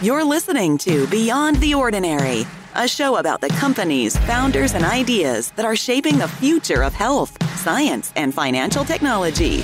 You're 0.00 0.22
listening 0.22 0.78
to 0.78 1.08
Beyond 1.08 1.56
the 1.56 1.74
Ordinary, 1.74 2.46
a 2.76 2.86
show 2.86 3.16
about 3.16 3.40
the 3.40 3.48
companies, 3.48 4.16
founders, 4.16 4.74
and 4.74 4.84
ideas 4.84 5.50
that 5.56 5.64
are 5.64 5.74
shaping 5.74 6.18
the 6.18 6.28
future 6.28 6.84
of 6.84 6.94
health, 6.94 7.36
science, 7.58 8.12
and 8.14 8.32
financial 8.32 8.84
technology. 8.84 9.62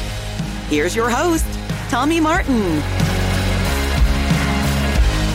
Here's 0.67 0.97
your 0.97 1.09
host, 1.09 1.47
Tommy 1.89 2.19
Martin. 2.19 2.81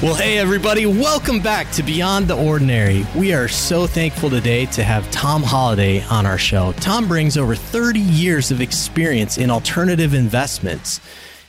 Well, 0.02 0.16
hey, 0.16 0.38
everybody, 0.38 0.86
welcome 0.86 1.40
back 1.40 1.72
to 1.72 1.84
Beyond 1.84 2.28
the 2.28 2.36
Ordinary. 2.36 3.08
We 3.16 3.32
are 3.32 3.48
so 3.48 3.88
thankful 3.88 4.30
today 4.30 4.66
to 4.66 4.84
have 4.84 5.10
Tom 5.12 5.44
Holliday 5.44 6.02
on 6.10 6.26
our 6.26 6.38
show. 6.38 6.74
Tom 6.74 7.08
brings 7.08 7.38
over 7.38 7.56
30 7.56 8.02
years 8.02 8.52
of 8.52 8.60
experience 8.60 9.38
in 9.38 9.50
alternative 9.50 10.14
investments. 10.14 11.00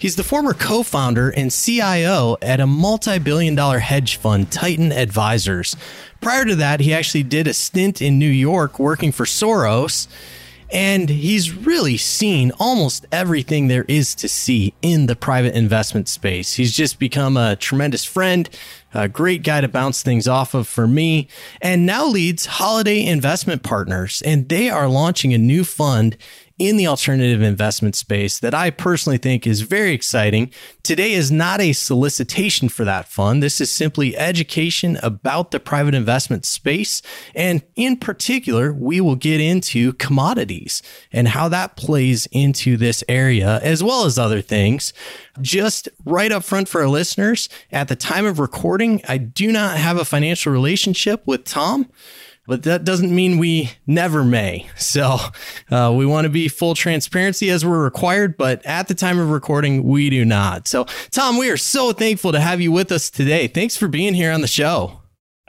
He's 0.00 0.16
the 0.16 0.24
former 0.24 0.54
co 0.54 0.82
founder 0.82 1.28
and 1.28 1.52
CIO 1.52 2.38
at 2.40 2.58
a 2.58 2.66
multi 2.66 3.18
billion 3.18 3.54
dollar 3.54 3.80
hedge 3.80 4.16
fund, 4.16 4.50
Titan 4.50 4.92
Advisors. 4.92 5.76
Prior 6.22 6.46
to 6.46 6.54
that, 6.56 6.80
he 6.80 6.94
actually 6.94 7.22
did 7.22 7.46
a 7.46 7.52
stint 7.52 8.00
in 8.00 8.18
New 8.18 8.30
York 8.30 8.78
working 8.78 9.12
for 9.12 9.26
Soros. 9.26 10.08
And 10.72 11.08
he's 11.10 11.52
really 11.52 11.96
seen 11.96 12.52
almost 12.58 13.04
everything 13.12 13.66
there 13.66 13.84
is 13.88 14.14
to 14.14 14.28
see 14.28 14.72
in 14.80 15.06
the 15.06 15.16
private 15.16 15.54
investment 15.54 16.08
space. 16.08 16.54
He's 16.54 16.72
just 16.72 16.98
become 16.98 17.36
a 17.36 17.56
tremendous 17.56 18.04
friend, 18.04 18.48
a 18.94 19.08
great 19.08 19.42
guy 19.42 19.60
to 19.60 19.68
bounce 19.68 20.02
things 20.02 20.28
off 20.28 20.54
of 20.54 20.68
for 20.68 20.86
me, 20.86 21.28
and 21.60 21.84
now 21.84 22.06
leads 22.06 22.46
Holiday 22.46 23.04
Investment 23.04 23.64
Partners. 23.64 24.22
And 24.24 24.48
they 24.48 24.70
are 24.70 24.88
launching 24.88 25.34
a 25.34 25.38
new 25.38 25.64
fund 25.64 26.16
in 26.60 26.76
the 26.76 26.86
alternative 26.86 27.40
investment 27.40 27.96
space 27.96 28.38
that 28.38 28.54
I 28.54 28.68
personally 28.68 29.16
think 29.16 29.46
is 29.46 29.62
very 29.62 29.94
exciting. 29.94 30.52
Today 30.82 31.12
is 31.12 31.32
not 31.32 31.58
a 31.58 31.72
solicitation 31.72 32.68
for 32.68 32.84
that 32.84 33.08
fund. 33.08 33.42
This 33.42 33.62
is 33.62 33.70
simply 33.70 34.14
education 34.14 34.98
about 35.02 35.52
the 35.52 35.58
private 35.58 35.94
investment 35.94 36.44
space. 36.44 37.00
And 37.34 37.62
in 37.76 37.96
particular, 37.96 38.74
we 38.74 39.00
will 39.00 39.16
get 39.16 39.40
into 39.40 39.94
commodities 39.94 40.82
and 41.10 41.28
how 41.28 41.48
that 41.48 41.76
plays 41.76 42.26
into 42.26 42.76
this 42.76 43.02
area, 43.08 43.58
as 43.62 43.82
well 43.82 44.04
as 44.04 44.18
other 44.18 44.42
things. 44.42 44.92
Just 45.40 45.88
right 46.04 46.30
up 46.30 46.44
front 46.44 46.68
for 46.68 46.82
our 46.82 46.88
listeners, 46.88 47.48
at 47.72 47.88
the 47.88 47.96
time 47.96 48.26
of 48.26 48.38
recording, 48.38 49.00
I 49.08 49.16
do 49.16 49.50
not 49.50 49.78
have 49.78 49.96
a 49.96 50.04
financial 50.04 50.52
relationship 50.52 51.26
with 51.26 51.44
Tom 51.44 51.88
but 52.50 52.64
that 52.64 52.82
doesn't 52.82 53.14
mean 53.14 53.38
we 53.38 53.70
never 53.86 54.24
may. 54.24 54.68
So 54.74 55.18
uh, 55.70 55.94
we 55.96 56.04
want 56.04 56.24
to 56.24 56.28
be 56.28 56.48
full 56.48 56.74
transparency 56.74 57.48
as 57.48 57.64
we're 57.64 57.84
required, 57.84 58.36
but 58.36 58.66
at 58.66 58.88
the 58.88 58.94
time 58.94 59.20
of 59.20 59.30
recording, 59.30 59.84
we 59.84 60.10
do 60.10 60.24
not. 60.24 60.66
So, 60.66 60.86
Tom, 61.12 61.38
we 61.38 61.48
are 61.48 61.56
so 61.56 61.92
thankful 61.92 62.32
to 62.32 62.40
have 62.40 62.60
you 62.60 62.72
with 62.72 62.90
us 62.90 63.08
today. 63.08 63.46
Thanks 63.46 63.76
for 63.76 63.86
being 63.86 64.14
here 64.14 64.32
on 64.32 64.40
the 64.40 64.48
show. 64.48 64.99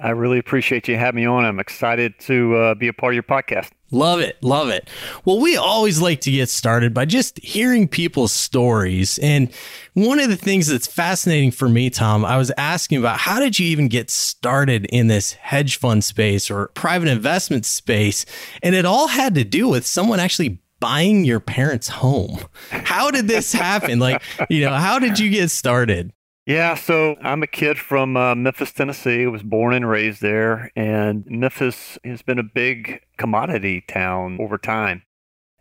I 0.01 0.09
really 0.09 0.39
appreciate 0.39 0.87
you 0.87 0.97
having 0.97 1.21
me 1.21 1.27
on. 1.27 1.45
I'm 1.45 1.59
excited 1.59 2.17
to 2.21 2.55
uh, 2.55 2.75
be 2.75 2.87
a 2.87 2.93
part 2.93 3.13
of 3.13 3.15
your 3.15 3.23
podcast. 3.23 3.69
Love 3.91 4.19
it. 4.19 4.41
Love 4.41 4.69
it. 4.69 4.89
Well, 5.25 5.39
we 5.39 5.57
always 5.57 6.01
like 6.01 6.21
to 6.21 6.31
get 6.31 6.49
started 6.49 6.93
by 6.93 7.05
just 7.05 7.37
hearing 7.43 7.87
people's 7.87 8.31
stories. 8.31 9.19
And 9.19 9.51
one 9.93 10.19
of 10.19 10.29
the 10.29 10.37
things 10.37 10.67
that's 10.67 10.87
fascinating 10.87 11.51
for 11.51 11.69
me, 11.69 11.89
Tom, 11.89 12.25
I 12.25 12.37
was 12.37 12.51
asking 12.57 12.97
about 12.97 13.19
how 13.19 13.39
did 13.39 13.59
you 13.59 13.67
even 13.67 13.89
get 13.89 14.09
started 14.09 14.85
in 14.85 15.07
this 15.07 15.33
hedge 15.33 15.77
fund 15.77 16.03
space 16.03 16.49
or 16.49 16.69
private 16.69 17.09
investment 17.09 17.65
space? 17.65 18.25
And 18.63 18.73
it 18.73 18.85
all 18.85 19.07
had 19.07 19.35
to 19.35 19.43
do 19.43 19.67
with 19.67 19.85
someone 19.85 20.19
actually 20.19 20.59
buying 20.79 21.25
your 21.25 21.39
parents' 21.39 21.89
home. 21.89 22.39
How 22.71 23.11
did 23.11 23.27
this 23.27 23.53
happen? 23.53 23.99
like, 23.99 24.23
you 24.49 24.61
know, 24.61 24.73
how 24.73 24.99
did 24.99 25.19
you 25.19 25.29
get 25.29 25.51
started? 25.51 26.11
Yeah, 26.51 26.75
so 26.75 27.15
I'm 27.21 27.43
a 27.43 27.47
kid 27.47 27.79
from 27.79 28.17
uh, 28.17 28.35
Memphis, 28.35 28.73
Tennessee. 28.73 29.23
I 29.23 29.27
was 29.27 29.41
born 29.41 29.73
and 29.73 29.87
raised 29.87 30.21
there, 30.21 30.69
and 30.75 31.25
Memphis 31.25 31.97
has 32.03 32.23
been 32.23 32.39
a 32.39 32.43
big 32.43 32.99
commodity 33.15 33.85
town 33.87 34.37
over 34.37 34.57
time. 34.57 35.03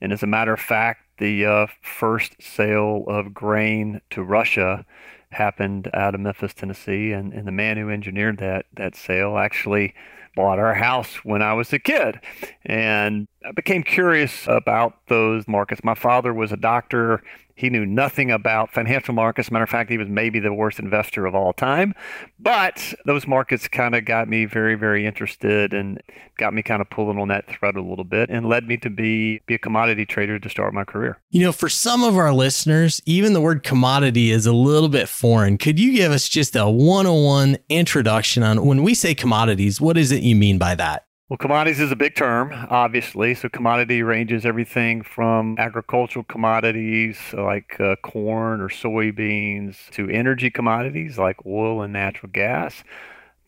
And 0.00 0.12
as 0.12 0.24
a 0.24 0.26
matter 0.26 0.52
of 0.52 0.58
fact, 0.58 1.02
the 1.18 1.46
uh, 1.46 1.66
first 1.80 2.42
sale 2.42 3.04
of 3.06 3.32
grain 3.32 4.00
to 4.10 4.24
Russia 4.24 4.84
happened 5.30 5.88
out 5.94 6.16
of 6.16 6.22
Memphis, 6.22 6.54
Tennessee, 6.54 7.12
and, 7.12 7.32
and 7.32 7.46
the 7.46 7.52
man 7.52 7.76
who 7.76 7.88
engineered 7.88 8.38
that 8.38 8.66
that 8.74 8.96
sale 8.96 9.38
actually 9.38 9.94
bought 10.34 10.58
our 10.58 10.74
house 10.74 11.24
when 11.24 11.40
I 11.40 11.54
was 11.54 11.72
a 11.72 11.78
kid. 11.78 12.18
And 12.64 13.28
I 13.46 13.52
became 13.52 13.84
curious 13.84 14.48
about 14.48 15.06
those 15.06 15.46
markets. 15.46 15.84
My 15.84 15.94
father 15.94 16.34
was 16.34 16.50
a 16.50 16.56
doctor. 16.56 17.22
He 17.60 17.68
knew 17.68 17.84
nothing 17.84 18.30
about 18.30 18.72
financial 18.72 19.12
markets. 19.12 19.50
Matter 19.50 19.64
of 19.64 19.68
fact, 19.68 19.90
he 19.90 19.98
was 19.98 20.08
maybe 20.08 20.40
the 20.40 20.54
worst 20.54 20.78
investor 20.78 21.26
of 21.26 21.34
all 21.34 21.52
time. 21.52 21.94
But 22.38 22.94
those 23.04 23.26
markets 23.26 23.68
kind 23.68 23.94
of 23.94 24.06
got 24.06 24.28
me 24.28 24.46
very, 24.46 24.76
very 24.76 25.04
interested 25.04 25.74
and 25.74 26.02
got 26.38 26.54
me 26.54 26.62
kind 26.62 26.80
of 26.80 26.88
pulling 26.88 27.18
on 27.18 27.28
that 27.28 27.46
thread 27.48 27.76
a 27.76 27.82
little 27.82 28.04
bit 28.04 28.30
and 28.30 28.46
led 28.46 28.66
me 28.66 28.78
to 28.78 28.88
be, 28.88 29.42
be 29.46 29.56
a 29.56 29.58
commodity 29.58 30.06
trader 30.06 30.38
to 30.38 30.48
start 30.48 30.72
my 30.72 30.84
career. 30.84 31.20
You 31.28 31.42
know, 31.42 31.52
for 31.52 31.68
some 31.68 32.02
of 32.02 32.16
our 32.16 32.32
listeners, 32.32 33.02
even 33.04 33.34
the 33.34 33.42
word 33.42 33.62
commodity 33.62 34.30
is 34.30 34.46
a 34.46 34.54
little 34.54 34.88
bit 34.88 35.06
foreign. 35.06 35.58
Could 35.58 35.78
you 35.78 35.92
give 35.92 36.12
us 36.12 36.30
just 36.30 36.56
a 36.56 36.70
101 36.70 37.58
introduction 37.68 38.42
on 38.42 38.64
when 38.64 38.82
we 38.82 38.94
say 38.94 39.14
commodities, 39.14 39.82
what 39.82 39.98
is 39.98 40.12
it 40.12 40.22
you 40.22 40.34
mean 40.34 40.56
by 40.56 40.74
that? 40.76 41.04
Well, 41.30 41.38
commodities 41.38 41.80
is 41.80 41.92
a 41.92 41.96
big 41.96 42.16
term, 42.16 42.52
obviously. 42.70 43.34
So, 43.34 43.48
commodity 43.48 44.02
ranges 44.02 44.44
everything 44.44 45.02
from 45.02 45.56
agricultural 45.58 46.24
commodities 46.24 47.18
like 47.32 47.80
uh, 47.80 47.96
corn 48.02 48.60
or 48.60 48.68
soybeans 48.68 49.90
to 49.92 50.10
energy 50.10 50.50
commodities 50.50 51.18
like 51.18 51.36
oil 51.46 51.82
and 51.82 51.92
natural 51.92 52.30
gas 52.32 52.84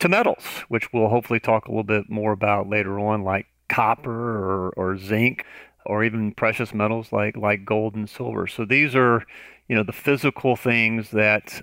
to 0.01 0.09
metals, 0.09 0.45
which 0.69 0.93
we'll 0.93 1.09
hopefully 1.09 1.41
talk 1.41 1.67
a 1.67 1.71
little 1.71 1.85
bit 1.85 2.11
more 2.11 2.33
about 2.33 2.69
later 2.69 3.01
on, 3.01 3.25
like 3.25 3.47
copper 3.69 4.11
or, 4.11 4.71
or 4.77 4.99
zinc 4.99 5.47
or 5.87 6.05
even 6.05 6.33
precious 6.33 6.75
metals 6.75 7.13
like, 7.13 7.37
like 7.37 7.65
gold 7.65 7.97
and 7.97 8.11
silver. 8.11 8.47
So, 8.49 8.65
these 8.67 8.97
are 8.97 9.25
you 9.69 9.77
know 9.77 9.85
the 9.85 9.93
physical 9.93 10.57
things 10.57 11.11
that 11.13 11.63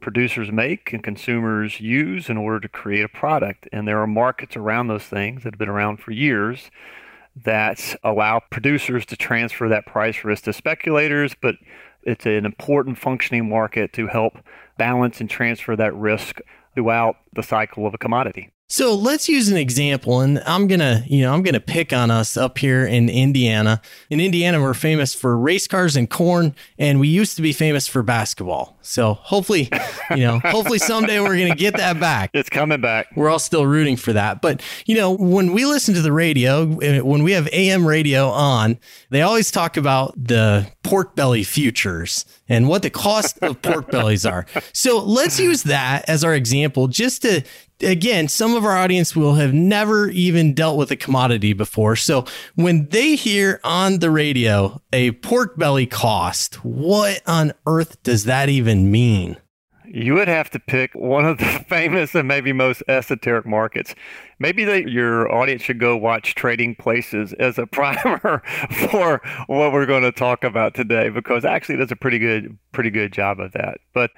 producers 0.00 0.50
make 0.50 0.92
and 0.92 1.02
consumers 1.02 1.80
use 1.80 2.28
in 2.28 2.36
order 2.36 2.60
to 2.60 2.68
create 2.68 3.04
a 3.04 3.08
product. 3.08 3.68
And 3.72 3.86
there 3.86 4.00
are 4.00 4.06
markets 4.06 4.56
around 4.56 4.88
those 4.88 5.04
things 5.04 5.42
that 5.42 5.54
have 5.54 5.58
been 5.58 5.68
around 5.68 5.98
for 5.98 6.12
years 6.12 6.70
that 7.36 7.96
allow 8.02 8.40
producers 8.50 9.06
to 9.06 9.16
transfer 9.16 9.68
that 9.68 9.86
price 9.86 10.24
risk 10.24 10.44
to 10.44 10.52
speculators, 10.52 11.34
but 11.40 11.56
it's 12.02 12.26
an 12.26 12.44
important 12.44 12.98
functioning 12.98 13.48
market 13.48 13.92
to 13.92 14.08
help 14.08 14.38
balance 14.78 15.20
and 15.20 15.30
transfer 15.30 15.76
that 15.76 15.94
risk 15.94 16.40
throughout 16.74 17.16
the 17.32 17.42
cycle 17.42 17.86
of 17.86 17.94
a 17.94 17.98
commodity. 17.98 18.50
So 18.72 18.94
let's 18.94 19.28
use 19.28 19.48
an 19.48 19.56
example, 19.56 20.20
and 20.20 20.40
I'm 20.46 20.68
gonna, 20.68 21.02
you 21.08 21.22
know, 21.22 21.34
I'm 21.34 21.42
gonna 21.42 21.58
pick 21.58 21.92
on 21.92 22.08
us 22.08 22.36
up 22.36 22.56
here 22.56 22.86
in 22.86 23.08
Indiana. 23.08 23.82
In 24.10 24.20
Indiana, 24.20 24.62
we're 24.62 24.74
famous 24.74 25.12
for 25.12 25.36
race 25.36 25.66
cars 25.66 25.96
and 25.96 26.08
corn, 26.08 26.54
and 26.78 27.00
we 27.00 27.08
used 27.08 27.34
to 27.34 27.42
be 27.42 27.52
famous 27.52 27.88
for 27.88 28.04
basketball. 28.04 28.78
So 28.80 29.14
hopefully, 29.14 29.68
you 30.10 30.18
know, 30.18 30.38
hopefully 30.44 30.78
someday 30.78 31.18
we're 31.18 31.36
gonna 31.36 31.56
get 31.56 31.76
that 31.78 31.98
back. 31.98 32.30
It's 32.32 32.48
coming 32.48 32.80
back. 32.80 33.08
We're 33.16 33.28
all 33.28 33.40
still 33.40 33.66
rooting 33.66 33.96
for 33.96 34.12
that. 34.12 34.40
But 34.40 34.62
you 34.86 34.94
know, 34.94 35.16
when 35.16 35.52
we 35.52 35.66
listen 35.66 35.92
to 35.94 36.00
the 36.00 36.12
radio, 36.12 36.78
eh, 36.78 37.00
when 37.00 37.24
we 37.24 37.32
have 37.32 37.48
AM 37.48 37.84
radio 37.84 38.28
on, 38.28 38.78
they 39.10 39.22
always 39.22 39.50
talk 39.50 39.76
about 39.78 40.14
the 40.16 40.70
pork 40.84 41.16
belly 41.16 41.42
futures 41.42 42.24
and 42.48 42.68
what 42.68 42.82
the 42.82 42.90
cost 42.90 43.36
of 43.42 43.60
pork 43.62 43.90
bellies 43.90 44.24
are. 44.24 44.46
So 44.72 45.02
let's 45.02 45.38
use 45.40 45.64
that 45.64 46.08
as 46.08 46.22
our 46.22 46.34
example, 46.34 46.86
just 46.86 47.22
to 47.22 47.42
again, 47.82 48.28
some 48.28 48.54
of 48.54 48.64
our 48.64 48.76
audience 48.76 49.14
will 49.16 49.34
have 49.34 49.52
never 49.52 50.08
even 50.10 50.54
dealt 50.54 50.76
with 50.78 50.90
a 50.90 50.96
commodity 50.96 51.52
before. 51.52 51.96
So 51.96 52.24
when 52.54 52.86
they 52.88 53.16
hear 53.16 53.60
on 53.64 53.98
the 53.98 54.10
radio 54.10 54.80
a 54.92 55.12
pork 55.12 55.56
belly 55.56 55.86
cost, 55.86 56.64
what 56.64 57.22
on 57.26 57.52
earth 57.66 58.02
does 58.02 58.24
that 58.24 58.48
even 58.48 58.90
mean? 58.90 59.36
You 59.92 60.14
would 60.14 60.28
have 60.28 60.50
to 60.50 60.60
pick 60.60 60.94
one 60.94 61.24
of 61.24 61.38
the 61.38 61.64
famous 61.68 62.14
and 62.14 62.28
maybe 62.28 62.52
most 62.52 62.82
esoteric 62.86 63.46
markets. 63.46 63.94
Maybe 64.40 64.64
they, 64.64 64.86
your 64.86 65.30
audience 65.30 65.60
should 65.60 65.78
go 65.78 65.98
watch 65.98 66.34
Trading 66.34 66.74
Places 66.74 67.34
as 67.34 67.58
a 67.58 67.66
primer 67.70 68.42
for 68.88 69.20
what 69.46 69.72
we're 69.72 69.84
going 69.86 70.02
to 70.02 70.12
talk 70.12 70.42
about 70.42 70.74
today, 70.74 71.10
because 71.10 71.44
actually 71.44 71.76
does 71.76 71.92
a 71.92 71.96
pretty 71.96 72.18
good, 72.18 72.58
pretty 72.72 72.90
good 72.90 73.12
job 73.12 73.38
of 73.38 73.52
that. 73.52 73.78
But 73.92 74.10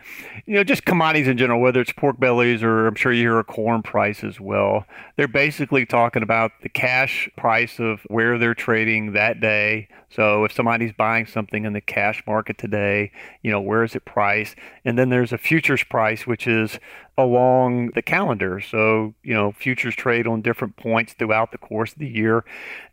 you 0.47 0.55
know, 0.55 0.63
just 0.63 0.85
commodities 0.85 1.27
in 1.27 1.37
general, 1.37 1.61
whether 1.61 1.81
it's 1.81 1.93
pork 1.93 2.21
bellies 2.21 2.63
or 2.63 2.87
I'm 2.87 2.95
sure 2.95 3.13
you 3.13 3.23
hear 3.23 3.39
a 3.41 3.45
corn 3.45 3.83
price 3.83 4.23
as 4.23 4.41
well. 4.41 4.87
They're 5.17 5.27
basically 5.27 5.85
talking 5.85 6.23
about 6.23 6.53
the 6.63 6.69
cash 6.69 7.29
price 7.37 7.81
of 7.81 8.01
where 8.07 8.39
they're 8.39 8.55
trading 8.55 9.13
that 9.13 9.41
day. 9.41 9.89
So 10.09 10.45
if 10.45 10.53
somebody's 10.53 10.93
buying 10.93 11.27
something 11.27 11.65
in 11.65 11.73
the 11.73 11.81
cash 11.81 12.23
market 12.27 12.59
today, 12.59 13.11
you 13.43 13.51
know, 13.51 13.61
where 13.61 13.83
is 13.83 13.97
it 13.97 14.05
priced? 14.05 14.57
And 14.85 14.99
then 14.99 15.09
there's 15.09 15.33
a 15.33 15.39
futures 15.39 15.83
price, 15.83 16.27
which 16.27 16.47
is 16.47 16.79
along 17.19 17.91
the 17.95 18.03
calendar. 18.03 18.61
So, 18.61 19.15
you 19.23 19.35
know, 19.35 19.53
futures 19.53 19.95
trade 19.95 20.27
on 20.27 20.43
different 20.43 20.77
points 20.77 21.13
throughout 21.13 21.53
the 21.53 21.59
course 21.59 21.93
of 21.93 21.99
the 21.99 22.09
year. 22.09 22.45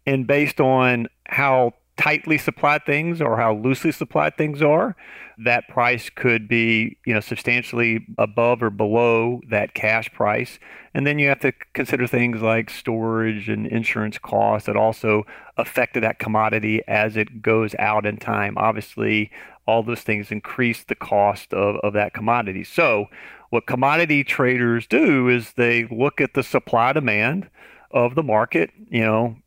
And 0.05 0.27
based 0.27 0.59
on 0.59 1.07
how 1.25 1.73
tightly 1.99 2.37
supplied 2.37 2.85
things 2.85 3.21
or 3.21 3.35
how 3.35 3.53
loosely 3.53 3.91
supplied 3.91 4.37
things 4.37 4.61
are, 4.61 4.95
that 5.37 5.67
price 5.67 6.09
could 6.09 6.47
be, 6.47 6.97
you 7.05 7.13
know, 7.13 7.19
substantially 7.19 8.05
above 8.17 8.63
or 8.63 8.69
below 8.69 9.41
that 9.49 9.73
cash 9.73 10.11
price. 10.13 10.59
And 10.93 11.05
then 11.05 11.19
you 11.19 11.27
have 11.27 11.41
to 11.41 11.51
consider 11.73 12.07
things 12.07 12.41
like 12.41 12.69
storage 12.69 13.49
and 13.49 13.67
insurance 13.67 14.17
costs 14.17 14.65
that 14.67 14.77
also 14.77 15.23
affected 15.57 16.03
that 16.03 16.19
commodity 16.19 16.81
as 16.87 17.17
it 17.17 17.41
goes 17.41 17.75
out 17.77 18.05
in 18.05 18.17
time. 18.17 18.57
Obviously, 18.57 19.29
all 19.67 19.83
those 19.83 20.01
things 20.01 20.31
increase 20.31 20.83
the 20.83 20.95
cost 20.95 21.53
of, 21.53 21.75
of 21.83 21.93
that 21.93 22.13
commodity. 22.13 22.63
So, 22.63 23.07
what 23.49 23.65
commodity 23.65 24.23
traders 24.23 24.87
do 24.87 25.27
is 25.27 25.53
they 25.53 25.85
look 25.85 26.21
at 26.21 26.33
the 26.33 26.43
supply 26.43 26.93
demand 26.93 27.49
of 27.91 28.15
the 28.15 28.23
market, 28.23 28.71
you 28.89 29.01
know, 29.01 29.37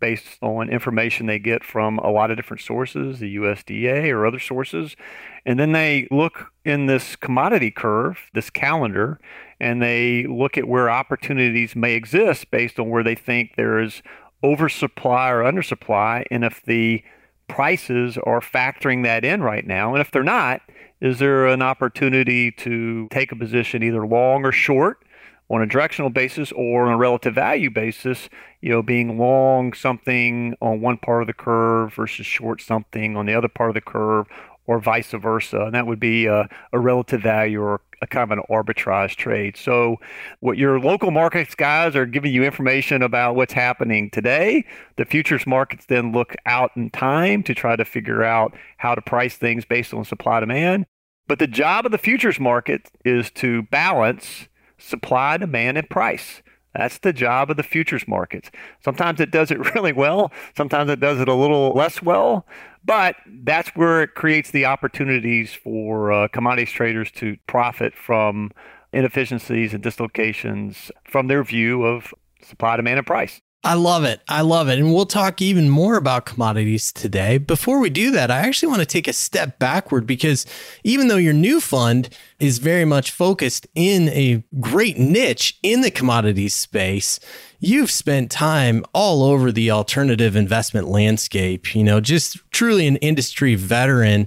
based 0.00 0.38
on 0.42 0.70
information 0.70 1.26
they 1.26 1.38
get 1.38 1.62
from 1.62 1.98
a 1.98 2.10
lot 2.10 2.30
of 2.30 2.36
different 2.36 2.62
sources, 2.62 3.18
the 3.18 3.36
USDA 3.36 4.10
or 4.10 4.26
other 4.26 4.38
sources. 4.38 4.96
And 5.44 5.58
then 5.58 5.72
they 5.72 6.08
look 6.10 6.52
in 6.64 6.86
this 6.86 7.16
commodity 7.16 7.70
curve, 7.70 8.30
this 8.32 8.48
calendar, 8.48 9.20
and 9.60 9.82
they 9.82 10.26
look 10.26 10.56
at 10.56 10.66
where 10.66 10.90
opportunities 10.90 11.76
may 11.76 11.94
exist 11.94 12.50
based 12.50 12.80
on 12.80 12.88
where 12.88 13.04
they 13.04 13.14
think 13.14 13.56
there 13.56 13.78
is 13.78 14.02
oversupply 14.42 15.28
or 15.28 15.42
undersupply. 15.42 16.24
And 16.30 16.44
if 16.44 16.62
the 16.62 17.04
prices 17.50 18.16
are 18.18 18.40
factoring 18.40 19.02
that 19.04 19.24
in 19.24 19.42
right 19.42 19.66
now, 19.66 19.92
and 19.94 20.00
if 20.00 20.10
they're 20.10 20.22
not, 20.22 20.62
is 21.00 21.18
there 21.18 21.46
an 21.46 21.62
opportunity 21.62 22.50
to 22.52 23.08
take 23.10 23.32
a 23.32 23.36
position 23.36 23.82
either 23.82 24.06
long 24.06 24.44
or 24.44 24.52
short 24.52 25.02
on 25.50 25.60
a 25.60 25.66
directional 25.66 26.10
basis 26.10 26.52
or 26.52 26.86
on 26.86 26.92
a 26.92 26.96
relative 26.96 27.34
value 27.34 27.70
basis, 27.70 28.28
you 28.60 28.70
know, 28.70 28.82
being 28.82 29.18
long 29.18 29.72
something 29.72 30.54
on 30.60 30.80
one 30.80 30.96
part 30.96 31.22
of 31.22 31.26
the 31.26 31.32
curve 31.32 31.92
versus 31.94 32.24
short 32.24 32.60
something 32.60 33.16
on 33.16 33.26
the 33.26 33.34
other 33.34 33.48
part 33.48 33.70
of 33.70 33.74
the 33.74 33.80
curve 33.80 34.26
or 34.66 34.78
vice 34.78 35.10
versa. 35.10 35.62
And 35.62 35.74
that 35.74 35.86
would 35.86 35.98
be 35.98 36.26
a, 36.26 36.48
a 36.72 36.78
relative 36.78 37.22
value 37.22 37.60
or 37.60 37.80
a 38.02 38.06
kind 38.06 38.30
of 38.30 38.38
an 38.38 38.44
arbitrage 38.50 39.16
trade. 39.16 39.56
So, 39.56 39.96
what 40.40 40.58
your 40.58 40.80
local 40.80 41.10
markets 41.10 41.54
guys 41.54 41.94
are 41.94 42.06
giving 42.06 42.32
you 42.32 42.42
information 42.44 43.02
about 43.02 43.36
what's 43.36 43.52
happening 43.52 44.10
today. 44.10 44.64
The 44.96 45.04
futures 45.04 45.46
markets 45.46 45.86
then 45.86 46.12
look 46.12 46.34
out 46.46 46.70
in 46.76 46.90
time 46.90 47.42
to 47.44 47.54
try 47.54 47.76
to 47.76 47.84
figure 47.84 48.22
out 48.22 48.54
how 48.78 48.94
to 48.94 49.02
price 49.02 49.36
things 49.36 49.64
based 49.64 49.92
on 49.92 50.04
supply 50.04 50.40
demand. 50.40 50.86
But 51.26 51.38
the 51.38 51.46
job 51.46 51.86
of 51.86 51.92
the 51.92 51.98
futures 51.98 52.40
market 52.40 52.90
is 53.04 53.30
to 53.32 53.62
balance 53.62 54.48
supply, 54.78 55.36
demand, 55.36 55.78
and 55.78 55.88
price. 55.88 56.42
That's 56.74 56.98
the 56.98 57.12
job 57.12 57.50
of 57.50 57.56
the 57.56 57.62
futures 57.62 58.06
markets. 58.06 58.50
Sometimes 58.84 59.20
it 59.20 59.30
does 59.30 59.50
it 59.50 59.58
really 59.74 59.92
well, 59.92 60.32
sometimes 60.56 60.90
it 60.90 61.00
does 61.00 61.20
it 61.20 61.28
a 61.28 61.34
little 61.34 61.72
less 61.72 62.02
well, 62.02 62.46
but 62.84 63.16
that's 63.44 63.68
where 63.70 64.02
it 64.02 64.14
creates 64.14 64.50
the 64.50 64.64
opportunities 64.64 65.52
for 65.52 66.12
uh, 66.12 66.28
commodities 66.28 66.72
traders 66.72 67.10
to 67.12 67.36
profit 67.46 67.94
from 67.94 68.50
inefficiencies 68.92 69.74
and 69.74 69.82
dislocations 69.82 70.90
from 71.04 71.28
their 71.28 71.44
view 71.44 71.84
of 71.84 72.12
supply, 72.42 72.76
demand, 72.76 72.98
and 72.98 73.06
price. 73.06 73.40
I 73.62 73.74
love 73.74 74.04
it. 74.04 74.22
I 74.26 74.40
love 74.40 74.70
it. 74.70 74.78
And 74.78 74.94
we'll 74.94 75.04
talk 75.04 75.42
even 75.42 75.68
more 75.68 75.96
about 75.96 76.24
commodities 76.24 76.92
today. 76.94 77.36
Before 77.36 77.78
we 77.78 77.90
do 77.90 78.10
that, 78.12 78.30
I 78.30 78.38
actually 78.38 78.68
want 78.68 78.80
to 78.80 78.86
take 78.86 79.06
a 79.06 79.12
step 79.12 79.58
backward 79.58 80.06
because 80.06 80.46
even 80.82 81.08
though 81.08 81.18
your 81.18 81.34
new 81.34 81.60
fund 81.60 82.08
is 82.38 82.56
very 82.56 82.86
much 82.86 83.10
focused 83.10 83.66
in 83.74 84.08
a 84.10 84.42
great 84.60 84.98
niche 84.98 85.58
in 85.62 85.82
the 85.82 85.90
commodities 85.90 86.54
space, 86.54 87.20
you've 87.58 87.90
spent 87.90 88.30
time 88.30 88.82
all 88.94 89.22
over 89.22 89.52
the 89.52 89.70
alternative 89.70 90.36
investment 90.36 90.88
landscape, 90.88 91.74
you 91.74 91.84
know, 91.84 92.00
just 92.00 92.38
truly 92.52 92.86
an 92.86 92.96
industry 92.96 93.56
veteran. 93.56 94.26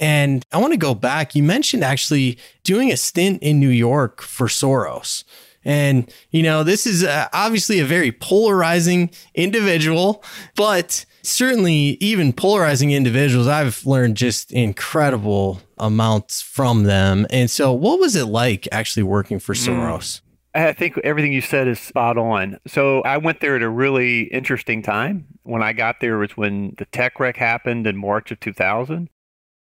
And 0.00 0.46
I 0.52 0.58
want 0.58 0.72
to 0.72 0.78
go 0.78 0.94
back. 0.94 1.34
You 1.34 1.42
mentioned 1.42 1.82
actually 1.82 2.38
doing 2.62 2.92
a 2.92 2.96
stint 2.96 3.42
in 3.42 3.58
New 3.58 3.70
York 3.70 4.22
for 4.22 4.46
Soros. 4.46 5.24
And, 5.68 6.10
you 6.30 6.42
know, 6.42 6.64
this 6.64 6.86
is 6.86 7.04
uh, 7.04 7.28
obviously 7.34 7.78
a 7.78 7.84
very 7.84 8.10
polarizing 8.10 9.10
individual, 9.34 10.24
but 10.56 11.04
certainly 11.20 11.98
even 12.00 12.32
polarizing 12.32 12.90
individuals, 12.90 13.46
I've 13.46 13.84
learned 13.84 14.16
just 14.16 14.50
incredible 14.50 15.60
amounts 15.76 16.40
from 16.40 16.84
them. 16.84 17.26
And 17.28 17.50
so, 17.50 17.70
what 17.74 18.00
was 18.00 18.16
it 18.16 18.24
like 18.24 18.66
actually 18.72 19.02
working 19.02 19.38
for 19.38 19.54
hmm. 19.54 19.60
Soros? 19.60 20.22
I 20.54 20.72
think 20.72 20.96
everything 21.04 21.34
you 21.34 21.42
said 21.42 21.68
is 21.68 21.78
spot 21.78 22.16
on. 22.16 22.58
So 22.66 23.02
I 23.02 23.18
went 23.18 23.40
there 23.40 23.54
at 23.54 23.62
a 23.62 23.68
really 23.68 24.22
interesting 24.22 24.82
time. 24.82 25.26
When 25.42 25.62
I 25.62 25.74
got 25.74 26.00
there 26.00 26.16
was 26.16 26.36
when 26.36 26.74
the 26.78 26.86
tech 26.86 27.20
wreck 27.20 27.36
happened 27.36 27.86
in 27.86 27.98
March 27.98 28.30
of 28.32 28.40
2000, 28.40 29.10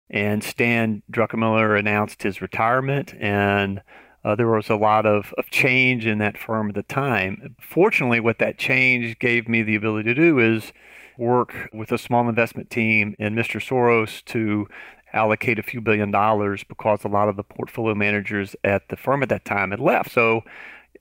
and 0.08 0.44
Stan 0.44 1.02
Druckenmiller 1.10 1.76
announced 1.76 2.22
his 2.22 2.40
retirement, 2.40 3.12
and 3.18 3.82
uh, 4.26 4.34
there 4.34 4.48
was 4.48 4.68
a 4.68 4.74
lot 4.74 5.06
of, 5.06 5.32
of 5.38 5.48
change 5.50 6.04
in 6.04 6.18
that 6.18 6.36
firm 6.36 6.68
at 6.68 6.74
the 6.74 6.82
time. 6.82 7.54
Fortunately, 7.60 8.18
what 8.18 8.40
that 8.40 8.58
change 8.58 9.20
gave 9.20 9.48
me 9.48 9.62
the 9.62 9.76
ability 9.76 10.12
to 10.12 10.14
do 10.14 10.40
is 10.40 10.72
work 11.16 11.70
with 11.72 11.92
a 11.92 11.98
small 11.98 12.28
investment 12.28 12.68
team 12.68 13.14
and 13.20 13.36
Mr. 13.36 13.60
Soros 13.60 14.24
to 14.24 14.66
allocate 15.12 15.60
a 15.60 15.62
few 15.62 15.80
billion 15.80 16.10
dollars 16.10 16.64
because 16.64 17.04
a 17.04 17.08
lot 17.08 17.28
of 17.28 17.36
the 17.36 17.44
portfolio 17.44 17.94
managers 17.94 18.56
at 18.64 18.88
the 18.88 18.96
firm 18.96 19.22
at 19.22 19.28
that 19.28 19.44
time 19.44 19.70
had 19.70 19.78
left. 19.78 20.10
So 20.10 20.42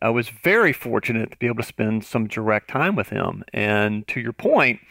I 0.03 0.09
was 0.09 0.29
very 0.29 0.71
fortunate 0.71 1.31
to 1.31 1.37
be 1.37 1.47
able 1.47 1.57
to 1.57 1.63
spend 1.63 2.05
some 2.05 2.27
direct 2.27 2.69
time 2.69 2.95
with 2.95 3.09
him. 3.09 3.43
And 3.51 4.07
to 4.09 4.19
your 4.19 4.33
point, 4.33 4.81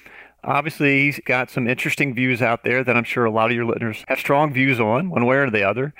obviously 0.43 1.05
he's 1.05 1.21
got 1.21 1.51
some 1.51 1.69
interesting 1.69 2.17
views 2.17 2.43
out 2.43 2.65
there 2.65 2.83
that 2.83 2.97
I'm 2.97 3.05
sure 3.05 3.27
a 3.27 3.31
lot 3.31 3.51
of 3.51 3.57
your 3.57 3.65
listeners 3.65 4.05
have 4.09 4.19
strong 4.19 4.53
views 4.53 4.81
on, 4.81 5.09
one 5.09 5.25
way 5.25 5.37
or 5.37 5.51
the 5.51 5.63
other. 5.63 5.95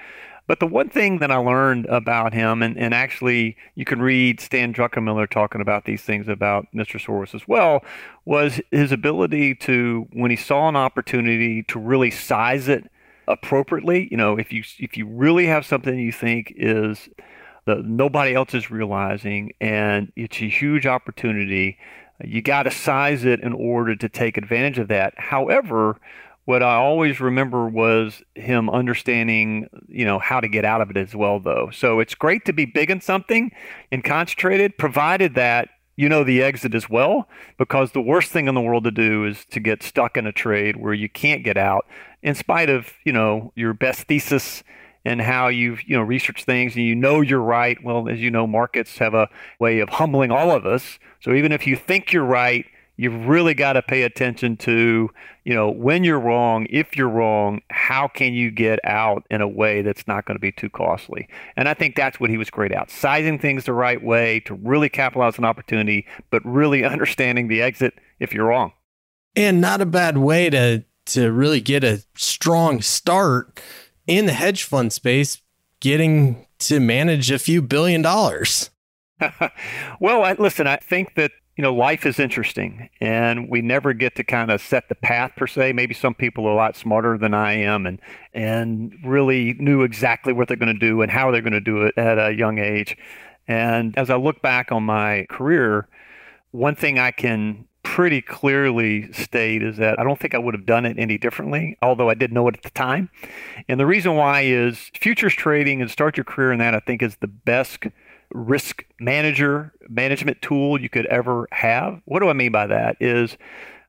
But 0.47 0.61
the 0.61 0.67
one 0.67 0.91
thing 0.91 1.19
that 1.19 1.31
I 1.31 1.37
learned 1.37 1.87
about 1.87 2.35
him, 2.35 2.63
and, 2.63 2.77
and 2.77 2.93
actually 2.93 3.57
you 3.75 3.85
can 3.85 4.03
read 4.03 4.41
Stan 4.41 4.75
Druckenmiller 4.75 5.29
talking 5.29 5.61
about 5.61 5.87
these 5.87 6.03
things 6.03 6.29
about 6.29 6.67
Mr. 6.75 7.03
Soros 7.03 7.35
as 7.35 7.49
well, 7.49 7.83
was 8.27 8.61
his 8.71 8.93
ability 8.93 9.55
to, 9.57 10.07
when 10.13 10.31
he 10.31 10.37
saw 10.37 10.69
an 10.69 10.77
opportunity 10.77 11.63
to 11.65 11.79
really 11.79 12.11
size 12.11 12.69
it 12.69 12.91
appropriately. 13.27 14.09
You 14.11 14.17
know, 14.17 14.39
if 14.39 14.53
you 14.53 14.63
if 14.79 14.97
you 14.97 15.07
really 15.07 15.47
have 15.47 15.65
something 15.65 15.99
you 15.99 16.13
think 16.13 16.53
is 16.57 17.09
that 17.67 17.85
nobody 17.85 18.35
else 18.35 18.55
is 18.55 18.71
realizing, 18.71 19.53
and 19.61 20.13
it's 20.17 20.41
a 20.43 20.49
huge 20.49 20.87
opportunity, 20.87 21.79
you 22.23 22.43
got 22.43 22.65
to 22.65 22.71
size 22.71 23.25
it 23.25 23.41
in 23.41 23.53
order 23.53 23.97
to 23.97 24.09
take 24.09 24.37
advantage 24.37 24.79
of 24.79 24.89
that. 24.89 25.15
However, 25.17 25.99
what 26.45 26.63
I 26.63 26.75
always 26.75 27.21
remember 27.21 27.69
was 27.69 28.23
him 28.35 28.69
understanding, 28.69 29.69
you 29.89 30.05
know, 30.05 30.19
how 30.19 30.41
to 30.41 30.49
get 30.49 30.65
out 30.65 30.81
of 30.81 30.91
it 30.91 30.97
as 30.97 31.15
well, 31.15 31.41
though. 31.41 31.71
So 31.73 32.01
it's 32.01 32.15
great 32.15 32.45
to 32.45 32.53
be 32.53 32.67
big 32.67 32.91
in 32.91 33.01
something 33.01 33.51
and 33.91 34.05
concentrated, 34.05 34.77
provided 34.77 35.35
that 35.35 35.69
you 35.97 36.09
know 36.09 36.25
the 36.25 36.43
exit 36.43 36.75
as 36.75 36.91
well, 36.91 37.29
because 37.57 37.93
the 37.93 38.03
worst 38.03 38.31
thing 38.31 38.49
in 38.49 38.55
the 38.55 38.61
world 38.61 38.85
to 38.85 38.91
do 38.91 39.25
is 39.25 39.45
to 39.47 39.61
get 39.61 39.83
stuck 39.83 40.17
in 40.17 40.27
a 40.27 40.33
trade 40.33 40.77
where 40.77 40.93
you 40.93 41.09
can't 41.09 41.45
get 41.45 41.57
out, 41.57 41.87
in 42.23 42.35
spite 42.35 42.69
of, 42.69 42.93
you 43.05 43.13
know, 43.13 43.53
your 43.55 43.73
best 43.73 44.03
thesis 44.03 44.65
and 45.05 45.21
how 45.21 45.49
you've, 45.49 45.83
you 45.89 45.97
know, 45.97 46.03
researched 46.03 46.45
things 46.45 46.75
and 46.75 46.85
you 46.85 46.95
know 46.95 47.21
you're 47.21 47.41
right. 47.41 47.83
Well, 47.85 48.09
as 48.09 48.21
you 48.21 48.31
know, 48.31 48.47
markets 48.47 48.99
have 48.99 49.15
a 49.15 49.29
way 49.61 49.81
of 49.81 49.89
humbling 49.89 50.31
all 50.31 50.51
of 50.51 50.67
us. 50.67 50.99
So 51.21 51.33
even 51.33 51.53
if 51.53 51.67
you 51.67 51.77
think 51.77 52.13
you're 52.13 52.25
right, 52.25 52.67
you've 52.97 53.27
really 53.27 53.55
got 53.55 53.75
to 53.75 53.83
pay 53.83 54.03
attention 54.03 54.57
to, 54.59 55.11
you 55.45 55.55
know, 55.55 55.71
when 55.71 56.05
you're 56.05 56.21
wrong, 56.21 56.67
if 56.71 56.97
you're 56.97 57.09
wrong, 57.09 57.61
how 57.71 58.09
can 58.09 58.33
you 58.35 58.51
get 58.51 58.79
out 58.85 59.25
in 59.31 59.41
a 59.41 59.49
way 59.49 59.83
that's 59.83 60.07
not 60.07 60.25
going 60.27 60.37
to 60.37 60.41
be 60.41 60.53
too 60.53 60.71
costly? 60.71 61.29
And 61.57 61.69
I 61.69 61.75
think 61.75 61.97
that's 61.97 62.21
what 62.21 62.31
he 62.31 62.39
was 62.39 62.51
great 62.51 62.73
at, 62.73 62.91
sizing 62.91 63.39
things 63.39 63.65
the 63.65 63.73
right 63.73 64.03
way 64.03 64.41
to 64.41 64.55
really 64.55 64.89
capitalize 64.89 65.39
on 65.39 65.45
opportunity, 65.45 66.07
but 66.31 66.45
really 66.45 66.85
understanding 66.95 67.49
the 67.49 67.63
exit 67.63 67.95
if 68.21 68.33
you're 68.33 68.47
wrong. 68.47 68.73
And 69.37 69.61
not 69.61 69.81
a 69.81 69.87
bad 69.87 70.19
way 70.19 70.51
to 70.51 70.85
to 71.07 71.31
really 71.31 71.61
get 71.61 71.85
a 71.85 72.03
strong 72.15 72.81
start 72.81 73.61
in 74.07 74.27
the 74.27 74.33
hedge 74.33 74.65
fund 74.65 74.93
space, 74.93 75.43
getting 75.81 76.47
to 76.59 76.81
manage 76.81 77.31
a 77.31 77.39
few 77.39 77.61
billion 77.61 78.01
dollars. 78.01 78.71
well, 80.01 80.23
I, 80.25 80.33
listen, 80.39 80.67
I 80.67 80.77
think 80.77 81.15
that 81.17 81.33
you 81.57 81.63
know, 81.63 81.73
life 81.73 82.05
is 82.05 82.19
interesting 82.19 82.89
and 83.01 83.49
we 83.49 83.63
never 83.63 83.93
get 83.93 84.17
to 84.17 84.25
kind 84.25 84.51
of 84.51 84.61
set 84.61 84.89
the 84.89 84.95
path 84.95 85.33
per 85.37 85.47
se. 85.47 85.73
Maybe 85.73 85.95
some 85.95 86.15
people 86.15 86.47
are 86.47 86.53
a 86.53 86.57
lot 86.57 86.77
smarter 86.77 87.17
than 87.17 87.33
I 87.33 87.53
am 87.53 87.87
and 87.87 88.01
and 88.33 88.93
really 89.05 89.55
knew 89.55 89.83
exactly 89.83 90.33
what 90.33 90.49
they're 90.49 90.57
going 90.57 90.73
to 90.73 90.79
do 90.79 91.01
and 91.01 91.11
how 91.11 91.31
they're 91.31 91.43
going 91.43 91.53
to 91.53 91.61
do 91.61 91.83
it 91.83 91.97
at 91.97 92.19
a 92.19 92.35
young 92.35 92.59
age. 92.59 92.97
And 93.47 93.97
as 93.97 94.11
I 94.11 94.17
look 94.17 94.43
back 94.43 94.73
on 94.73 94.83
my 94.83 95.27
career, 95.29 95.89
one 96.51 96.75
thing 96.75 96.99
I 96.99 97.11
can 97.11 97.67
pretty 97.85 98.23
clearly 98.23 99.13
state 99.13 99.63
is 99.63 99.77
that 99.77 100.01
I 100.01 100.03
don't 100.05 100.19
think 100.19 100.35
I 100.35 100.39
would 100.39 100.55
have 100.55 100.67
done 100.67 100.87
it 100.87 100.99
any 100.99 101.19
differently, 101.19 101.77
although 101.83 102.09
I 102.09 102.15
did 102.15 102.33
know 102.33 102.49
it 102.49 102.57
at 102.57 102.63
the 102.63 102.71
time. 102.71 103.11
And 103.69 103.79
the 103.79 103.87
reason 103.87 104.17
why 104.17 104.41
is 104.41 104.91
futures 104.95 105.35
trading 105.35 105.81
and 105.81 105.91
start 105.91 106.17
your 106.17 106.25
career 106.25 106.51
in 106.53 106.59
that 106.59 106.75
I 106.75 106.81
think 106.81 107.03
is 107.03 107.17
the 107.17 107.29
best 107.29 107.85
risk 108.35 108.85
manager 109.01 109.73
management 109.89 110.43
tool 110.43 110.79
you 110.79 110.91
could 110.91 111.07
ever 111.07 111.49
have. 111.53 112.03
What 112.05 112.21
do 112.21 112.29
I 112.29 112.35
mean 112.35 112.53
by 112.53 112.67
that? 112.67 112.97
Is 113.01 113.39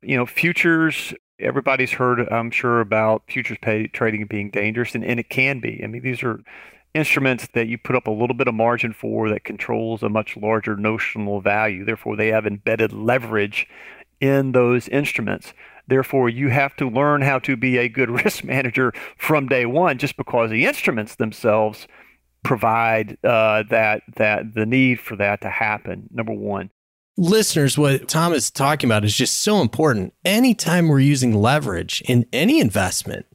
you 0.02 0.16
know, 0.16 0.26
futures 0.26 1.14
Everybody's 1.40 1.92
heard, 1.92 2.26
I'm 2.32 2.50
sure, 2.50 2.80
about 2.80 3.24
futures 3.28 3.58
pay, 3.62 3.88
trading 3.88 4.26
being 4.26 4.50
dangerous, 4.50 4.96
and, 4.96 5.04
and 5.04 5.20
it 5.20 5.30
can 5.30 5.60
be. 5.60 5.82
I 5.84 5.88
mean, 5.88 6.02
these 6.02 6.24
are 6.24 6.40
instruments 6.94 7.50
that 7.54 7.68
you 7.68 7.78
put 7.78 7.98
up 7.98 8.08
a 8.08 8.12
little 8.12 8.36
bit 8.36 8.48
of 8.48 8.54
margin 8.54 8.94
for 8.94 9.28
that 9.30 9.44
controls 9.44 10.02
a 10.02 10.08
much 10.08 10.38
larger 10.38 10.78
notional 10.78 11.42
value. 11.42 11.84
Therefore, 11.84 12.16
they 12.16 12.30
have 12.30 12.48
embedded 12.48 12.94
leverage 12.94 13.68
in 14.22 14.54
those 14.54 14.88
instruments. 14.88 15.54
Therefore, 15.88 16.30
you 16.30 16.50
have 16.50 16.74
to 16.78 16.90
learn 16.90 17.22
how 17.22 17.38
to 17.40 17.58
be 17.58 17.78
a 17.78 17.90
good 17.90 18.10
risk 18.24 18.46
manager 18.46 18.94
from 19.18 19.50
day 19.50 19.66
one 19.66 19.98
just 19.98 20.16
because 20.16 20.50
the 20.50 20.66
instruments 20.66 21.16
themselves 21.16 21.86
provide 22.46 23.18
uh, 23.24 23.64
that 23.70 24.04
that 24.16 24.54
the 24.54 24.66
need 24.66 25.02
for 25.02 25.18
that 25.18 25.42
to 25.42 25.50
happen. 25.50 26.08
Number 26.12 26.34
one. 26.34 26.70
Listeners, 27.18 27.78
what 27.78 28.10
Tom 28.10 28.34
is 28.34 28.52
talking 28.52 28.90
about 28.90 29.06
is 29.06 29.16
just 29.16 29.42
so 29.42 29.62
important. 29.62 30.14
Anytime 30.26 30.90
we're 30.90 31.00
using 31.00 31.34
leverage 31.34 32.04
in 32.10 32.26
any 32.34 32.60
investment, 32.60 33.26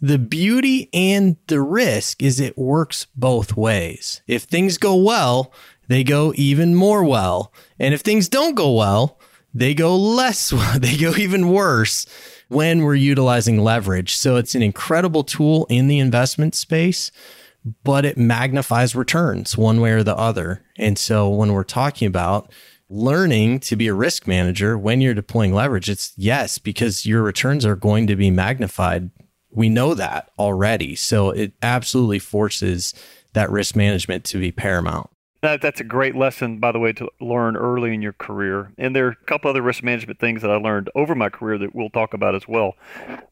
the 0.00 0.18
beauty 0.18 0.90
and 0.92 1.36
the 1.46 1.60
risk 1.60 2.22
is 2.22 2.40
it 2.40 2.58
works 2.58 3.06
both 3.14 3.56
ways. 3.56 4.20
If 4.26 4.42
things 4.42 4.78
go 4.78 4.96
well, 4.96 5.52
they 5.86 6.02
go 6.02 6.32
even 6.34 6.74
more 6.74 7.04
well. 7.04 7.52
And 7.78 7.94
if 7.94 8.00
things 8.00 8.28
don't 8.28 8.56
go 8.56 8.72
well, 8.72 9.20
they 9.54 9.74
go 9.74 9.96
less, 9.96 10.50
they 10.76 10.96
go 10.96 11.14
even 11.14 11.50
worse 11.50 12.06
when 12.48 12.82
we're 12.82 12.96
utilizing 12.96 13.62
leverage. 13.62 14.16
So 14.16 14.36
it's 14.36 14.56
an 14.56 14.62
incredible 14.62 15.22
tool 15.22 15.66
in 15.70 15.86
the 15.86 16.00
investment 16.00 16.56
space, 16.56 17.12
but 17.84 18.04
it 18.04 18.16
magnifies 18.16 18.94
returns 18.94 19.56
one 19.56 19.80
way 19.80 19.92
or 19.92 20.02
the 20.02 20.16
other. 20.16 20.64
And 20.78 20.98
so 20.98 21.28
when 21.28 21.52
we're 21.52 21.64
talking 21.64 22.06
about 22.06 22.52
learning 22.88 23.60
to 23.60 23.76
be 23.76 23.86
a 23.86 23.94
risk 23.94 24.26
manager 24.26 24.76
when 24.76 25.00
you're 25.00 25.14
deploying 25.14 25.54
leverage, 25.54 25.88
it's 25.88 26.12
yes, 26.16 26.58
because 26.58 27.06
your 27.06 27.22
returns 27.22 27.64
are 27.64 27.76
going 27.76 28.06
to 28.06 28.16
be 28.16 28.30
magnified. 28.30 29.10
We 29.50 29.68
know 29.68 29.94
that 29.94 30.30
already. 30.38 30.96
So 30.96 31.30
it 31.30 31.52
absolutely 31.62 32.18
forces 32.18 32.94
that 33.32 33.50
risk 33.50 33.76
management 33.76 34.24
to 34.24 34.38
be 34.38 34.50
paramount. 34.52 35.10
That, 35.42 35.62
that's 35.62 35.80
a 35.80 35.84
great 35.84 36.14
lesson, 36.14 36.58
by 36.58 36.70
the 36.70 36.78
way, 36.78 36.92
to 36.92 37.08
learn 37.18 37.56
early 37.56 37.94
in 37.94 38.02
your 38.02 38.12
career. 38.12 38.72
And 38.76 38.94
there 38.94 39.06
are 39.06 39.10
a 39.10 39.24
couple 39.24 39.48
other 39.48 39.62
risk 39.62 39.82
management 39.82 40.18
things 40.18 40.42
that 40.42 40.50
I 40.50 40.56
learned 40.56 40.90
over 40.94 41.14
my 41.14 41.30
career 41.30 41.56
that 41.58 41.74
we'll 41.74 41.88
talk 41.88 42.12
about 42.12 42.34
as 42.34 42.46
well. 42.46 42.74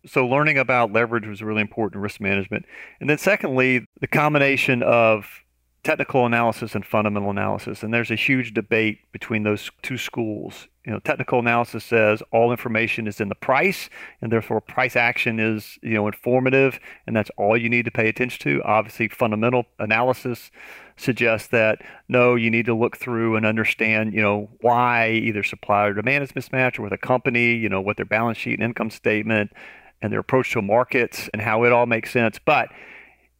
So, 0.06 0.26
learning 0.26 0.56
about 0.56 0.90
leverage 0.90 1.26
was 1.26 1.42
really 1.42 1.60
important 1.60 1.96
in 1.96 2.00
risk 2.00 2.20
management. 2.20 2.64
And 3.00 3.10
then, 3.10 3.18
secondly, 3.18 3.86
the 4.00 4.06
combination 4.06 4.82
of 4.82 5.44
technical 5.84 6.26
analysis 6.26 6.74
and 6.74 6.84
fundamental 6.84 7.30
analysis. 7.30 7.82
And 7.82 7.94
there's 7.94 8.10
a 8.10 8.16
huge 8.16 8.52
debate 8.52 9.00
between 9.12 9.44
those 9.44 9.70
two 9.82 9.96
schools. 9.96 10.68
You 10.84 10.92
know, 10.92 10.98
technical 11.00 11.38
analysis 11.38 11.84
says 11.84 12.22
all 12.32 12.50
information 12.50 13.06
is 13.06 13.20
in 13.20 13.28
the 13.28 13.34
price, 13.34 13.90
and 14.22 14.32
therefore 14.32 14.60
price 14.60 14.96
action 14.96 15.38
is 15.38 15.78
you 15.82 15.94
know 15.94 16.06
informative, 16.06 16.80
and 17.06 17.14
that's 17.14 17.30
all 17.36 17.56
you 17.56 17.68
need 17.68 17.84
to 17.84 17.90
pay 17.90 18.08
attention 18.08 18.40
to. 18.44 18.62
Obviously, 18.64 19.08
fundamental 19.08 19.66
analysis 19.78 20.50
suggests 20.96 21.48
that 21.48 21.82
no, 22.08 22.34
you 22.34 22.50
need 22.50 22.66
to 22.66 22.74
look 22.74 22.96
through 22.96 23.36
and 23.36 23.44
understand 23.44 24.14
you 24.14 24.22
know 24.22 24.48
why 24.60 25.10
either 25.10 25.42
supply 25.42 25.86
or 25.86 25.92
demand 25.92 26.24
is 26.24 26.34
mismatched, 26.34 26.78
or 26.78 26.82
with 26.82 26.92
a 26.92 26.98
company, 26.98 27.54
you 27.54 27.68
know 27.68 27.82
what 27.82 27.96
their 27.98 28.06
balance 28.06 28.38
sheet 28.38 28.54
and 28.54 28.62
income 28.62 28.90
statement, 28.90 29.52
and 30.00 30.10
their 30.10 30.20
approach 30.20 30.52
to 30.52 30.62
markets, 30.62 31.28
and 31.34 31.42
how 31.42 31.64
it 31.64 31.72
all 31.72 31.86
makes 31.86 32.10
sense. 32.10 32.38
But 32.42 32.70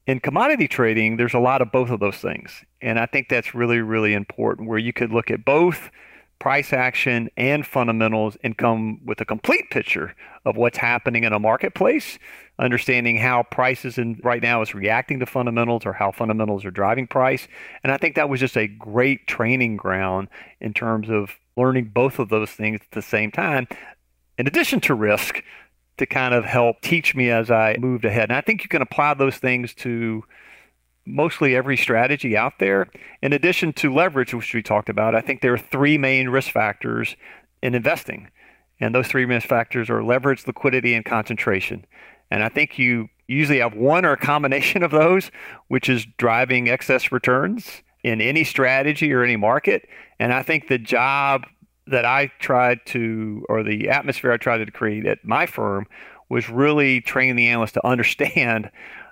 in 0.09 0.21
commodity 0.21 0.67
trading, 0.67 1.19
there's 1.19 1.35
a 1.35 1.39
lot 1.39 1.61
of 1.61 1.71
both 1.71 1.91
of 1.91 2.01
those 2.01 2.17
things. 2.17 2.65
And 2.81 2.99
I 2.99 3.05
think 3.05 3.29
that's 3.29 3.55
really, 3.55 3.81
really 3.81 4.15
important 4.15 4.67
where 4.67 4.79
you 4.79 4.93
could 4.93 5.13
look 5.13 5.31
at 5.31 5.45
both 5.45 5.91
price 6.39 6.73
action 6.73 7.29
and 7.37 7.67
fundamentals 7.67 8.39
and 8.43 8.57
come 8.57 9.05
with 9.05 9.21
a 9.21 9.27
complete 9.27 9.69
picture 9.71 10.15
of 10.47 10.57
what's 10.57 10.79
happening 10.79 11.25
in 11.25 11.35
a 11.35 11.39
marketplace, 11.39 12.19
understanding 12.59 13.19
how 13.19 13.43
prices 13.43 13.99
in 13.99 14.19
right 14.25 14.43
now 14.43 14.63
is 14.63 14.75
reacting 14.75 15.19
to 15.19 15.27
fundamentals 15.27 15.85
or 15.85 15.93
how 15.93 16.11
fundamentals 16.11 16.65
are 16.65 16.71
driving 16.71 17.07
price. 17.07 17.47
And 17.83 17.93
I 17.93 17.99
think 17.99 18.15
that 18.15 18.31
was 18.31 18.41
just 18.41 18.57
a 18.57 18.67
great 18.67 19.27
training 19.27 19.77
ground 19.77 20.29
in 20.59 20.73
terms 20.73 21.11
of 21.11 21.33
learning 21.55 21.91
both 21.93 22.19
of 22.19 22.31
those 22.31 22.51
things 22.51 22.81
at 22.81 22.93
the 22.93 23.03
same 23.03 23.31
time. 23.31 23.67
In 24.39 24.47
addition 24.47 24.81
to 24.83 24.95
risk, 24.95 25.43
to 25.99 26.07
kind 26.07 26.35
of 26.35 26.45
help 26.45 26.81
teach 26.81 27.15
me 27.15 27.31
as 27.31 27.51
I 27.51 27.77
moved 27.79 28.05
ahead. 28.05 28.31
And 28.31 28.37
I 28.37 28.41
think 28.41 28.63
you 28.63 28.69
can 28.69 28.83
apply 28.83 29.15
those 29.15 29.37
things 29.37 29.75
to 29.75 30.25
mostly 31.05 31.57
every 31.57 31.77
strategy 31.77 32.37
out 32.37 32.55
there. 32.59 32.89
In 33.23 33.33
addition 33.33 33.73
to 33.75 33.93
leverage, 33.93 34.35
which 34.35 34.55
we 34.55 34.63
talked 34.63 34.89
about, 34.89 35.15
I 35.15 35.21
think 35.21 35.41
there 35.41 35.55
are 35.55 35.59
three 35.59 35.99
main 35.99 36.29
risk 36.29 36.51
factors 36.51 37.17
in 37.63 37.75
investing. 37.75 38.31
And 38.81 38.95
those 38.95 39.09
three 39.09 39.25
risk 39.25 39.49
factors 39.49 39.91
are 39.91 40.05
leverage, 40.05 40.47
liquidity, 40.47 40.95
and 40.95 41.05
concentration. 41.05 41.85
And 42.31 42.45
I 42.45 42.49
think 42.49 42.79
you 42.79 43.09
usually 43.27 43.59
have 43.59 43.75
one 43.75 44.05
or 44.05 44.13
a 44.13 44.17
combination 44.17 44.83
of 44.83 44.91
those, 44.91 45.31
which 45.69 45.89
is 45.89 46.07
driving 46.17 46.69
excess 46.69 47.11
returns 47.11 47.83
in 48.05 48.21
any 48.21 48.45
strategy 48.45 49.13
or 49.13 49.25
any 49.25 49.37
market. 49.37 49.89
And 50.19 50.33
I 50.33 50.43
think 50.43 50.69
the 50.69 50.79
job 50.79 51.47
that 51.91 52.05
I 52.05 52.31
tried 52.39 52.85
to, 52.87 53.45
or 53.49 53.63
the 53.63 53.89
atmosphere 53.89 54.33
I 54.33 54.37
tried 54.37 54.65
to 54.65 54.71
create 54.71 55.07
at 55.07 55.25
my 55.25 55.47
firm, 55.47 55.87
was 56.29 56.49
really 56.49 57.01
training 57.01 57.37
the 57.37 57.49
analyst 57.49 57.75
to 57.75 57.87
understand 57.87 58.71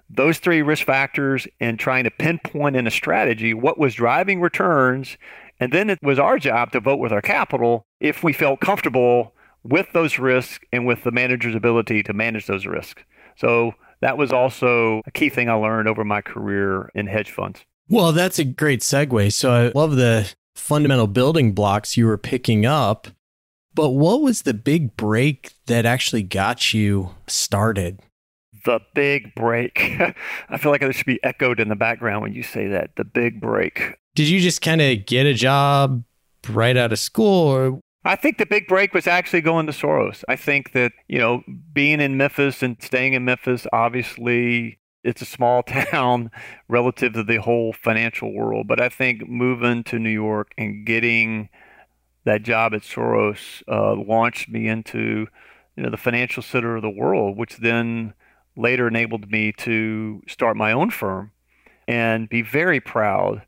those 0.09 0.39
three 0.39 0.63
risk 0.63 0.85
factors 0.85 1.47
and 1.61 1.79
trying 1.79 2.05
to 2.05 2.11
pinpoint 2.11 2.77
in 2.77 2.87
a 2.87 2.91
strategy 2.91 3.55
what 3.55 3.79
was 3.79 3.95
driving 3.95 4.41
returns. 4.41 5.17
And 5.59 5.73
then 5.73 5.91
it 5.91 5.99
was 6.03 6.19
our 6.19 6.39
job 6.39 6.73
to 6.73 6.81
vote 6.81 6.99
with 6.99 7.13
our 7.13 7.23
capital 7.23 7.87
if 8.01 8.23
we 8.23 8.33
felt 8.33 8.61
comfortable 8.61 9.33
with 9.65 9.89
those 9.93 10.19
risks 10.19 10.65
and 10.73 10.87
with 10.87 11.03
the 11.03 11.11
manager's 11.11 11.55
ability 11.55 12.03
to 12.05 12.13
manage 12.13 12.47
those 12.47 12.67
risks. 12.67 13.03
So 13.37 13.73
that 14.01 14.19
was 14.19 14.33
also 14.33 15.03
a 15.07 15.11
key 15.11 15.29
thing 15.29 15.49
I 15.49 15.55
learned 15.55 15.89
over 15.89 16.05
my 16.05 16.21
career 16.21 16.91
in 16.95 17.07
hedge 17.07 17.31
funds. 17.31 17.65
Well, 17.89 18.13
that's 18.13 18.39
a 18.39 18.45
great 18.45 18.81
segue. 18.81 19.33
So 19.33 19.51
I 19.53 19.73
love 19.75 19.97
the 19.97 20.33
fundamental 20.57 21.07
building 21.07 21.53
blocks 21.53 21.97
you 21.97 22.07
were 22.07 22.19
picking 22.19 22.67
up. 22.67 23.09
But 23.75 23.91
what 23.91 24.23
was 24.23 24.43
the 24.43 24.55
big 24.55 24.97
break 24.97 25.53
that 25.67 25.85
actually 25.85 26.23
got 26.23 26.73
you 26.73 27.15
started? 27.27 28.01
The 28.65 28.81
big 28.95 29.35
break. 29.35 29.79
I 30.49 30.57
feel 30.59 30.73
like 30.73 30.83
it 30.83 30.93
should 30.95 31.07
be 31.07 31.23
echoed 31.23 31.61
in 31.61 31.69
the 31.69 31.77
background 31.77 32.23
when 32.23 32.33
you 32.33 32.43
say 32.43 32.69
that. 32.69 32.97
The 32.97 33.05
big 33.05 33.41
break. 33.41 33.97
Did 34.15 34.29
you 34.29 34.41
just 34.41 34.63
kind 34.63 34.81
of 34.81 35.05
get 35.05 35.27
a 35.27 35.35
job 35.35 36.05
right 36.49 36.77
out 36.77 36.93
of 36.93 36.99
school 36.99 37.49
or 37.49 37.81
I 38.05 38.15
think 38.15 38.39
the 38.39 38.47
big 38.47 38.69
break 38.69 38.95
was 38.95 39.09
actually 39.09 39.41
going 39.41 39.67
to 39.67 39.73
Soros. 39.73 40.23
I 40.29 40.37
think 40.37 40.73
that, 40.73 40.93
you 41.09 41.19
know, 41.19 41.43
being 41.73 42.01
in 42.01 42.17
Memphis 42.17 42.63
and 42.63 42.81
staying 42.81 43.15
in 43.15 43.25
Memphis 43.25 43.67
obviously 43.73 44.79
it's 45.07 45.23
a 45.23 45.27
small 45.27 45.63
town 45.91 46.31
relative 46.69 47.15
to 47.15 47.23
the 47.23 47.37
whole 47.37 47.73
financial 47.73 48.33
world. 48.33 48.67
But 48.67 48.81
I 48.81 48.89
think 48.89 49.29
moving 49.29 49.85
to 49.85 49.99
New 49.99 50.11
York 50.11 50.53
and 50.59 50.85
getting 50.85 51.49
that 52.25 52.43
job 52.43 52.75
at 52.75 52.83
Soros 52.83 53.63
uh, 53.69 53.95
launched 53.95 54.49
me 54.49 54.67
into 54.67 55.29
you 55.77 55.83
know 55.83 55.91
the 55.91 55.97
financial 55.97 56.43
center 56.43 56.77
of 56.77 56.83
the 56.83 56.91
world, 56.91 57.37
which 57.37 57.59
then 57.59 58.15
later 58.57 58.89
enabled 58.89 59.31
me 59.31 59.53
to 59.53 60.23
start 60.27 60.57
my 60.57 60.73
own 60.73 60.91
firm 60.91 61.31
and 61.87 62.29
be 62.29 62.43
very 62.43 62.81
proud 62.81 63.43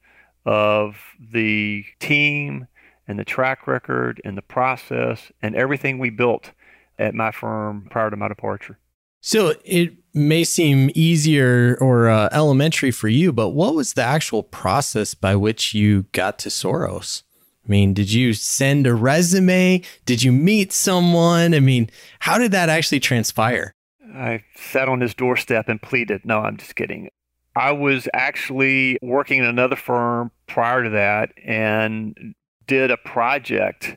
of 0.47 0.97
the 1.33 1.85
team 1.99 2.67
and 3.07 3.19
the 3.19 3.25
track 3.25 3.67
record 3.67 4.21
and 4.25 4.37
the 4.37 4.43
process 4.43 5.33
and 5.43 5.57
everything 5.57 5.99
we 5.99 6.11
built 6.11 6.53
at 6.99 7.15
my 7.15 7.31
firm 7.31 7.89
prior 7.91 8.11
to 8.11 8.17
my 8.17 8.29
departure. 8.29 8.79
So 9.21 9.55
it 9.65 9.95
may 10.19 10.45
seem 10.45 10.91
easier 10.95 11.77
or 11.81 12.09
uh, 12.09 12.29
elementary 12.33 12.91
for 12.91 13.09
you, 13.09 13.33
but 13.33 13.51
what 13.51 13.75
was 13.75 13.95
the 13.95 14.03
actual 14.03 14.43
process 14.43 15.15
by 15.15 15.37
which 15.37 15.75
you 15.75 16.05
got 16.13 16.39
to 16.41 16.49
Soros? 16.49 17.23
I 17.65 17.69
mean, 17.69 17.95
did 17.95 18.13
you 18.13 18.33
send 18.33 18.87
a 18.87 18.95
resume? 18.95 19.83
Did 20.05 20.23
you 20.23 20.33
meet 20.33 20.73
someone? 20.73 21.55
I 21.55 21.61
mean, 21.61 21.91
how 22.21 22.39
did 22.39 22.53
that 22.53 22.69
actually 22.69 23.01
transpire? 23.01 23.73
I 24.15 24.43
sat 24.57 24.89
on 24.89 25.01
his 25.01 25.15
doorstep 25.15 25.69
and 25.69 25.81
pleaded. 25.81 26.25
No, 26.25 26.41
I'm 26.41 26.57
just 26.57 26.77
kidding. 26.77 27.11
I 27.55 27.73
was 27.73 28.09
actually 28.15 28.99
working 29.03 29.41
in 29.41 29.45
another 29.45 29.77
firm 29.77 30.31
prior 30.47 30.85
to 30.85 30.91
that 30.91 31.33
and 31.45 32.35
did 32.67 32.91
a 32.91 32.97
project 32.97 33.97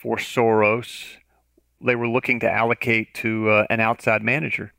for 0.00 0.16
Soros 0.16 1.16
they 1.84 1.96
were 1.96 2.08
looking 2.08 2.40
to 2.40 2.50
allocate 2.50 3.14
to 3.14 3.48
uh, 3.48 3.66
an 3.70 3.80
outside 3.80 4.22
manager. 4.22 4.72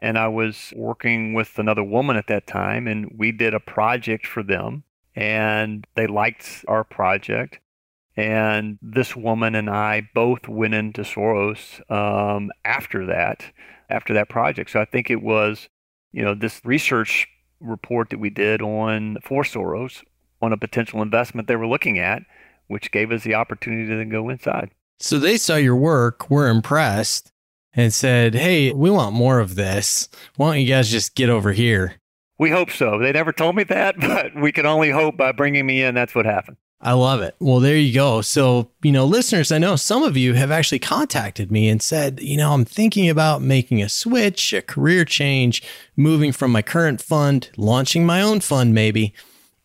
And 0.00 0.16
I 0.16 0.28
was 0.28 0.72
working 0.76 1.34
with 1.34 1.58
another 1.58 1.82
woman 1.82 2.16
at 2.16 2.28
that 2.28 2.46
time, 2.46 2.86
and 2.86 3.12
we 3.16 3.32
did 3.32 3.54
a 3.54 3.60
project 3.60 4.26
for 4.26 4.42
them, 4.42 4.84
and 5.14 5.86
they 5.94 6.06
liked 6.06 6.64
our 6.68 6.84
project. 6.84 7.58
And 8.16 8.78
this 8.82 9.14
woman 9.14 9.54
and 9.54 9.70
I 9.70 10.08
both 10.14 10.48
went 10.48 10.74
into 10.74 11.02
Soros 11.02 11.80
um, 11.90 12.50
after 12.64 13.06
that, 13.06 13.44
after 13.88 14.12
that 14.14 14.28
project. 14.28 14.70
So 14.70 14.80
I 14.80 14.84
think 14.84 15.10
it 15.10 15.22
was, 15.22 15.68
you 16.12 16.22
know, 16.22 16.34
this 16.34 16.60
research 16.64 17.28
report 17.60 18.10
that 18.10 18.18
we 18.18 18.30
did 18.30 18.62
on 18.62 19.18
for 19.22 19.42
Soros 19.42 20.02
on 20.40 20.52
a 20.52 20.56
potential 20.56 21.02
investment 21.02 21.48
they 21.48 21.56
were 21.56 21.66
looking 21.66 21.98
at, 21.98 22.22
which 22.68 22.92
gave 22.92 23.10
us 23.12 23.24
the 23.24 23.34
opportunity 23.34 23.88
to 23.88 23.96
then 23.96 24.08
go 24.08 24.28
inside. 24.28 24.70
So 25.00 25.18
they 25.18 25.36
saw 25.36 25.56
your 25.56 25.76
work, 25.76 26.28
were 26.28 26.48
impressed, 26.48 27.32
and 27.78 27.94
said, 27.94 28.34
Hey, 28.34 28.72
we 28.72 28.90
want 28.90 29.14
more 29.14 29.38
of 29.38 29.54
this. 29.54 30.08
Why 30.34 30.52
don't 30.52 30.60
you 30.60 30.66
guys 30.66 30.90
just 30.90 31.14
get 31.14 31.30
over 31.30 31.52
here? 31.52 31.94
We 32.36 32.50
hope 32.50 32.72
so. 32.72 32.98
They 32.98 33.12
never 33.12 33.32
told 33.32 33.54
me 33.54 33.62
that, 33.64 33.94
but 34.00 34.34
we 34.34 34.50
can 34.50 34.66
only 34.66 34.90
hope 34.90 35.16
by 35.16 35.30
bringing 35.30 35.64
me 35.64 35.82
in, 35.82 35.94
that's 35.94 36.14
what 36.14 36.26
happened. 36.26 36.56
I 36.80 36.92
love 36.92 37.22
it. 37.22 37.34
Well, 37.40 37.60
there 37.60 37.76
you 37.76 37.92
go. 37.92 38.20
So, 38.20 38.70
you 38.82 38.92
know, 38.92 39.04
listeners, 39.04 39.50
I 39.50 39.58
know 39.58 39.74
some 39.76 40.02
of 40.02 40.16
you 40.16 40.34
have 40.34 40.50
actually 40.50 40.78
contacted 40.80 41.50
me 41.50 41.68
and 41.68 41.80
said, 41.82 42.20
you 42.20 42.36
know, 42.36 42.52
I'm 42.52 42.64
thinking 42.64 43.08
about 43.08 43.42
making 43.42 43.82
a 43.82 43.88
switch, 43.88 44.52
a 44.52 44.62
career 44.62 45.04
change, 45.04 45.62
moving 45.96 46.30
from 46.30 46.52
my 46.52 46.62
current 46.62 47.00
fund, 47.00 47.50
launching 47.56 48.04
my 48.06 48.22
own 48.22 48.40
fund, 48.40 48.74
maybe. 48.74 49.12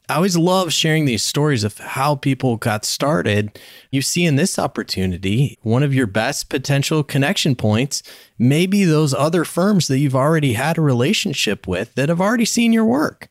I 0.09 0.15
always 0.15 0.35
love 0.35 0.73
sharing 0.73 1.05
these 1.05 1.23
stories 1.23 1.63
of 1.63 1.77
how 1.77 2.15
people 2.15 2.57
got 2.57 2.83
started. 2.83 3.57
You 3.89 4.01
see 4.01 4.25
in 4.25 4.35
this 4.35 4.59
opportunity, 4.59 5.57
one 5.61 5.81
of 5.81 5.93
your 5.93 6.07
best 6.07 6.49
potential 6.49 7.03
connection 7.03 7.55
points 7.55 8.03
may 8.37 8.65
be 8.65 8.83
those 8.83 9.13
other 9.13 9.45
firms 9.45 9.87
that 9.87 9.99
you've 9.99 10.15
already 10.15 10.53
had 10.53 10.77
a 10.77 10.81
relationship 10.81 11.67
with 11.67 11.95
that 11.95 12.09
have 12.09 12.19
already 12.19 12.45
seen 12.45 12.73
your 12.73 12.85
work. 12.85 13.29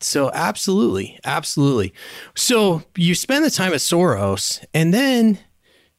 So, 0.00 0.30
absolutely, 0.32 1.18
absolutely. 1.24 1.92
So, 2.34 2.82
you 2.96 3.14
spend 3.14 3.44
the 3.44 3.50
time 3.50 3.72
at 3.72 3.80
Soros 3.80 4.64
and 4.74 4.92
then 4.92 5.38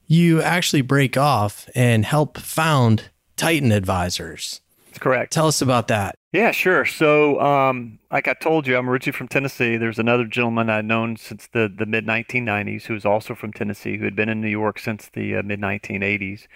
you 0.05 0.41
actually 0.41 0.81
break 0.81 1.17
off 1.17 1.69
and 1.75 2.03
help 2.03 2.37
found 2.37 3.09
Titan 3.37 3.71
Advisors. 3.71 4.61
Correct. 4.99 5.31
Tell 5.31 5.47
us 5.47 5.61
about 5.61 5.87
that. 5.89 6.15
Yeah, 6.31 6.51
sure. 6.51 6.85
So, 6.85 7.39
um, 7.41 7.97
like 8.11 8.27
I 8.27 8.33
told 8.33 8.67
you, 8.67 8.77
I'm 8.77 8.87
originally 8.89 9.17
from 9.17 9.27
Tennessee. 9.27 9.77
There's 9.77 9.97
another 9.97 10.25
gentleman 10.25 10.69
I'd 10.69 10.85
known 10.85 11.17
since 11.17 11.47
the, 11.47 11.73
the 11.75 11.87
mid 11.87 12.05
1990s 12.05 12.85
who 12.85 12.93
was 12.93 13.05
also 13.05 13.33
from 13.33 13.51
Tennessee, 13.51 13.97
who 13.97 14.05
had 14.05 14.15
been 14.15 14.29
in 14.29 14.39
New 14.39 14.47
York 14.49 14.77
since 14.77 15.09
the 15.11 15.37
uh, 15.37 15.41
mid 15.43 15.59
1980s, 15.59 16.47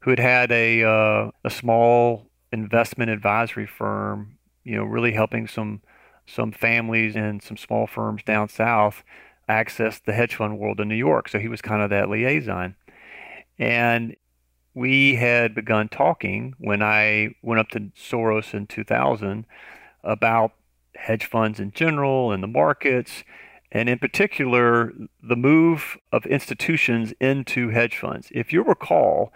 who 0.00 0.10
had 0.10 0.18
had 0.18 0.50
a, 0.52 0.82
uh, 0.82 1.30
a 1.44 1.50
small 1.50 2.26
investment 2.52 3.10
advisory 3.10 3.66
firm, 3.66 4.38
you 4.64 4.76
know, 4.76 4.84
really 4.84 5.12
helping 5.12 5.46
some 5.46 5.82
some 6.26 6.52
families 6.52 7.14
and 7.16 7.42
some 7.42 7.56
small 7.56 7.86
firms 7.86 8.22
down 8.22 8.48
south 8.48 9.02
access 9.48 9.98
the 9.98 10.12
hedge 10.12 10.34
fund 10.34 10.58
world 10.58 10.78
in 10.80 10.88
New 10.88 10.94
York. 10.94 11.28
So 11.28 11.38
he 11.38 11.48
was 11.48 11.62
kind 11.62 11.82
of 11.82 11.90
that 11.90 12.08
liaison. 12.10 12.76
And 13.58 14.16
we 14.78 15.16
had 15.16 15.56
begun 15.56 15.88
talking 15.88 16.54
when 16.58 16.84
I 16.84 17.34
went 17.42 17.58
up 17.58 17.68
to 17.70 17.90
Soros 17.96 18.54
in 18.54 18.68
2000 18.68 19.44
about 20.04 20.52
hedge 20.94 21.24
funds 21.24 21.58
in 21.58 21.72
general 21.72 22.30
and 22.30 22.44
the 22.44 22.48
markets, 22.48 23.24
and 23.72 23.88
in 23.88 23.98
particular, 23.98 24.92
the 25.20 25.34
move 25.34 25.98
of 26.12 26.24
institutions 26.26 27.12
into 27.20 27.70
hedge 27.70 27.98
funds. 27.98 28.28
If 28.30 28.52
you 28.52 28.62
recall, 28.62 29.32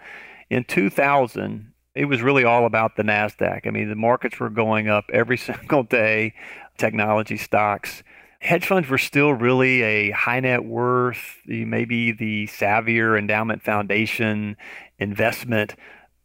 in 0.49 0.63
2000, 0.63 1.73
it 1.93 2.05
was 2.05 2.21
really 2.21 2.45
all 2.45 2.65
about 2.65 2.95
the 2.95 3.03
NASDAQ. 3.03 3.67
I 3.67 3.69
mean, 3.69 3.89
the 3.89 3.95
markets 3.95 4.39
were 4.39 4.49
going 4.49 4.87
up 4.87 5.11
every 5.11 5.37
single 5.49 5.83
day 5.83 6.35
technology 6.77 7.35
stocks. 7.35 8.01
Hedge 8.43 8.65
funds 8.65 8.89
were 8.89 8.97
still 8.97 9.33
really 9.33 9.81
a 9.81 10.11
high 10.11 10.41
net 10.41 10.65
worth, 10.65 11.37
maybe 11.45 12.11
the 12.11 12.47
savvier 12.47 13.17
endowment 13.17 13.63
foundation 13.63 14.57
investment, 14.99 15.75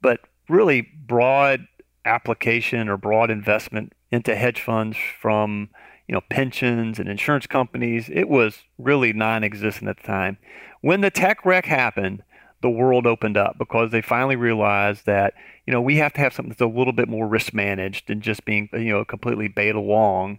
but 0.02 0.20
really 0.48 0.82
broad 1.06 1.66
application 2.04 2.88
or 2.88 2.96
broad 2.96 3.30
investment 3.30 3.92
into 4.10 4.34
hedge 4.34 4.60
funds 4.60 4.96
from 5.20 5.68
you 6.08 6.14
know 6.14 6.22
pensions 6.28 6.98
and 6.98 7.08
insurance 7.08 7.46
companies. 7.46 8.10
It 8.12 8.28
was 8.28 8.64
really 8.78 9.12
non-existent 9.12 9.88
at 9.88 9.98
the 9.98 10.02
time. 10.02 10.38
When 10.80 11.02
the 11.02 11.10
tech 11.10 11.44
wreck 11.44 11.66
happened, 11.66 12.24
the 12.60 12.70
world 12.70 13.06
opened 13.06 13.36
up 13.36 13.56
because 13.58 13.90
they 13.90 14.02
finally 14.02 14.36
realized 14.36 15.06
that 15.06 15.34
you 15.66 15.72
know 15.72 15.80
we 15.80 15.96
have 15.96 16.12
to 16.14 16.20
have 16.20 16.32
something 16.32 16.50
that's 16.50 16.60
a 16.60 16.66
little 16.66 16.92
bit 16.92 17.08
more 17.08 17.26
risk 17.26 17.54
managed 17.54 18.08
than 18.08 18.20
just 18.20 18.44
being 18.44 18.68
you 18.72 18.92
know 18.92 19.04
completely 19.04 19.48
beta 19.48 19.78
along 19.78 20.38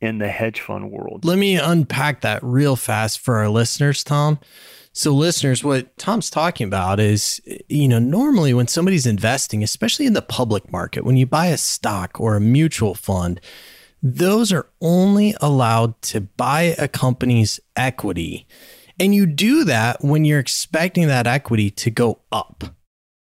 in 0.00 0.18
the 0.18 0.28
hedge 0.28 0.60
fund 0.60 0.90
world. 0.90 1.24
Let 1.24 1.38
me 1.38 1.56
unpack 1.56 2.20
that 2.20 2.42
real 2.42 2.76
fast 2.76 3.20
for 3.20 3.36
our 3.38 3.48
listeners, 3.48 4.04
Tom. 4.04 4.38
So, 4.92 5.12
listeners, 5.12 5.64
what 5.64 5.96
Tom's 5.98 6.30
talking 6.30 6.68
about 6.68 7.00
is, 7.00 7.40
you 7.68 7.88
know, 7.88 7.98
normally 7.98 8.54
when 8.54 8.68
somebody's 8.68 9.06
investing, 9.06 9.62
especially 9.64 10.06
in 10.06 10.12
the 10.12 10.22
public 10.22 10.70
market, 10.70 11.04
when 11.04 11.16
you 11.16 11.26
buy 11.26 11.46
a 11.46 11.56
stock 11.56 12.20
or 12.20 12.36
a 12.36 12.40
mutual 12.40 12.94
fund, 12.94 13.40
those 14.02 14.52
are 14.52 14.68
only 14.80 15.34
allowed 15.40 16.00
to 16.02 16.20
buy 16.20 16.76
a 16.78 16.86
company's 16.86 17.58
equity 17.74 18.46
and 18.98 19.14
you 19.14 19.26
do 19.26 19.64
that 19.64 20.02
when 20.02 20.24
you're 20.24 20.38
expecting 20.38 21.08
that 21.08 21.26
equity 21.26 21.70
to 21.70 21.90
go 21.90 22.20
up. 22.30 22.64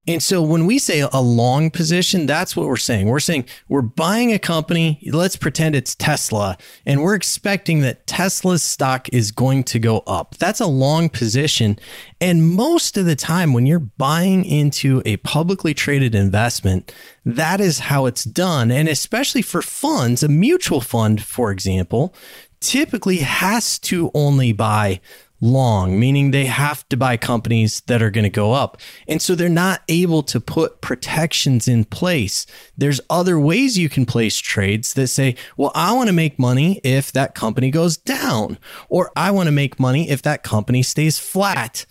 And 0.07 0.21
so 0.21 0.41
when 0.43 0.67
we 0.67 0.77
say 0.77 0.99
a 0.99 1.19
long 1.19 1.71
position, 1.71 2.27
that's 2.27 2.55
what 2.55 2.67
we're 2.67 2.77
saying. 2.77 3.07
We're 3.07 3.19
saying 3.19 3.45
we're 3.67 3.81
buying 3.81 4.31
a 4.33 4.37
company, 4.37 5.01
let's 5.11 5.35
pretend 5.35 5.75
it's 5.75 5.95
Tesla, 5.95 6.57
and 6.85 7.01
we're 7.01 7.15
expecting 7.15 7.79
that 7.81 8.05
Tesla's 8.05 8.61
stock 8.61 9.09
is 9.11 9.31
going 9.31 9.63
to 9.63 9.79
go 9.79 10.03
up. 10.05 10.37
That's 10.37 10.59
a 10.59 10.67
long 10.67 11.09
position. 11.09 11.79
And 12.21 12.47
most 12.47 12.97
of 12.97 13.07
the 13.07 13.15
time, 13.15 13.51
when 13.51 13.65
you're 13.65 13.79
buying 13.79 14.45
into 14.45 15.01
a 15.05 15.17
publicly 15.17 15.73
traded 15.73 16.13
investment, 16.13 16.93
that 17.25 17.59
is 17.59 17.79
how 17.79 18.05
it's 18.05 18.25
done. 18.25 18.69
And 18.69 18.87
especially 18.87 19.41
for 19.41 19.63
funds, 19.63 20.21
a 20.21 20.27
mutual 20.27 20.81
fund, 20.81 21.23
for 21.23 21.51
example, 21.51 22.13
typically 22.59 23.17
has 23.17 23.79
to 23.79 24.11
only 24.13 24.51
buy 24.53 24.99
long, 25.41 25.99
meaning 25.99 26.31
they 26.31 26.45
have 26.45 26.87
to 26.89 26.97
buy 26.97 27.17
companies 27.17 27.81
that 27.81 28.01
are 28.01 28.09
going 28.09 28.23
to 28.23 28.29
go 28.29 28.53
up. 28.53 28.77
And 29.07 29.21
so 29.21 29.35
they're 29.35 29.49
not 29.49 29.81
able 29.87 30.23
to 30.23 30.39
put 30.39 30.81
protections 30.81 31.67
in 31.67 31.85
place. 31.85 32.45
There's 32.77 33.01
other 33.09 33.39
ways 33.39 33.77
you 33.77 33.89
can 33.89 34.05
place 34.05 34.37
trades 34.37 34.93
that 34.93 35.07
say, 35.07 35.35
well, 35.57 35.71
I 35.75 35.93
want 35.93 36.07
to 36.07 36.13
make 36.13 36.39
money 36.39 36.79
if 36.83 37.11
that 37.11 37.35
company 37.35 37.69
goes 37.69 37.97
down, 37.97 38.57
or 38.89 39.11
I 39.15 39.31
want 39.31 39.47
to 39.47 39.51
make 39.51 39.79
money 39.79 40.09
if 40.09 40.21
that 40.23 40.43
company 40.43 40.83
stays 40.83 41.19
flat. 41.19 41.85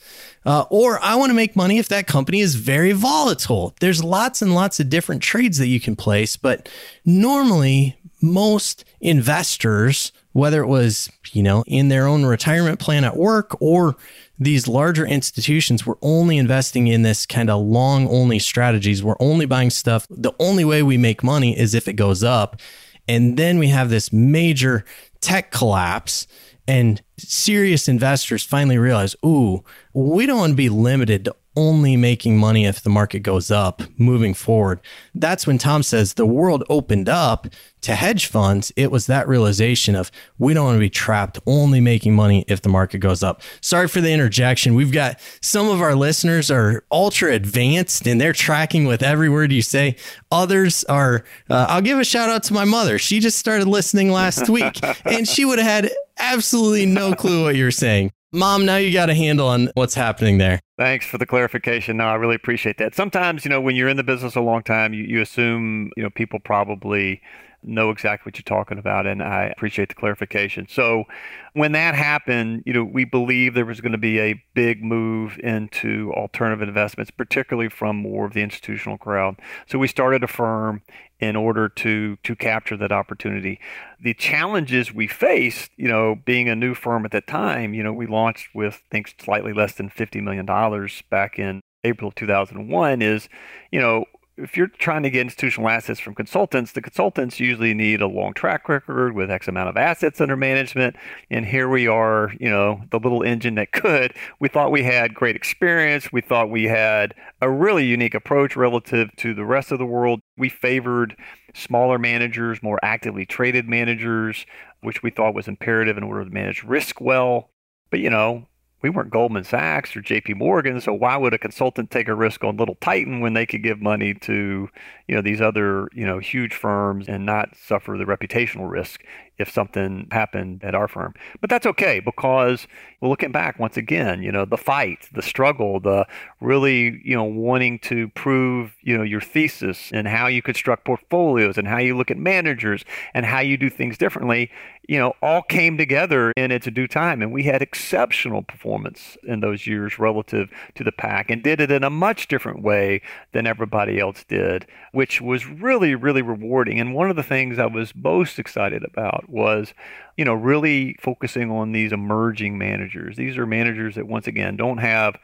Uh, 0.46 0.66
or 0.68 1.02
I 1.02 1.14
want 1.14 1.30
to 1.30 1.35
make 1.35 1.57
money 1.57 1.78
if 1.78 1.88
that 1.88 2.07
company 2.07 2.40
is 2.40 2.54
very 2.54 2.92
volatile. 2.92 3.74
There's 3.80 4.04
lots 4.04 4.42
and 4.42 4.54
lots 4.54 4.78
of 4.78 4.90
different 4.90 5.22
trades 5.22 5.57
that 5.57 5.68
you 5.68 5.80
can 5.80 5.96
place, 5.96 6.37
but 6.37 6.68
normally 7.04 7.96
most 8.24 8.84
investors 9.00 10.12
whether 10.34 10.62
it 10.62 10.66
was, 10.66 11.08
you 11.32 11.44
know, 11.44 11.62
in 11.66 11.88
their 11.88 12.08
own 12.08 12.26
retirement 12.26 12.80
plan 12.80 13.04
at 13.04 13.16
work 13.16 13.56
or 13.60 13.94
these 14.37 14.66
larger 14.66 15.06
institutions 15.06 15.87
were 15.87 15.96
only 16.02 16.37
investing 16.38 16.88
in 16.88 17.02
this 17.02 17.24
kind 17.24 17.48
of 17.48 17.62
long 17.62 18.08
only 18.08 18.40
strategies. 18.40 19.02
We're 19.02 19.14
only 19.20 19.46
buying 19.46 19.70
stuff. 19.70 20.08
The 20.10 20.32
only 20.40 20.64
way 20.64 20.82
we 20.82 20.98
make 20.98 21.22
money 21.22 21.56
is 21.56 21.72
if 21.72 21.87
it 21.87 21.92
goes 21.92 22.24
up. 22.24 22.60
And 23.06 23.37
then 23.37 23.58
we 23.58 23.68
have 23.68 23.90
this 23.90 24.12
major 24.12 24.84
tech 25.20 25.52
collapse 25.52 26.26
and 26.66 27.00
serious 27.16 27.87
investors 27.87 28.42
finally 28.42 28.78
realize, 28.78 29.14
ooh, 29.24 29.62
we 29.92 30.26
don't 30.26 30.38
want 30.38 30.50
to 30.50 30.56
be 30.56 30.68
limited 30.68 31.26
to 31.26 31.37
only 31.56 31.96
making 31.96 32.36
money 32.36 32.66
if 32.66 32.82
the 32.82 32.90
market 32.90 33.20
goes 33.20 33.50
up 33.50 33.82
moving 33.96 34.34
forward. 34.34 34.80
That's 35.14 35.46
when 35.46 35.58
Tom 35.58 35.82
says 35.82 36.14
the 36.14 36.26
world 36.26 36.64
opened 36.68 37.08
up 37.08 37.46
to 37.82 37.94
hedge 37.94 38.26
funds. 38.26 38.72
It 38.76 38.90
was 38.90 39.06
that 39.06 39.28
realization 39.28 39.94
of 39.94 40.10
we 40.38 40.54
don't 40.54 40.64
want 40.64 40.76
to 40.76 40.80
be 40.80 40.90
trapped 40.90 41.38
only 41.46 41.80
making 41.80 42.14
money 42.14 42.44
if 42.48 42.62
the 42.62 42.68
market 42.68 42.98
goes 42.98 43.22
up. 43.22 43.42
Sorry 43.60 43.88
for 43.88 44.00
the 44.00 44.10
interjection. 44.10 44.74
We've 44.74 44.92
got 44.92 45.20
some 45.40 45.68
of 45.68 45.80
our 45.80 45.94
listeners 45.94 46.50
are 46.50 46.84
ultra 46.90 47.32
advanced 47.32 48.06
and 48.06 48.20
they're 48.20 48.32
tracking 48.32 48.86
with 48.86 49.02
every 49.02 49.28
word 49.28 49.52
you 49.52 49.62
say. 49.62 49.96
Others 50.32 50.84
are, 50.84 51.24
uh, 51.50 51.66
I'll 51.68 51.82
give 51.82 51.98
a 51.98 52.04
shout 52.04 52.30
out 52.30 52.42
to 52.44 52.54
my 52.54 52.64
mother. 52.64 52.98
She 52.98 53.20
just 53.20 53.38
started 53.38 53.68
listening 53.68 54.10
last 54.10 54.48
week 54.48 54.80
and 55.04 55.28
she 55.28 55.44
would 55.44 55.58
have 55.58 55.84
had 55.84 55.92
absolutely 56.18 56.86
no 56.86 57.14
clue 57.14 57.44
what 57.44 57.56
you're 57.56 57.70
saying. 57.70 58.12
Mom, 58.35 58.66
now 58.66 58.77
you 58.77 58.92
got 58.92 59.09
a 59.09 59.14
handle 59.14 59.47
on 59.47 59.70
what's 59.75 59.94
happening 59.94 60.38
there. 60.38 60.59
Thanks 60.77 61.07
for 61.07 61.18
the 61.18 61.27
clarification. 61.27 61.99
No, 61.99 62.07
I 62.07 62.14
really 62.14 62.35
appreciate 62.35 62.79
that. 62.79 62.94
Sometimes, 62.94 63.44
you 63.44 63.49
know, 63.49 63.61
when 63.61 63.77
you're 63.77 63.88
in 63.88 63.97
the 63.97 64.03
business 64.03 64.35
a 64.35 64.40
long 64.40 64.64
time, 64.64 64.92
you, 64.92 65.05
you 65.05 65.23
assume, 65.23 65.92
you 65.97 66.03
know, 66.03 66.11
people 66.11 66.40
probably 66.40 67.23
know 67.64 67.90
exactly 67.90 68.31
what 68.31 68.38
you're 68.38 68.59
talking 68.59 68.79
about, 68.79 69.07
and 69.07 69.22
I 69.22 69.44
appreciate 69.44 69.88
the 69.88 69.94
clarification. 69.94 70.66
So, 70.68 71.05
when 71.53 71.72
that 71.72 71.94
happened, 71.94 72.62
you 72.66 72.72
know, 72.72 72.85
we 72.85 73.05
believe 73.05 73.55
there 73.55 73.64
was 73.64 73.81
going 73.81 73.92
to 73.92 73.98
be 73.98 74.20
a 74.20 74.42
big 74.55 74.83
move 74.83 75.38
into 75.38 76.12
alternative 76.14 76.66
investments, 76.66 77.11
particularly 77.11 77.68
from 77.68 77.96
more 77.96 78.27
of 78.27 78.33
the 78.33 78.42
institutional 78.42 78.98
crowd. 78.98 79.37
So, 79.66 79.79
we 79.79 79.88
started 79.88 80.22
a 80.22 80.29
firm 80.29 80.83
in 81.20 81.37
order 81.37 81.68
to 81.68 82.16
to 82.22 82.37
capture 82.37 82.77
that 82.77 82.92
opportunity. 82.92 83.61
The 84.00 84.14
challenges 84.14 84.92
we 84.92 85.07
faced, 85.07 85.70
you 85.77 85.88
know, 85.88 86.16
being 86.24 86.48
a 86.48 86.57
new 86.57 86.74
firm 86.74 87.05
at 87.05 87.12
that 87.12 87.27
time, 87.27 87.74
you 87.74 87.83
know, 87.83 87.92
we 87.92 88.07
launched 88.07 88.55
with 88.55 88.83
I 88.87 88.88
think 88.90 89.14
slightly 89.20 89.53
less 89.53 89.74
than 89.74 89.88
fifty 89.88 90.20
million 90.20 90.46
dollars 90.46 91.03
back 91.11 91.38
in 91.38 91.61
April 91.85 92.09
of 92.09 92.14
2001 92.14 93.03
is, 93.03 93.29
you 93.70 93.81
know, 93.81 94.07
if 94.37 94.57
you're 94.57 94.66
trying 94.66 95.05
to 95.05 95.11
get 95.11 95.20
institutional 95.20 95.68
assets 95.68 96.01
from 96.01 96.14
consultants, 96.14 96.73
the 96.73 96.83
consultants 96.83 97.38
usually 97.38 97.73
need 97.73 98.01
a 98.01 98.07
long 98.07 98.35
track 98.35 98.68
record 98.68 99.14
with 99.14 99.31
X 99.31 99.47
amount 99.47 99.68
of 99.68 99.77
assets 99.77 100.20
under 100.20 100.37
management. 100.37 100.97
And 101.31 101.47
here 101.47 101.68
we 101.68 101.87
are, 101.87 102.33
you 102.40 102.51
know, 102.51 102.83
the 102.90 102.99
little 102.99 103.23
engine 103.23 103.55
that 103.55 103.73
could. 103.73 104.12
We 104.40 104.49
thought 104.49 104.73
we 104.73 104.83
had 104.83 105.14
great 105.14 105.37
experience. 105.37 106.12
We 106.12 106.20
thought 106.20 106.51
we 106.51 106.64
had 106.64 107.14
a 107.40 107.49
really 107.51 107.85
unique 107.85 108.14
approach 108.14 108.57
relative 108.57 109.14
to 109.16 109.35
the 109.35 109.44
rest 109.44 109.70
of 109.70 109.79
the 109.79 109.87
world. 109.87 110.20
We 110.37 110.49
favored 110.49 111.16
smaller 111.55 111.99
managers, 111.99 112.62
more 112.62 112.81
actively 112.83 113.25
traded 113.27 113.68
managers, 113.68 114.47
which 114.81 115.03
we 115.03 115.11
thought 115.11 115.35
was 115.35 115.47
imperative 115.47 115.97
in 115.97 116.03
order 116.03 116.25
to 116.25 116.31
manage 116.31 116.64
risk 116.64 117.01
well. 117.01 117.51
But, 117.90 118.01
you 118.01 118.11
know, 118.11 118.49
we 118.85 118.90
weren't 118.90 119.09
Goldman 119.09 119.44
Sachs 119.44 119.97
or 119.97 120.03
JP 120.03 120.37
Morgan, 120.37 120.79
so 120.79 120.92
why 120.92 121.16
would 121.16 121.33
a 121.33 121.38
consultant 121.38 121.90
take 121.90 122.07
a 122.07 122.14
risk 122.14 122.44
on 122.44 122.59
Little 122.59 122.75
Titan 122.83 123.20
when 123.20 123.33
they 123.33 123.47
could 123.47 123.62
give 123.62 123.81
money 123.81 124.12
to, 124.12 124.68
you 125.09 125.14
know, 125.14 125.23
these 125.23 125.40
other, 125.40 125.88
you 125.94 126.05
know, 126.05 126.18
huge 126.18 126.53
firms 126.53 127.09
and 127.09 127.25
not 127.25 127.57
suffer 127.57 127.97
the 127.97 128.05
reputational 128.05 128.70
risk 128.70 129.01
if 129.38 129.51
something 129.51 130.09
happened 130.11 130.62
at 130.62 130.75
our 130.75 130.88
firm. 130.88 131.14
But 131.40 131.51
that's 131.51 131.66
okay 131.66 132.01
because 132.01 132.66
well, 133.05 133.11
looking 133.11 133.33
back 133.33 133.59
once 133.59 133.77
again, 133.77 134.23
you 134.23 134.33
know, 134.33 134.47
the 134.47 134.57
fight, 134.57 135.11
the 135.12 135.20
struggle, 135.20 135.79
the 135.79 136.07
really, 136.40 137.03
you 137.05 137.14
know, 137.14 137.25
wanting 137.25 137.79
to 137.81 138.09
prove, 138.09 138.75
you 138.81 138.97
know, 138.97 139.03
your 139.03 139.20
thesis 139.20 139.90
and 139.92 140.09
how 140.09 140.27
you 140.27 140.40
construct 140.40 140.87
portfolios 140.87 141.59
and 141.59 141.68
how 141.68 141.77
you 141.77 141.94
look 141.94 142.11
at 142.11 142.16
managers 142.16 142.83
and 143.12 143.27
how 143.27 143.40
you 143.40 143.59
do 143.59 143.68
things 143.68 143.99
differently, 143.99 144.51
you 144.88 144.99
know, 144.99 145.12
all 145.20 145.42
came 145.42 145.77
together 145.77 146.33
in 146.35 146.51
its 146.51 146.66
due 146.66 146.88
time. 146.88 147.20
And 147.20 147.31
we 147.31 147.42
had 147.42 147.61
exceptional 147.61 148.42
performance 148.42 149.18
in 149.23 149.40
those 149.40 149.66
years 149.66 149.99
relative 149.99 150.49
to 150.75 150.83
the 150.83 150.92
pack 150.92 151.31
and 151.31 151.42
did 151.42 151.61
it 151.61 151.70
in 151.70 151.85
a 151.85 151.90
much 151.90 152.27
different 152.27 152.62
way 152.62 153.03
than 153.33 153.47
everybody 153.47 154.01
else 154.01 154.25
did, 154.25 154.66
which 154.92 155.20
was 155.20 155.47
really, 155.47 155.94
really 155.94 156.23
rewarding. 156.23 156.81
And 156.81 156.94
one 156.94 157.11
of 157.11 157.16
the 157.16 157.23
things 157.23 157.59
I 157.59 157.66
was 157.66 157.94
most 157.94 158.38
excited 158.38 158.83
about 158.83 159.23
was, 159.28 159.74
you 160.16 160.24
know, 160.24 160.34
really 160.34 160.96
focusing 161.00 161.50
on 161.50 161.72
these 161.72 161.92
emerging 161.92 162.58
managers. 162.58 163.16
These 163.16 163.37
are 163.37 163.46
managers 163.46 163.94
that, 163.94 164.06
once 164.06 164.26
again, 164.26 164.56
don't 164.56 164.78
have 164.78 165.16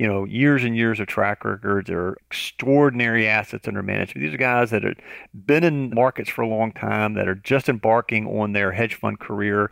you 0.00 0.06
know, 0.06 0.24
years 0.24 0.64
and 0.64 0.74
years 0.74 0.98
of 0.98 1.06
track 1.06 1.44
records. 1.44 1.88
They're 1.88 2.16
extraordinary 2.30 3.28
assets 3.28 3.68
under 3.68 3.82
management. 3.82 4.24
These 4.24 4.32
are 4.32 4.38
guys 4.38 4.70
that 4.70 4.82
have 4.82 4.96
been 5.34 5.62
in 5.62 5.90
markets 5.90 6.30
for 6.30 6.40
a 6.40 6.48
long 6.48 6.72
time, 6.72 7.12
that 7.14 7.28
are 7.28 7.34
just 7.34 7.68
embarking 7.68 8.26
on 8.26 8.54
their 8.54 8.72
hedge 8.72 8.94
fund 8.94 9.20
career, 9.20 9.70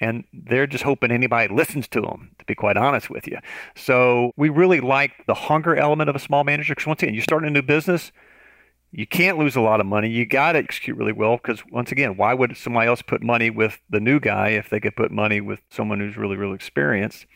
and 0.00 0.24
they're 0.32 0.66
just 0.66 0.82
hoping 0.82 1.12
anybody 1.12 1.54
listens 1.54 1.86
to 1.86 2.00
them, 2.00 2.32
to 2.40 2.44
be 2.46 2.54
quite 2.56 2.76
honest 2.76 3.10
with 3.10 3.28
you. 3.28 3.38
So 3.76 4.32
we 4.36 4.48
really 4.48 4.80
like 4.80 5.24
the 5.28 5.34
hunger 5.34 5.76
element 5.76 6.10
of 6.10 6.16
a 6.16 6.20
small 6.20 6.42
manager 6.42 6.74
because 6.74 6.88
once 6.88 7.04
again, 7.04 7.14
you 7.14 7.20
start 7.20 7.44
a 7.44 7.50
new 7.50 7.62
business, 7.62 8.10
you 8.92 9.06
can't 9.06 9.38
lose 9.38 9.54
a 9.54 9.60
lot 9.60 9.80
of 9.80 9.86
money. 9.86 10.08
You 10.08 10.26
got 10.26 10.52
to 10.52 10.58
execute 10.58 10.96
really 10.96 11.12
well 11.12 11.36
because, 11.36 11.62
once 11.70 11.92
again, 11.92 12.16
why 12.16 12.34
would 12.34 12.56
somebody 12.56 12.88
else 12.88 13.02
put 13.02 13.22
money 13.22 13.48
with 13.48 13.78
the 13.88 14.00
new 14.00 14.18
guy 14.18 14.48
if 14.48 14.68
they 14.68 14.80
could 14.80 14.96
put 14.96 15.12
money 15.12 15.40
with 15.40 15.60
someone 15.70 16.00
who's 16.00 16.16
really, 16.16 16.36
really 16.36 16.54
experienced? 16.54 17.26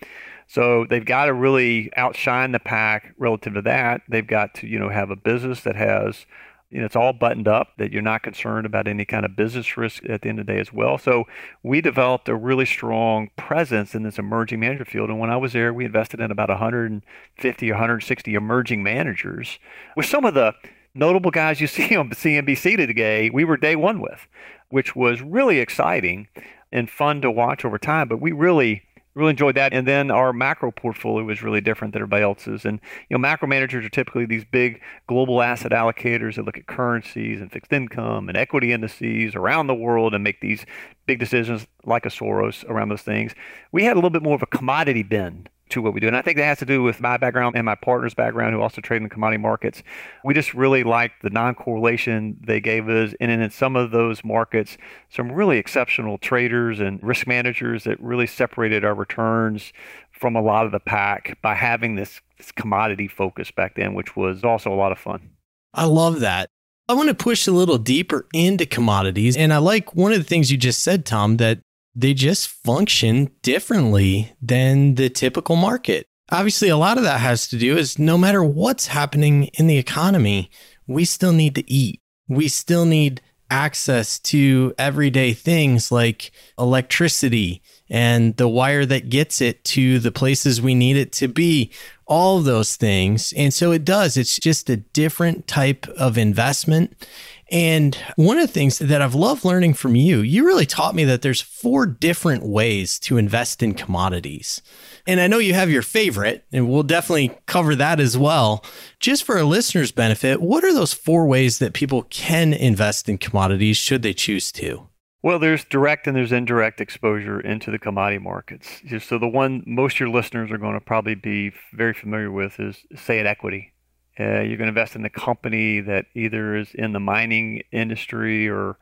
So 0.47 0.85
they've 0.89 1.05
got 1.05 1.27
to 1.27 1.33
really 1.33 1.91
outshine 1.97 2.53
the 2.53 2.59
pack 2.59 3.15
relative 3.19 3.55
to 3.55 3.63
that. 3.63 4.03
They've 4.09 4.27
got 4.27 4.55
to, 4.55 4.67
you 4.67 4.79
know, 4.79 4.89
have 4.89 5.11
a 5.11 5.17
business 5.17 5.61
that 5.61 5.77
has, 5.77 6.27
you 6.71 6.81
know, 6.81 6.87
it's 6.87 6.97
all 6.97 7.13
buttoned 7.13 7.49
up, 7.49 7.69
that 7.79 7.93
you're 7.93 8.03
not 8.03 8.23
concerned 8.25 8.67
about 8.67 8.89
any 8.89 9.05
kind 9.05 9.25
of 9.25 9.37
business 9.37 9.77
risk 9.77 10.03
at 10.09 10.23
the 10.23 10.29
end 10.29 10.41
of 10.41 10.47
the 10.47 10.53
day 10.53 10.61
as 10.61 10.73
well. 10.73 10.99
So 10.99 11.25
we 11.63 11.81
developed 11.81 12.29
a 12.29 12.35
really 12.35 12.67
strong 12.67 13.31
presence 13.37 13.95
in 13.95 14.03
this 14.03 14.19
emerging 14.19 14.61
manager 14.61 14.85
field. 14.85 15.09
And 15.09 15.21
when 15.21 15.31
I 15.31 15.37
was 15.37 15.53
there, 15.53 15.73
we 15.73 15.85
invested 15.85 16.21
in 16.21 16.33
about 16.33 16.49
150 16.49 17.71
160 17.71 18.35
emerging 18.35 18.83
managers 18.83 19.61
with 19.97 20.07
some 20.07 20.25
of 20.25 20.35
the 20.35 20.53
notable 20.95 21.31
guys 21.31 21.61
you 21.61 21.67
see 21.69 21.97
on 21.97 22.11
CNBC 22.11 22.77
today, 22.77 23.31
we 23.31 23.45
were 23.45 23.57
day 23.57 23.77
one 23.77 24.01
with, 24.01 24.27
which 24.69 24.95
was 24.95 25.21
really 25.21 25.59
exciting 25.59 26.29
and 26.73 26.91
fun 26.91 27.21
to 27.23 27.31
watch 27.31 27.65
over 27.65 27.79
time. 27.79 28.09
But 28.09 28.21
we 28.21 28.33
really 28.33 28.83
really 29.15 29.31
enjoyed 29.31 29.55
that. 29.55 29.73
And 29.73 29.87
then 29.87 30.11
our 30.11 30.33
macro 30.33 30.71
portfolio 30.71 31.25
was 31.25 31.43
really 31.43 31.61
different 31.61 31.93
than 31.93 32.03
everybody 32.03 32.23
else's. 32.23 32.65
And 32.65 32.81
you 33.09 33.15
know, 33.15 33.19
macro 33.19 33.49
managers 33.49 33.85
are 33.85 33.91
typically 33.91 34.27
these 34.27 34.45
big 34.45 34.81
global 35.07 35.41
asset 35.41 35.73
allocators 35.73 36.37
that 36.37 36.45
look 36.45 36.59
at 36.59 36.67
currencies 36.67 37.41
and 37.41 37.51
fixed 37.51 37.73
income 37.73 38.29
and 38.29 38.37
equity 38.37 38.73
indices 38.73 39.35
around 39.35 39.69
the 39.69 39.75
world 39.75 40.15
and 40.15 40.25
make 40.25 40.41
these 40.41 40.67
big 41.07 41.19
decisions 41.19 41.67
like 41.85 42.07
a 42.07 42.09
Soros 42.09 42.69
around 42.69 42.89
those 42.89 43.03
things. 43.03 43.35
We 43.73 43.85
had 43.85 43.93
a 43.93 43.99
little 43.99 44.11
bit 44.11 44.23
more 44.23 44.35
of 44.35 44.43
a 44.43 44.47
commodity 44.47 45.03
bend 45.03 45.49
to 45.75 45.83
what 45.83 45.93
we 45.93 46.01
do. 46.01 46.07
And 46.07 46.17
I 46.17 46.23
think 46.23 46.39
that 46.39 46.45
has 46.45 46.59
to 46.61 46.67
do 46.67 46.83
with 46.83 47.01
my 47.01 47.17
background 47.17 47.57
and 47.57 47.65
my 47.65 47.75
partner's 47.75 48.15
background, 48.15 48.55
who 48.55 48.61
also 48.61 48.81
trade 48.81 48.99
in 48.99 49.03
the 49.05 49.09
commodity 49.09 49.41
markets. 49.41 49.83
We 50.25 50.35
just 50.35 50.55
really 50.55 50.83
liked 50.83 51.23
the 51.23 51.31
non 51.31 51.55
correlation 51.55 52.39
they 52.41 52.61
gave 52.61 52.89
us. 52.89 53.15
And 53.21 53.31
in 53.31 53.51
some 53.51 53.77
of 53.77 53.91
those 53.91 54.25
markets, 54.25 54.77
some 55.11 55.31
really 55.31 55.59
exceptional 55.59 56.19
traders 56.19 56.81
and 56.81 57.03
risk 57.03 57.27
managers 57.27 57.85
that 57.85 58.01
really 58.01 58.27
separated 58.27 58.85
our 58.85 58.95
returns 58.95 59.73
from 60.11 60.37
a 60.37 60.43
lot 60.43 60.67
of 60.67 60.73
the 60.73 60.81
pack 60.81 61.39
by 61.43 61.55
having 61.55 61.97
this, 61.97 62.21
this 62.39 62.53
commodity 62.53 63.09
focus 63.09 63.51
back 63.51 63.75
then, 63.77 63.95
which 63.95 64.17
was 64.17 64.45
also 64.45 64.73
a 64.73 64.77
lot 64.77 64.93
of 64.93 64.99
fun. 64.99 65.31
I 65.75 65.85
love 65.85 66.21
that. 66.21 66.49
I 66.89 66.93
want 66.93 67.09
to 67.09 67.15
push 67.15 67.47
a 67.47 67.53
little 67.53 67.79
deeper 67.79 68.27
into 68.33 68.67
commodities. 68.67 69.37
And 69.37 69.53
I 69.53 69.59
like 69.59 69.95
one 69.95 70.13
of 70.13 70.19
the 70.19 70.25
things 70.25 70.53
you 70.53 70.59
just 70.59 70.83
said, 70.83 71.05
Tom, 71.07 71.39
that 71.39 71.61
they 71.95 72.15
just 72.15 72.49
function 72.49 73.31
differently 73.43 74.33
than 74.43 74.95
the 74.97 75.09
typical 75.09 75.57
market. 75.57 76.07
Obviously, 76.31 76.69
a 76.69 76.77
lot 76.77 76.97
of 76.97 77.05
that 77.05 77.21
has 77.21 77.49
to 77.49 77.59
do 77.59 77.77
is 77.77 77.99
no 77.99 78.17
matter 78.17 78.43
what's 78.43 78.89
happening 78.89 79.45
in 79.55 79.67
the 79.67 79.79
economy, 79.79 80.51
we 80.87 81.05
still 81.05 81.33
need 81.33 81.55
to 81.55 81.71
eat. 81.71 82.01
We 82.29 82.49
still 82.49 82.87
need 82.87 83.21
access 83.51 84.19
to 84.19 84.75
everyday 84.79 85.33
things 85.33 85.93
like 85.93 86.33
electricity 86.59 87.63
and 87.91 88.37
the 88.37 88.49
wire 88.49 88.87
that 88.87 89.11
gets 89.11 89.41
it 89.41 89.63
to 89.65 89.99
the 89.99 90.11
places 90.11 90.61
we 90.61 90.75
need 90.75 90.97
it 90.97 91.13
to 91.13 91.29
be, 91.29 91.71
all 92.07 92.41
those 92.41 92.77
things. 92.77 93.33
And 93.37 93.53
so 93.53 93.71
it 93.71 93.85
does. 93.85 94.17
It's 94.17 94.39
just 94.39 94.71
a 94.71 94.79
different 94.79 95.47
type 95.47 95.87
of 95.89 96.17
investment. 96.17 97.07
And 97.51 97.95
one 98.17 98.39
of 98.39 98.47
the 98.47 98.53
things 98.53 98.79
that 98.79 99.03
I've 99.03 99.15
loved 99.15 99.45
learning 99.45 99.75
from 99.75 99.95
you, 99.95 100.21
you 100.21 100.47
really 100.47 100.67
taught 100.67 100.95
me 100.95 101.05
that 101.05 101.23
there's 101.23 101.43
four 101.43 101.85
different 101.87 102.45
ways 102.45 102.99
to 103.01 103.19
invest 103.19 103.63
in 103.63 103.75
commodities. 103.75 104.63
And 105.07 105.21
I 105.21 105.27
know 105.27 105.39
you 105.39 105.53
have 105.53 105.71
your 105.71 105.83
favorite, 105.83 106.47
and 106.53 106.69
we'll 106.69 106.83
definitely 106.83 107.37
cover 107.47 107.75
that 107.77 108.01
as 108.01 108.17
well. 108.17 108.65
Just 108.99 109.25
for 109.25 109.37
our 109.37 109.45
listeners' 109.45 109.93
benefit, 109.93 110.41
what 110.41 110.65
are 110.65 110.73
those 110.73 110.95
four 110.95 111.27
ways 111.27 111.59
that 111.59 111.75
people 111.75 112.05
can 112.05 112.55
invest 112.55 113.09
in 113.09 113.19
commodities 113.19 113.77
should 113.77 114.03
they 114.03 114.15
choose 114.15 114.51
to? 114.53 114.89
Well, 115.23 115.39
there's 115.39 115.65
direct 115.65 116.07
and 116.07 116.17
there's 116.17 116.33
indirect 116.33 116.81
exposure 116.81 117.41
into 117.41 117.71
the 117.71 117.79
commodity 117.79 118.19
markets. 118.19 118.83
So 119.01 119.19
the 119.19 119.29
one 119.29 119.63
most 119.67 120.01
your 120.01 120.09
listeners 120.09 120.51
are 120.51 120.59
going 120.59 120.75
to 120.75 120.81
probably 120.81 121.15
be 121.15 121.53
very 121.75 121.95
familiar 121.95 122.31
with 122.31 122.59
is 122.59 122.87
say 122.97 123.21
at 123.21 123.27
equity. 123.27 123.74
Uh, 124.19 124.41
you're 124.41 124.57
going 124.57 124.61
to 124.61 124.69
invest 124.69 124.95
in 124.95 125.05
a 125.05 125.11
company 125.11 125.81
that 125.81 126.07
either 126.15 126.57
is 126.57 126.75
in 126.75 126.93
the 126.93 127.01
mining 127.01 127.63
industry 127.73 128.49
or 128.49 128.77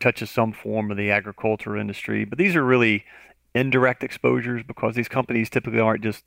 touches 0.00 0.30
some 0.30 0.52
form 0.52 0.90
of 0.90 0.96
the 0.96 1.10
agricultural 1.10 1.80
industry. 1.80 2.24
But 2.24 2.38
these 2.38 2.56
are 2.56 2.64
really 2.64 3.04
indirect 3.54 4.02
exposures 4.02 4.62
because 4.66 4.94
these 4.94 5.08
companies 5.08 5.50
typically 5.50 5.80
aren't 5.80 6.02
just 6.02 6.24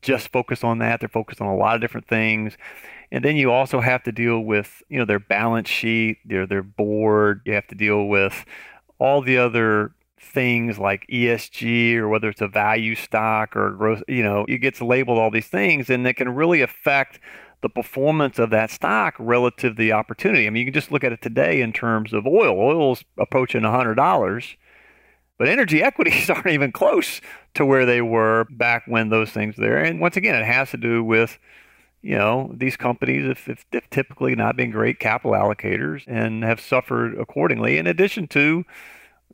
just 0.00 0.30
focused 0.30 0.62
on 0.62 0.78
that. 0.78 1.00
They're 1.00 1.08
focused 1.08 1.40
on 1.40 1.48
a 1.48 1.56
lot 1.56 1.74
of 1.74 1.80
different 1.80 2.06
things. 2.06 2.56
And 3.10 3.24
then 3.24 3.36
you 3.36 3.50
also 3.50 3.80
have 3.80 4.04
to 4.04 4.12
deal 4.12 4.38
with, 4.40 4.80
you 4.88 4.98
know, 4.98 5.04
their 5.04 5.18
balance 5.18 5.68
sheet, 5.68 6.18
their 6.24 6.46
their 6.46 6.62
board. 6.62 7.40
You 7.44 7.54
have 7.54 7.66
to 7.68 7.74
deal 7.74 8.06
with 8.06 8.44
all 8.98 9.22
the 9.22 9.38
other 9.38 9.92
things 10.20 10.78
like 10.78 11.06
ESG 11.08 11.96
or 11.96 12.08
whether 12.08 12.28
it's 12.28 12.40
a 12.40 12.48
value 12.48 12.94
stock 12.94 13.56
or 13.56 13.70
growth, 13.72 14.02
you 14.08 14.22
know, 14.22 14.44
it 14.48 14.58
gets 14.58 14.80
labeled 14.80 15.18
all 15.18 15.30
these 15.30 15.46
things 15.46 15.88
and 15.88 16.06
it 16.06 16.14
can 16.14 16.34
really 16.34 16.60
affect 16.60 17.20
the 17.60 17.68
performance 17.68 18.38
of 18.38 18.50
that 18.50 18.70
stock 18.70 19.14
relative 19.18 19.76
to 19.76 19.82
the 19.82 19.92
opportunity. 19.92 20.46
I 20.46 20.50
mean, 20.50 20.60
you 20.60 20.66
can 20.66 20.74
just 20.74 20.92
look 20.92 21.04
at 21.04 21.12
it 21.12 21.22
today 21.22 21.60
in 21.60 21.72
terms 21.72 22.12
of 22.12 22.26
oil. 22.26 22.58
Oil's 22.58 23.04
approaching 23.18 23.62
$100, 23.62 24.56
but 25.38 25.48
energy 25.48 25.82
equities 25.82 26.30
aren't 26.30 26.46
even 26.46 26.72
close 26.72 27.20
to 27.54 27.66
where 27.66 27.86
they 27.86 28.00
were 28.00 28.46
back 28.50 28.84
when 28.86 29.08
those 29.08 29.30
things 29.30 29.56
were 29.56 29.64
there. 29.64 29.78
And 29.78 30.00
once 30.00 30.16
again, 30.16 30.34
it 30.34 30.44
has 30.44 30.70
to 30.70 30.76
do 30.76 31.02
with 31.02 31.38
you 32.00 32.16
know, 32.16 32.52
these 32.54 32.76
companies 32.76 33.26
have, 33.26 33.64
have, 33.72 33.90
typically 33.90 34.36
not 34.36 34.56
been 34.56 34.70
great 34.70 35.00
capital 35.00 35.32
allocators 35.32 36.04
and 36.06 36.44
have 36.44 36.60
suffered 36.60 37.18
accordingly. 37.18 37.76
In 37.76 37.88
addition 37.88 38.28
to 38.28 38.64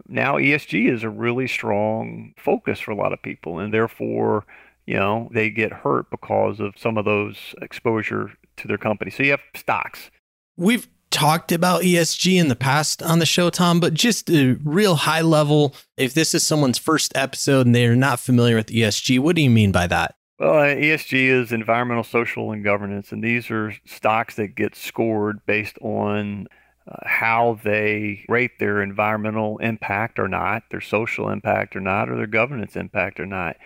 now, 0.08 0.36
ESG 0.36 0.90
is 0.90 1.02
a 1.02 1.08
really 1.08 1.46
strong 1.46 2.34
focus 2.36 2.80
for 2.80 2.90
a 2.90 2.96
lot 2.96 3.12
of 3.12 3.22
people, 3.22 3.58
and 3.58 3.72
therefore, 3.72 4.44
you 4.86 4.94
know, 4.94 5.28
they 5.32 5.50
get 5.50 5.72
hurt 5.72 6.10
because 6.10 6.60
of 6.60 6.74
some 6.76 6.98
of 6.98 7.04
those 7.04 7.54
exposure 7.62 8.32
to 8.56 8.68
their 8.68 8.78
company. 8.78 9.10
So 9.10 9.22
you 9.22 9.32
have 9.32 9.42
stocks. 9.54 10.10
We've 10.56 10.88
talked 11.10 11.52
about 11.52 11.82
ESG 11.82 12.40
in 12.40 12.48
the 12.48 12.56
past 12.56 13.02
on 13.02 13.20
the 13.20 13.26
show, 13.26 13.48
Tom, 13.48 13.80
but 13.80 13.94
just 13.94 14.28
a 14.30 14.58
real 14.64 14.96
high 14.96 15.20
level. 15.20 15.74
If 15.96 16.12
this 16.14 16.34
is 16.34 16.44
someone's 16.44 16.78
first 16.78 17.12
episode 17.14 17.66
and 17.66 17.74
they're 17.74 17.96
not 17.96 18.20
familiar 18.20 18.56
with 18.56 18.66
ESG, 18.66 19.20
what 19.20 19.36
do 19.36 19.42
you 19.42 19.50
mean 19.50 19.72
by 19.72 19.86
that? 19.86 20.16
Well, 20.38 20.58
uh, 20.58 20.74
ESG 20.74 21.28
is 21.28 21.52
environmental, 21.52 22.02
social, 22.02 22.50
and 22.50 22.64
governance, 22.64 23.12
and 23.12 23.22
these 23.22 23.50
are 23.52 23.72
stocks 23.86 24.34
that 24.34 24.56
get 24.56 24.74
scored 24.74 25.38
based 25.46 25.78
on 25.80 26.48
uh, 26.90 26.96
how 27.06 27.60
they 27.62 28.24
rate 28.28 28.58
their 28.58 28.82
environmental 28.82 29.58
impact 29.58 30.18
or 30.18 30.26
not, 30.26 30.64
their 30.70 30.80
social 30.80 31.30
impact 31.30 31.76
or 31.76 31.80
not, 31.80 32.10
or 32.10 32.16
their 32.16 32.26
governance 32.26 32.74
impact 32.74 33.20
or 33.20 33.26
not. 33.26 33.56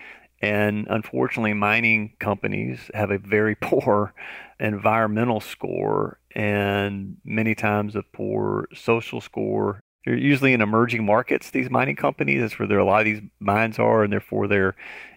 And 0.41 0.87
unfortunately, 0.89 1.53
mining 1.53 2.13
companies 2.19 2.89
have 2.93 3.11
a 3.11 3.17
very 3.17 3.55
poor 3.61 4.13
environmental 4.59 5.39
score 5.39 6.19
and 6.35 7.17
many 7.23 7.55
times 7.55 7.95
a 7.95 8.03
poor 8.03 8.67
social 8.73 9.21
score. 9.21 9.81
They're 10.05 10.17
usually 10.17 10.53
in 10.53 10.61
emerging 10.61 11.05
markets, 11.05 11.51
these 11.51 11.69
mining 11.69 11.95
companies. 11.95 12.41
That's 12.41 12.59
where 12.59 12.67
there, 12.67 12.79
a 12.79 12.85
lot 12.85 12.99
of 12.99 13.05
these 13.05 13.21
mines 13.39 13.79
are, 13.79 14.03
and 14.03 14.13
therefore 14.13 14.47
their 14.47 14.75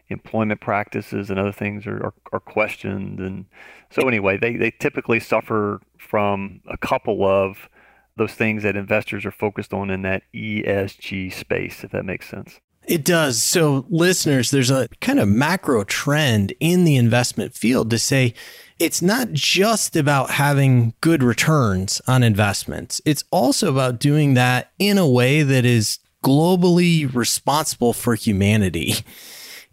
employment 0.09 0.61
practices 0.61 1.31
and 1.31 1.39
other 1.39 1.53
things 1.53 1.87
are, 1.87 2.07
are, 2.07 2.15
are 2.33 2.41
questioned. 2.41 3.21
And 3.21 3.47
so, 3.91 4.09
anyway, 4.09 4.37
they, 4.37 4.57
they 4.57 4.71
typically 4.71 5.21
suffer 5.21 5.81
from 5.99 6.61
a 6.69 6.77
couple 6.77 7.25
of 7.25 7.69
those 8.17 8.35
things 8.35 8.63
that 8.63 8.77
investors 8.77 9.25
are 9.25 9.31
focused 9.31 9.73
on 9.73 9.91
in 9.91 10.03
that 10.03 10.23
ESG 10.35 11.33
space, 11.33 11.83
if 11.85 11.93
that 11.93 12.05
makes 12.05 12.29
sense. 12.29 12.61
It 12.85 13.05
does. 13.05 13.43
So, 13.43 13.87
listeners, 13.89 14.51
there's 14.51 14.71
a 14.71 14.89
kind 15.01 15.21
of 15.21 15.29
macro 15.29 15.85
trend 15.85 16.53
in 16.59 16.85
the 16.85 16.97
investment 16.97 17.55
field 17.55 17.91
to 17.91 17.99
say 17.99 18.35
it's 18.79 19.01
not 19.01 19.33
just 19.33 19.95
about 19.95 20.31
having 20.31 20.95
good 21.01 21.23
returns 21.23 22.03
on 22.09 22.25
investments, 22.25 23.01
it's 23.05 23.25
also 23.31 23.71
about 23.71 24.01
doing 24.01 24.35
that 24.35 24.73
in 24.79 24.99
a 24.99 25.09
way 25.09 25.43
that 25.43 25.65
is 25.65 26.01
globally 26.25 27.13
responsible 27.15 27.93
for 27.93 28.15
humanity. 28.15 28.95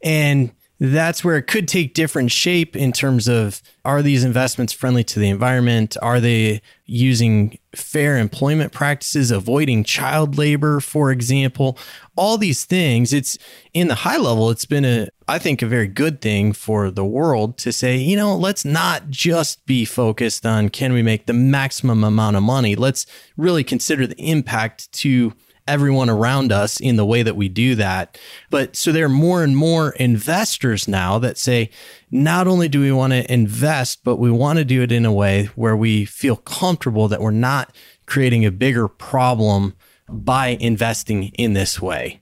And 0.04 0.52
that's 0.80 1.26
where 1.26 1.36
it 1.36 1.44
could 1.44 1.68
take 1.68 1.94
different 1.94 2.32
shape 2.32 2.76
in 2.76 2.94
terms 2.94 3.28
of 3.28 3.62
are 3.84 4.02
these 4.02 4.24
investments 4.24 4.72
friendly 4.72 5.04
to 5.04 5.20
the 5.20 5.30
environment? 5.30 5.98
Are 6.02 6.22
they 6.22 6.62
using 6.86 7.58
fair 7.76 8.18
employment 8.18 8.72
practices, 8.72 9.30
avoiding 9.30 9.84
child 9.84 10.38
labor, 10.38 10.80
for 10.80 11.12
example? 11.12 11.78
All 12.16 12.38
these 12.38 12.64
things, 12.64 13.12
it's 13.12 13.38
in 13.74 13.90
the 13.90 13.96
high 13.96 14.18
level, 14.18 14.50
it's 14.50 14.66
been 14.66 14.86
a, 14.86 15.10
I 15.28 15.38
think, 15.38 15.62
a 15.62 15.68
very 15.68 15.88
good 15.88 16.22
thing 16.22 16.54
for 16.54 16.90
the 16.90 17.06
world 17.06 17.58
to 17.60 17.74
say, 17.74 17.98
you 17.98 18.16
know, 18.16 18.36
let's 18.36 18.64
not 18.64 19.10
just 19.10 19.66
be 19.66 19.84
focused 19.84 20.46
on 20.46 20.70
can 20.70 20.94
we 20.94 21.02
make 21.02 21.26
the 21.26 21.34
maximum 21.34 22.06
amount 22.06 22.38
of 22.38 22.44
money? 22.44 22.76
Let's 22.76 23.06
really 23.36 23.66
consider 23.66 24.08
the 24.08 24.20
impact 24.20 24.90
to 24.94 25.34
everyone 25.70 26.10
around 26.10 26.52
us 26.52 26.80
in 26.80 26.96
the 26.96 27.06
way 27.06 27.24
that 27.24 27.36
we 27.36 27.48
do 27.48 27.76
that. 27.76 28.18
But 28.50 28.76
so 28.76 28.92
there 28.92 29.06
are 29.06 29.10
more 29.10 29.44
and 29.44 29.56
more 29.56 29.92
investors 29.92 30.88
now 30.88 31.20
that 31.20 31.38
say, 31.38 31.70
not 32.12 32.48
only 32.48 32.68
do 32.68 32.82
we 32.82 32.92
want 32.92 33.14
to 33.14 33.32
invest, 33.32 34.04
but 34.04 34.18
we 34.18 34.32
want 34.32 34.60
to 34.60 34.66
do 34.66 34.82
it 34.82 34.92
in 34.92 35.06
a 35.06 35.14
way 35.14 35.46
where 35.56 35.78
we 35.78 36.06
feel 36.06 36.36
comfortable 36.36 37.08
that 37.08 37.22
we're 37.22 37.32
not 37.32 37.76
creating 38.06 38.46
a 38.46 38.52
bigger 38.52 38.88
problem 38.88 39.76
by 40.10 40.58
investing 40.60 41.26
in 41.36 41.54
this 41.54 41.82
way. 41.82 42.22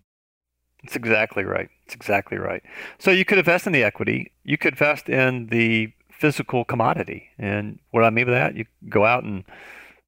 That's 0.83 0.95
exactly 0.95 1.43
right. 1.43 1.69
That's 1.85 1.95
exactly 1.95 2.37
right. 2.37 2.61
So 2.99 3.11
you 3.11 3.25
could 3.25 3.37
invest 3.37 3.65
in 3.65 3.73
the 3.73 3.83
equity, 3.83 4.31
you 4.43 4.57
could 4.57 4.73
invest 4.73 5.09
in 5.09 5.47
the 5.47 5.93
physical 6.11 6.65
commodity. 6.65 7.29
And 7.37 7.79
what 7.91 8.03
I 8.03 8.09
mean 8.09 8.25
by 8.25 8.31
that, 8.31 8.55
you 8.55 8.65
go 8.89 9.05
out 9.05 9.23
and 9.23 9.45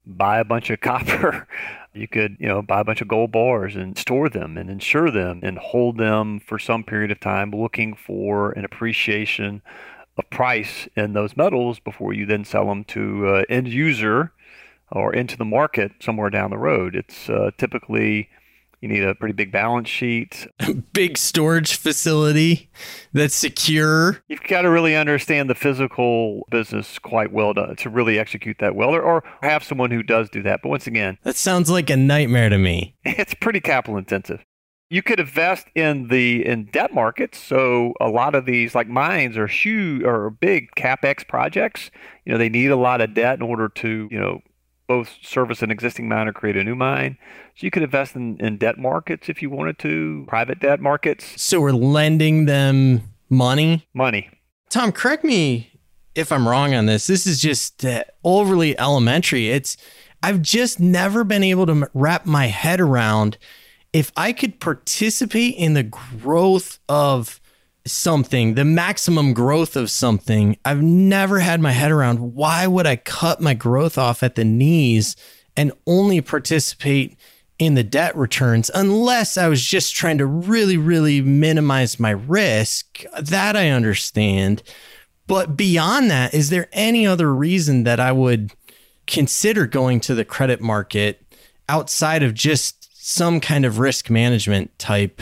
buy 0.06 0.40
a 0.40 0.46
bunch 0.46 0.70
of 0.70 0.82
copper 0.82 1.48
you 1.94 2.08
could, 2.08 2.38
you 2.40 2.48
know, 2.48 2.62
buy 2.62 2.82
a 2.82 2.84
bunch 2.84 3.02
of 3.02 3.08
gold 3.08 3.32
bars 3.32 3.76
and 3.76 3.98
store 3.98 4.30
them 4.30 4.58
and 4.58 4.70
insure 4.70 5.10
them 5.10 5.40
and 5.44 5.58
hold 5.58 5.98
them 5.98 6.40
for 6.40 6.60
some 6.60 6.84
period 6.84 7.12
of 7.12 7.20
time, 7.20 7.52
looking 7.52 7.96
for 7.96 8.52
an 8.52 8.64
appreciation 8.64 9.62
of 10.18 10.30
price 10.30 10.88
in 10.96 11.14
those 11.14 11.36
metals 11.36 11.80
before 11.80 12.14
you 12.14 12.26
then 12.26 12.46
sell 12.46 12.68
them 12.68 12.84
to 12.84 13.28
uh, 13.28 13.44
end 13.50 13.68
user 13.68 14.32
or 14.92 15.14
into 15.14 15.38
the 15.38 15.46
market 15.46 15.92
somewhere 16.00 16.30
down 16.30 16.50
the 16.50 16.58
road. 16.58 16.96
It's 16.96 17.30
uh, 17.30 17.52
typically 17.58 18.30
you 18.82 18.88
need 18.88 19.04
a 19.04 19.14
pretty 19.16 19.34
big 19.34 19.52
balance 19.52 19.90
sheet, 19.90 20.48
big 20.94 21.18
storage 21.18 21.76
facility 21.76 22.70
that's 23.14 23.36
secure. 23.36 24.22
You've 24.28 24.44
got 24.44 24.62
to 24.62 24.70
really 24.70 24.96
understand 24.96 25.50
the 25.50 25.56
physical 25.56 26.48
business 26.50 26.98
quite 27.00 27.34
well 27.34 27.54
to, 27.56 27.76
to 27.76 27.90
really 27.90 28.18
execute 28.18 28.58
that 28.60 28.76
well, 28.76 28.96
or, 28.96 29.02
or 29.02 29.24
have 29.42 29.64
someone 29.64 29.92
who 29.92 30.04
does 30.04 30.30
do 30.30 30.42
that. 30.44 30.62
But 30.64 30.70
once 30.70 30.88
again, 30.88 31.18
that 31.24 31.36
sounds 31.36 31.70
like 31.70 31.90
a 31.90 31.98
nightmare 31.98 32.50
to 32.50 32.58
me. 32.58 32.96
It's 33.20 33.34
pretty 33.34 33.60
capital 33.60 33.98
intensive. 33.98 34.46
You 34.90 35.04
could 35.04 35.20
invest 35.20 35.68
in 35.76 36.08
the 36.08 36.46
in 36.46 36.66
debt 36.66 36.94
markets. 36.94 37.38
So 37.38 37.94
a 38.00 38.08
lot 38.08 38.34
of 38.34 38.46
these, 38.46 38.74
like 38.74 38.88
mines, 38.88 39.38
are 39.38 39.46
huge 39.46 40.04
or 40.04 40.30
big 40.30 40.70
capex 40.78 41.28
projects. 41.28 41.92
You 42.26 42.32
know, 42.32 42.38
they 42.38 42.50
need 42.50 42.72
a 42.72 42.78
lot 42.78 43.02
of 43.02 43.14
debt 43.14 43.40
in 43.40 43.42
order 43.44 43.68
to 43.68 44.08
you 44.10 44.20
know 44.20 44.40
both 44.90 45.16
service 45.22 45.62
an 45.62 45.70
existing 45.70 46.10
mine 46.10 46.28
or 46.28 46.34
create 46.34 46.58
a 46.58 46.64
new 46.64 46.76
mine. 46.76 47.16
So 47.56 47.66
you 47.66 47.72
could 47.72 47.84
invest 47.84 48.16
in, 48.16 48.38
in 48.42 48.58
debt 48.58 48.80
markets 48.80 49.30
if 49.30 49.42
you 49.42 49.50
wanted 49.52 49.78
to, 49.80 50.26
private 50.28 50.60
debt 50.60 50.82
markets. 50.82 51.42
So 51.42 51.62
we're 51.62 51.72
lending 51.72 52.46
them 52.46 53.04
money? 53.30 53.88
Money. 53.94 54.32
Tom, 54.70 54.92
correct 54.92 55.24
me 55.24 55.72
if 56.16 56.32
I'm 56.32 56.48
wrong 56.48 56.74
on 56.74 56.88
this. 56.88 57.06
This 57.06 57.28
is 57.28 57.40
just 57.40 57.86
uh, 57.86 58.04
overly 58.24 58.78
elementary. 58.80 59.50
It's 59.50 59.78
I've 60.24 60.42
just 60.42 60.80
never 60.80 61.24
been 61.24 61.44
able 61.44 61.68
to 61.68 61.88
wrap 61.94 62.26
my 62.26 62.48
head 62.48 62.82
around 62.82 63.38
if 63.94 64.12
I 64.18 64.34
could 64.34 64.60
participate 64.60 65.56
in 65.56 65.76
the 65.76 65.84
growth 65.84 66.80
of 66.90 67.40
something, 67.86 68.56
the 68.56 68.66
maximum 68.66 69.34
growth 69.34 69.76
of 69.76 69.90
something, 69.90 70.58
I've 70.66 70.82
never 70.82 71.40
had 71.40 71.60
my 71.60 71.72
head 71.72 71.92
around 71.92 72.36
why 72.36 72.68
would 72.68 72.86
I 72.86 72.96
cut 72.96 73.42
my 73.42 73.54
growth 73.54 73.98
off 73.98 74.24
at 74.24 74.36
the 74.36 74.46
knees 74.46 75.16
and 75.56 75.72
only 75.88 76.22
participate 76.22 77.18
in 77.58 77.74
the 77.74 77.84
debt 77.84 78.16
returns 78.16 78.72
unless 78.74 79.38
I 79.38 79.50
was 79.50 79.62
just 79.62 79.94
trying 79.94 80.18
to 80.20 80.26
really, 80.26 80.78
really 80.78 81.22
minimize 81.22 82.00
my 82.00 82.12
risk. 82.12 83.04
That 83.20 83.58
I 83.58 83.70
understand. 83.70 84.64
But 85.28 85.58
beyond 85.58 86.10
that, 86.10 86.34
is 86.34 86.50
there 86.50 86.70
any 86.72 87.06
other 87.06 87.34
reason 87.34 87.84
that 87.84 88.00
I 88.00 88.12
would 88.14 88.54
consider 89.06 89.68
going 89.68 90.00
to 90.02 90.16
the 90.16 90.26
credit 90.26 90.62
market 90.62 91.22
outside 91.68 92.24
of 92.24 92.34
just 92.34 93.06
some 93.06 93.40
kind 93.40 93.66
of 93.66 93.78
risk 93.78 94.10
management 94.10 94.78
type 94.80 95.22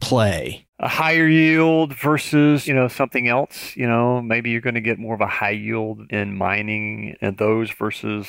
play? 0.00 0.67
A 0.80 0.88
higher 0.88 1.26
yield 1.26 1.92
versus 1.92 2.66
you 2.66 2.74
know 2.74 2.88
something 2.88 3.28
else 3.28 3.76
you 3.76 3.86
know? 3.86 4.22
Maybe 4.22 4.50
you're 4.50 4.60
going 4.60 4.74
to 4.74 4.80
get 4.80 4.98
more 4.98 5.14
of 5.14 5.20
a 5.20 5.26
high 5.26 5.50
yield 5.50 6.10
in 6.10 6.36
mining 6.36 7.16
and 7.20 7.36
those 7.36 7.70
versus 7.70 8.26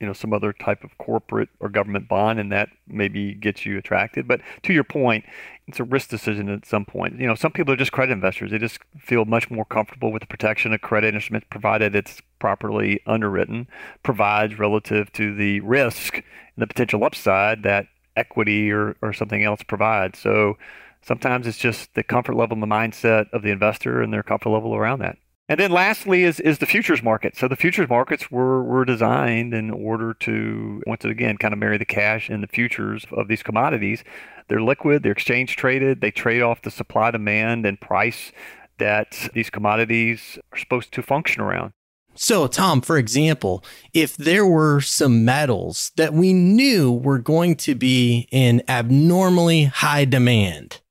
you 0.00 0.06
know 0.06 0.12
some 0.12 0.32
other 0.32 0.52
type 0.52 0.82
of 0.84 0.96
corporate 0.98 1.48
or 1.60 1.68
government 1.68 2.08
bond 2.08 2.40
and 2.40 2.50
that 2.50 2.68
maybe 2.86 3.34
gets 3.34 3.64
you 3.64 3.78
attracted. 3.78 4.26
But 4.26 4.40
to 4.64 4.72
your 4.72 4.84
point 4.84 5.24
it's 5.68 5.78
a 5.78 5.84
risk 5.84 6.08
decision 6.08 6.48
at 6.48 6.66
some 6.66 6.84
point. 6.84 7.20
You 7.20 7.26
know 7.26 7.34
some 7.34 7.52
people 7.52 7.72
are 7.72 7.76
just 7.76 7.92
credit 7.92 8.12
investors. 8.12 8.50
They 8.50 8.58
just 8.58 8.78
feel 8.98 9.24
much 9.24 9.50
more 9.50 9.64
comfortable 9.64 10.12
with 10.12 10.20
the 10.20 10.26
protection 10.26 10.72
of 10.72 10.80
credit 10.80 11.14
instruments 11.14 11.46
provided 11.50 11.94
it's 11.94 12.20
properly 12.38 13.00
underwritten 13.06 13.68
provides 14.02 14.58
relative 14.58 15.12
to 15.12 15.34
the 15.34 15.60
risk 15.60 16.14
and 16.16 16.24
the 16.58 16.66
potential 16.66 17.04
upside 17.04 17.62
that 17.62 17.86
equity 18.16 18.70
or, 18.70 18.96
or 19.02 19.12
something 19.12 19.42
else 19.42 19.62
provides. 19.62 20.18
So 20.18 20.58
Sometimes 21.02 21.46
it's 21.46 21.58
just 21.58 21.94
the 21.94 22.02
comfort 22.02 22.36
level 22.36 22.54
and 22.54 22.62
the 22.62 22.66
mindset 22.66 23.26
of 23.32 23.42
the 23.42 23.50
investor 23.50 24.00
and 24.02 24.12
their 24.12 24.22
comfort 24.22 24.50
level 24.50 24.74
around 24.74 25.00
that. 25.00 25.18
And 25.48 25.58
then 25.58 25.72
lastly 25.72 26.22
is, 26.22 26.40
is 26.40 26.58
the 26.58 26.66
futures 26.66 27.02
market. 27.02 27.36
So 27.36 27.48
the 27.48 27.56
futures 27.56 27.88
markets 27.88 28.30
were, 28.30 28.62
were 28.62 28.84
designed 28.84 29.52
in 29.52 29.70
order 29.70 30.14
to, 30.20 30.82
once 30.86 31.04
again, 31.04 31.36
kind 31.36 31.52
of 31.52 31.58
marry 31.58 31.76
the 31.76 31.84
cash 31.84 32.30
and 32.30 32.42
the 32.42 32.48
futures 32.48 33.04
of 33.10 33.28
these 33.28 33.42
commodities. 33.42 34.04
They're 34.48 34.62
liquid, 34.62 35.02
they're 35.02 35.12
exchange 35.12 35.56
traded, 35.56 36.00
they 36.00 36.10
trade 36.10 36.42
off 36.42 36.62
the 36.62 36.70
supply, 36.70 37.10
demand, 37.10 37.66
and 37.66 37.80
price 37.80 38.32
that 38.78 39.28
these 39.34 39.50
commodities 39.50 40.38
are 40.52 40.58
supposed 40.58 40.92
to 40.92 41.02
function 41.02 41.42
around. 41.42 41.72
So, 42.14 42.46
Tom, 42.46 42.82
for 42.82 42.98
example, 42.98 43.64
if 43.94 44.16
there 44.16 44.46
were 44.46 44.80
some 44.82 45.24
metals 45.24 45.92
that 45.96 46.12
we 46.12 46.34
knew 46.34 46.92
were 46.92 47.18
going 47.18 47.56
to 47.56 47.74
be 47.74 48.28
in 48.30 48.62
abnormally 48.68 49.64
high 49.64 50.04
demand, 50.04 50.81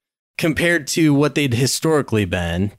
compared 0.41 0.87
to 0.87 1.13
what 1.13 1.35
they'd 1.35 1.53
historically 1.53 2.25
been, 2.25 2.71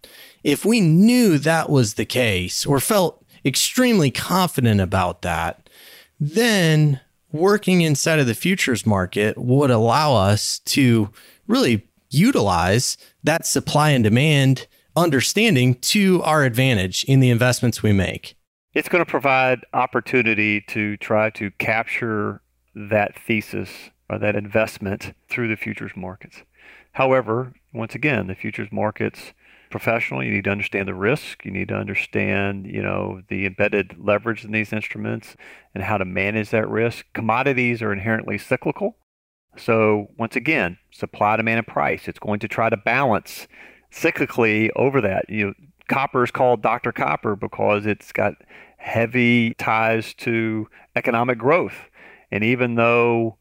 if 0.42 0.64
we 0.64 0.81
knew 0.81 1.38
that 1.38 1.70
was 1.70 1.94
the 1.94 2.05
case 2.05 2.66
or 2.66 2.81
felt 2.81 3.25
extremely 3.44 4.11
confident 4.11 4.81
about 4.81 5.22
that, 5.22 5.70
then 6.18 7.01
working 7.31 7.81
inside 7.81 8.18
of 8.18 8.27
the 8.27 8.35
futures 8.35 8.85
market 8.85 9.38
would 9.38 9.70
allow 9.70 10.12
us 10.12 10.59
to 10.59 11.09
really 11.46 11.88
utilize 12.11 12.98
that 13.22 13.46
supply 13.46 13.90
and 13.90 14.03
demand 14.03 14.66
understanding 14.96 15.77
to 15.77 16.20
our 16.25 16.42
advantage 16.42 17.05
in 17.05 17.20
the 17.20 17.31
investments 17.31 17.81
we 17.81 17.92
make. 17.92 18.35
It's 18.75 18.88
going 18.88 19.05
to 19.05 19.09
provide 19.09 19.61
opportunity 19.72 20.62
to 20.62 20.96
try 20.96 21.31
to 21.31 21.53
capture 21.53 22.42
that 22.75 23.16
thesis 23.16 23.70
or 24.11 24.18
that 24.18 24.35
investment 24.35 25.14
through 25.29 25.46
the 25.46 25.57
futures 25.57 25.92
markets. 25.94 26.42
However, 26.92 27.55
once 27.72 27.94
again, 27.94 28.26
the 28.26 28.35
futures 28.35 28.68
markets 28.70 29.33
professional, 29.70 30.22
you 30.22 30.31
need 30.31 30.44
to 30.44 30.50
understand 30.50 30.87
the 30.87 30.94
risk. 30.94 31.44
You 31.44 31.50
need 31.50 31.68
to 31.68 31.74
understand, 31.74 32.66
you 32.66 32.83
know, 32.83 33.22
the 33.28 33.46
embedded 33.46 33.96
leverage 33.98 34.44
in 34.44 34.52
these 34.52 34.72
instruments 34.72 35.35
and 35.74 35.83
how 35.83 35.98
to 35.98 36.05
manage 36.05 36.50
that 36.50 36.68
risk. 36.68 37.07
Commodities 37.14 37.83
are 37.83 37.92
inherently 37.92 38.38
cyclical. 38.38 38.98
So 39.57 40.09
once 40.18 40.37
again, 40.37 40.78
supply, 40.92 41.37
demand, 41.37 41.59
and 41.59 41.66
price. 41.66 42.07
It's 42.07 42.18
going 42.18 42.40
to 42.40 42.48
try 42.48 42.70
to 42.70 42.76
balance 42.76 43.48
cyclically 43.92 44.70
over 44.76 45.00
that. 45.00 45.24
You 45.28 45.46
know, 45.46 45.52
copper 45.88 46.22
is 46.22 46.31
called 46.31 46.62
Dr. 46.62 46.92
Copper 46.92 47.35
because 47.35 47.87
it's 47.87 48.12
got 48.12 48.35
heavy 48.76 49.55
ties 49.55 50.14
to 50.14 50.68
economic 50.94 51.38
growth. 51.38 51.88
And 52.31 52.44
even 52.44 52.76
though 52.76 53.38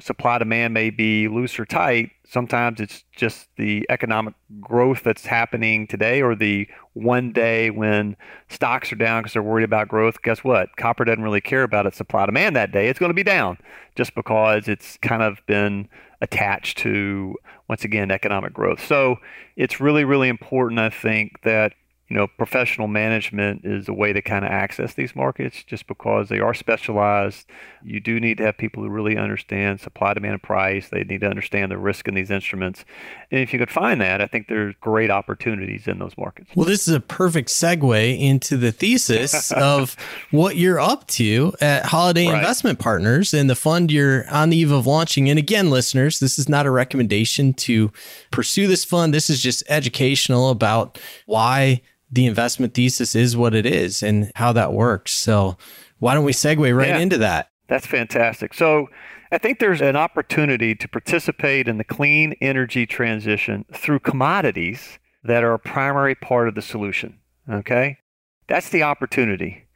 supply 0.00 0.38
demand 0.38 0.74
may 0.74 0.90
be 0.90 1.28
loose 1.28 1.58
or 1.58 1.64
tight, 1.64 2.10
sometimes 2.28 2.80
it's 2.80 3.04
just 3.14 3.48
the 3.56 3.86
economic 3.88 4.34
growth 4.60 5.02
that's 5.04 5.26
happening 5.26 5.86
today 5.86 6.20
or 6.22 6.34
the 6.34 6.66
one 6.94 7.32
day 7.32 7.70
when 7.70 8.16
stocks 8.48 8.92
are 8.92 8.96
down 8.96 9.22
because 9.22 9.34
they're 9.34 9.42
worried 9.42 9.64
about 9.64 9.88
growth. 9.88 10.22
Guess 10.22 10.42
what? 10.42 10.76
Copper 10.76 11.04
doesn't 11.04 11.22
really 11.22 11.40
care 11.40 11.62
about 11.62 11.86
its 11.86 11.96
supply 11.96 12.26
demand 12.26 12.56
that 12.56 12.72
day. 12.72 12.88
It's 12.88 12.98
going 12.98 13.10
to 13.10 13.14
be 13.14 13.22
down 13.22 13.58
just 13.94 14.14
because 14.14 14.68
it's 14.68 14.96
kind 14.98 15.22
of 15.22 15.40
been 15.46 15.88
attached 16.20 16.78
to, 16.78 17.36
once 17.68 17.84
again, 17.84 18.10
economic 18.10 18.52
growth. 18.52 18.84
So 18.84 19.16
it's 19.56 19.80
really, 19.80 20.04
really 20.04 20.28
important, 20.28 20.80
I 20.80 20.90
think, 20.90 21.42
that 21.42 21.74
you 22.08 22.16
know, 22.16 22.26
professional 22.26 22.86
management 22.86 23.64
is 23.64 23.88
a 23.88 23.92
way 23.94 24.12
to 24.12 24.20
kind 24.20 24.44
of 24.44 24.50
access 24.50 24.92
these 24.92 25.16
markets 25.16 25.64
just 25.64 25.86
because 25.86 26.28
they 26.28 26.38
are 26.38 26.52
specialized. 26.52 27.46
You 27.82 27.98
do 27.98 28.20
need 28.20 28.36
to 28.38 28.44
have 28.44 28.58
people 28.58 28.82
who 28.82 28.90
really 28.90 29.16
understand 29.16 29.80
supply, 29.80 30.12
demand, 30.12 30.34
and 30.34 30.42
price. 30.42 30.90
They 30.90 31.04
need 31.04 31.22
to 31.22 31.28
understand 31.28 31.72
the 31.72 31.78
risk 31.78 32.06
in 32.06 32.14
these 32.14 32.30
instruments. 32.30 32.84
And 33.30 33.40
if 33.40 33.54
you 33.54 33.58
could 33.58 33.70
find 33.70 34.02
that, 34.02 34.20
I 34.20 34.26
think 34.26 34.48
there's 34.48 34.74
great 34.82 35.10
opportunities 35.10 35.88
in 35.88 35.98
those 35.98 36.12
markets. 36.18 36.50
Well, 36.54 36.66
this 36.66 36.86
is 36.86 36.94
a 36.94 37.00
perfect 37.00 37.48
segue 37.48 38.20
into 38.20 38.58
the 38.58 38.70
thesis 38.70 39.50
of 39.52 39.96
what 40.30 40.56
you're 40.56 40.80
up 40.80 41.06
to 41.08 41.54
at 41.62 41.86
Holliday 41.86 42.28
right. 42.28 42.36
Investment 42.36 42.78
Partners 42.78 43.32
and 43.32 43.48
the 43.48 43.56
fund 43.56 43.90
you're 43.90 44.28
on 44.30 44.50
the 44.50 44.58
eve 44.58 44.72
of 44.72 44.86
launching. 44.86 45.30
And 45.30 45.38
again, 45.38 45.70
listeners, 45.70 46.18
this 46.18 46.38
is 46.38 46.50
not 46.50 46.66
a 46.66 46.70
recommendation 46.70 47.54
to 47.54 47.90
pursue 48.30 48.66
this 48.66 48.84
fund. 48.84 49.14
This 49.14 49.30
is 49.30 49.40
just 49.40 49.62
educational 49.70 50.50
about 50.50 50.98
why 51.24 51.80
the 52.14 52.26
investment 52.26 52.74
thesis 52.74 53.14
is 53.14 53.36
what 53.36 53.54
it 53.54 53.66
is 53.66 54.02
and 54.02 54.30
how 54.36 54.52
that 54.52 54.72
works. 54.72 55.12
So, 55.12 55.56
why 55.98 56.14
don't 56.14 56.24
we 56.24 56.32
segue 56.32 56.76
right 56.76 56.88
yeah, 56.88 56.98
into 56.98 57.18
that? 57.18 57.50
That's 57.68 57.86
fantastic. 57.86 58.54
So, 58.54 58.88
I 59.32 59.38
think 59.38 59.58
there's 59.58 59.80
an 59.80 59.96
opportunity 59.96 60.76
to 60.76 60.88
participate 60.88 61.66
in 61.66 61.78
the 61.78 61.84
clean 61.84 62.34
energy 62.40 62.86
transition 62.86 63.64
through 63.72 63.98
commodities 64.00 65.00
that 65.24 65.42
are 65.42 65.54
a 65.54 65.58
primary 65.58 66.14
part 66.14 66.46
of 66.46 66.54
the 66.54 66.62
solution. 66.62 67.18
Okay? 67.50 67.98
That's 68.46 68.68
the 68.68 68.84
opportunity. 68.84 69.66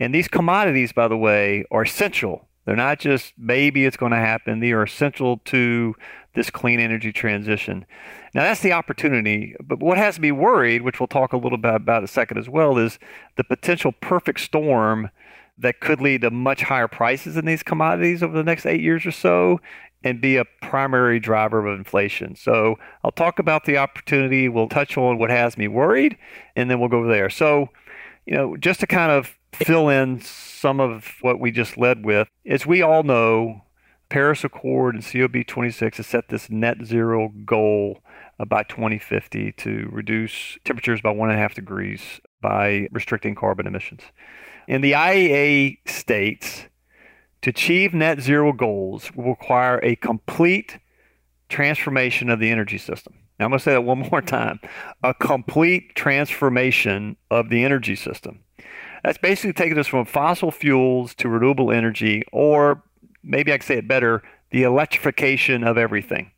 And 0.00 0.14
these 0.14 0.28
commodities, 0.28 0.92
by 0.92 1.08
the 1.08 1.16
way, 1.16 1.64
are 1.70 1.82
essential. 1.82 2.48
They're 2.64 2.76
not 2.76 3.00
just 3.00 3.34
maybe 3.36 3.84
it's 3.84 3.96
going 3.96 4.12
to 4.12 4.18
happen, 4.18 4.60
they 4.60 4.72
are 4.72 4.84
essential 4.84 5.38
to 5.46 5.94
this 6.34 6.50
clean 6.50 6.80
energy 6.80 7.12
transition. 7.12 7.84
Now, 8.34 8.42
that's 8.42 8.60
the 8.60 8.72
opportunity. 8.72 9.54
But 9.62 9.80
what 9.80 9.98
has 9.98 10.18
me 10.18 10.32
worried, 10.32 10.82
which 10.82 11.00
we'll 11.00 11.06
talk 11.06 11.32
a 11.32 11.36
little 11.36 11.58
bit 11.58 11.74
about 11.74 12.04
a 12.04 12.08
second 12.08 12.38
as 12.38 12.48
well, 12.48 12.78
is 12.78 12.98
the 13.36 13.44
potential 13.44 13.92
perfect 13.92 14.40
storm 14.40 15.10
that 15.58 15.80
could 15.80 16.00
lead 16.00 16.22
to 16.22 16.30
much 16.30 16.62
higher 16.62 16.88
prices 16.88 17.36
in 17.36 17.44
these 17.44 17.62
commodities 17.62 18.22
over 18.22 18.36
the 18.36 18.42
next 18.42 18.66
eight 18.66 18.80
years 18.80 19.04
or 19.04 19.10
so 19.10 19.60
and 20.04 20.20
be 20.20 20.36
a 20.36 20.44
primary 20.62 21.20
driver 21.20 21.64
of 21.64 21.78
inflation. 21.78 22.34
So 22.34 22.76
I'll 23.04 23.12
talk 23.12 23.38
about 23.38 23.64
the 23.64 23.76
opportunity. 23.76 24.48
We'll 24.48 24.68
touch 24.68 24.96
on 24.96 25.18
what 25.18 25.30
has 25.30 25.56
me 25.56 25.68
worried, 25.68 26.16
and 26.56 26.70
then 26.70 26.80
we'll 26.80 26.88
go 26.88 27.06
there. 27.06 27.30
So, 27.30 27.68
you 28.26 28.34
know, 28.34 28.56
just 28.56 28.80
to 28.80 28.86
kind 28.86 29.12
of 29.12 29.36
fill 29.52 29.88
in 29.88 30.20
some 30.20 30.80
of 30.80 31.14
what 31.20 31.38
we 31.38 31.50
just 31.50 31.76
led 31.76 32.04
with, 32.04 32.28
as 32.46 32.66
we 32.66 32.82
all 32.82 33.02
know, 33.02 33.62
Paris 34.12 34.44
Accord 34.44 34.94
and 34.94 35.02
COP26 35.02 35.96
has 35.96 36.06
set 36.06 36.28
this 36.28 36.50
net 36.50 36.84
zero 36.84 37.32
goal 37.46 38.02
uh, 38.38 38.44
by 38.44 38.62
2050 38.64 39.52
to 39.52 39.88
reduce 39.90 40.58
temperatures 40.66 41.00
by 41.00 41.10
one 41.10 41.30
and 41.30 41.38
a 41.38 41.40
half 41.40 41.54
degrees 41.54 42.20
by 42.42 42.88
restricting 42.92 43.34
carbon 43.34 43.66
emissions. 43.66 44.02
And 44.68 44.84
the 44.84 44.92
IEA 44.92 45.78
states 45.88 46.66
to 47.40 47.48
achieve 47.48 47.94
net 47.94 48.20
zero 48.20 48.52
goals 48.52 49.14
will 49.14 49.30
require 49.30 49.80
a 49.82 49.96
complete 49.96 50.78
transformation 51.48 52.28
of 52.28 52.38
the 52.38 52.50
energy 52.50 52.76
system. 52.76 53.14
Now, 53.38 53.46
I'm 53.46 53.52
going 53.52 53.60
to 53.60 53.64
say 53.64 53.72
that 53.72 53.80
one 53.80 54.00
more 54.12 54.20
time 54.20 54.60
a 55.02 55.14
complete 55.14 55.94
transformation 55.94 57.16
of 57.30 57.48
the 57.48 57.64
energy 57.64 57.96
system. 57.96 58.40
That's 59.02 59.16
basically 59.16 59.54
taking 59.54 59.78
us 59.78 59.86
from 59.86 60.04
fossil 60.04 60.50
fuels 60.50 61.14
to 61.14 61.30
renewable 61.30 61.72
energy, 61.72 62.24
or 62.30 62.82
maybe 63.22 63.52
I 63.52 63.58
could 63.58 63.66
say 63.66 63.78
it 63.78 63.88
better, 63.88 64.22
the 64.50 64.62
electrification 64.62 65.64
of 65.64 65.78
everything. 65.78 66.30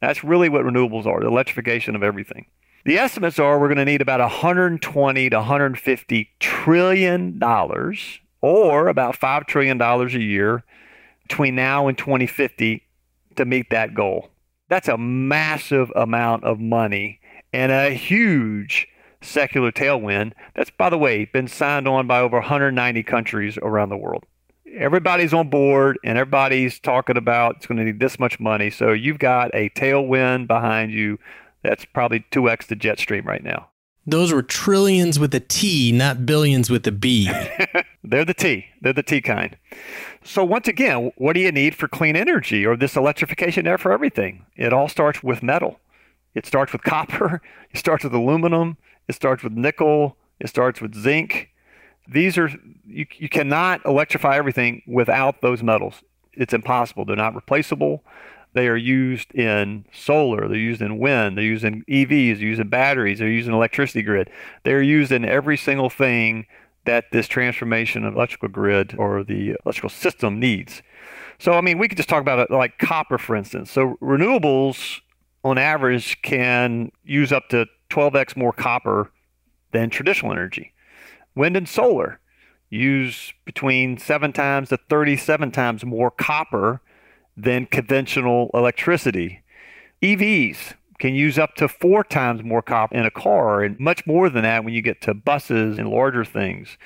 That's 0.00 0.22
really 0.22 0.48
what 0.48 0.64
renewables 0.64 1.06
are, 1.06 1.20
the 1.20 1.26
electrification 1.26 1.96
of 1.96 2.02
everything. 2.02 2.46
The 2.84 2.98
estimates 2.98 3.38
are 3.38 3.58
we're 3.58 3.68
going 3.68 3.78
to 3.78 3.84
need 3.84 4.02
about 4.02 4.20
120 4.20 5.30
to 5.30 5.36
150 5.36 6.30
trillion 6.38 7.38
dollars 7.38 8.20
or 8.40 8.88
about 8.88 9.16
5 9.16 9.46
trillion 9.46 9.78
dollars 9.78 10.14
a 10.14 10.20
year 10.20 10.62
between 11.22 11.56
now 11.56 11.88
and 11.88 11.98
2050 11.98 12.84
to 13.34 13.44
meet 13.44 13.70
that 13.70 13.94
goal. 13.94 14.30
That's 14.68 14.88
a 14.88 14.98
massive 14.98 15.90
amount 15.96 16.44
of 16.44 16.60
money 16.60 17.20
and 17.52 17.72
a 17.72 17.90
huge 17.90 18.86
secular 19.20 19.72
tailwind 19.72 20.32
that's 20.54 20.70
by 20.70 20.90
the 20.90 20.98
way 20.98 21.24
been 21.24 21.48
signed 21.48 21.88
on 21.88 22.06
by 22.06 22.20
over 22.20 22.36
190 22.36 23.02
countries 23.02 23.58
around 23.62 23.88
the 23.88 23.96
world 23.96 24.24
everybody's 24.76 25.32
on 25.32 25.48
board 25.48 25.98
and 26.04 26.18
everybody's 26.18 26.78
talking 26.78 27.16
about 27.16 27.56
it's 27.56 27.66
going 27.66 27.78
to 27.78 27.84
need 27.84 28.00
this 28.00 28.18
much 28.18 28.38
money. 28.38 28.70
So 28.70 28.92
you've 28.92 29.18
got 29.18 29.50
a 29.54 29.70
tailwind 29.70 30.46
behind 30.46 30.92
you 30.92 31.18
that's 31.62 31.84
probably 31.84 32.24
2x 32.30 32.66
the 32.66 32.76
jet 32.76 32.98
stream 32.98 33.24
right 33.24 33.42
now. 33.42 33.70
Those 34.08 34.32
were 34.32 34.42
trillions 34.42 35.18
with 35.18 35.34
a 35.34 35.40
T, 35.40 35.90
not 35.90 36.24
billions 36.24 36.70
with 36.70 36.86
a 36.86 36.92
B. 36.92 37.28
They're 38.04 38.24
the 38.24 38.34
T. 38.34 38.66
They're 38.80 38.92
the 38.92 39.02
T 39.02 39.20
kind. 39.20 39.56
So 40.22 40.44
once 40.44 40.68
again, 40.68 41.10
what 41.16 41.32
do 41.32 41.40
you 41.40 41.50
need 41.50 41.74
for 41.74 41.88
clean 41.88 42.14
energy 42.14 42.64
or 42.64 42.76
this 42.76 42.94
electrification 42.94 43.64
there 43.64 43.78
for 43.78 43.90
everything? 43.90 44.46
It 44.54 44.72
all 44.72 44.88
starts 44.88 45.24
with 45.24 45.42
metal. 45.42 45.80
It 46.34 46.46
starts 46.46 46.72
with 46.72 46.82
copper. 46.82 47.42
It 47.72 47.78
starts 47.78 48.04
with 48.04 48.14
aluminum. 48.14 48.78
It 49.08 49.16
starts 49.16 49.42
with 49.42 49.52
nickel. 49.52 50.16
It 50.40 50.48
starts 50.48 50.80
with 50.80 50.94
zinc 50.94 51.50
these 52.08 52.38
are 52.38 52.48
you, 52.86 53.06
you 53.16 53.28
cannot 53.28 53.84
electrify 53.84 54.36
everything 54.36 54.82
without 54.86 55.40
those 55.40 55.62
metals. 55.62 56.02
It's 56.32 56.54
impossible. 56.54 57.04
They're 57.04 57.16
not 57.16 57.34
replaceable. 57.34 58.04
They 58.52 58.68
are 58.68 58.76
used 58.76 59.34
in 59.34 59.84
solar, 59.92 60.48
they're 60.48 60.56
used 60.56 60.80
in 60.80 60.98
wind, 60.98 61.36
they're 61.36 61.44
used 61.44 61.62
in 61.62 61.84
EVs, 61.84 62.38
they're 62.38 62.48
used 62.48 62.60
in 62.60 62.70
batteries, 62.70 63.18
they're 63.18 63.28
used 63.28 63.48
in 63.48 63.52
electricity 63.52 64.00
grid. 64.00 64.30
They're 64.62 64.80
used 64.80 65.12
in 65.12 65.26
every 65.26 65.58
single 65.58 65.90
thing 65.90 66.46
that 66.86 67.04
this 67.12 67.28
transformation 67.28 68.06
of 68.06 68.14
electrical 68.14 68.48
grid 68.48 68.94
or 68.96 69.22
the 69.22 69.56
electrical 69.66 69.90
system 69.90 70.40
needs. 70.40 70.80
So, 71.38 71.52
I 71.52 71.60
mean, 71.60 71.76
we 71.76 71.86
could 71.86 71.98
just 71.98 72.08
talk 72.08 72.22
about 72.22 72.38
it 72.38 72.50
like 72.50 72.78
copper, 72.78 73.18
for 73.18 73.36
instance. 73.36 73.70
So, 73.70 73.98
renewables 74.00 75.00
on 75.44 75.58
average 75.58 76.22
can 76.22 76.90
use 77.04 77.32
up 77.32 77.50
to 77.50 77.66
12x 77.90 78.38
more 78.38 78.54
copper 78.54 79.12
than 79.72 79.90
traditional 79.90 80.32
energy. 80.32 80.72
Wind 81.36 81.56
and 81.56 81.68
solar 81.68 82.18
use 82.70 83.32
between 83.44 83.98
7 83.98 84.32
times 84.32 84.70
to 84.70 84.78
37 84.88 85.52
times 85.52 85.84
more 85.84 86.10
copper 86.10 86.80
than 87.36 87.66
conventional 87.66 88.50
electricity. 88.54 89.42
EVs 90.02 90.74
can 90.98 91.14
use 91.14 91.38
up 91.38 91.54
to 91.56 91.68
four 91.68 92.02
times 92.02 92.42
more 92.42 92.62
copper 92.62 92.94
in 92.96 93.04
a 93.04 93.10
car 93.10 93.62
and 93.62 93.78
much 93.78 94.06
more 94.06 94.30
than 94.30 94.42
that 94.42 94.64
when 94.64 94.72
you 94.72 94.80
get 94.80 95.02
to 95.02 95.12
buses 95.12 95.78
and 95.78 95.90
larger 95.90 96.24
things. 96.24 96.78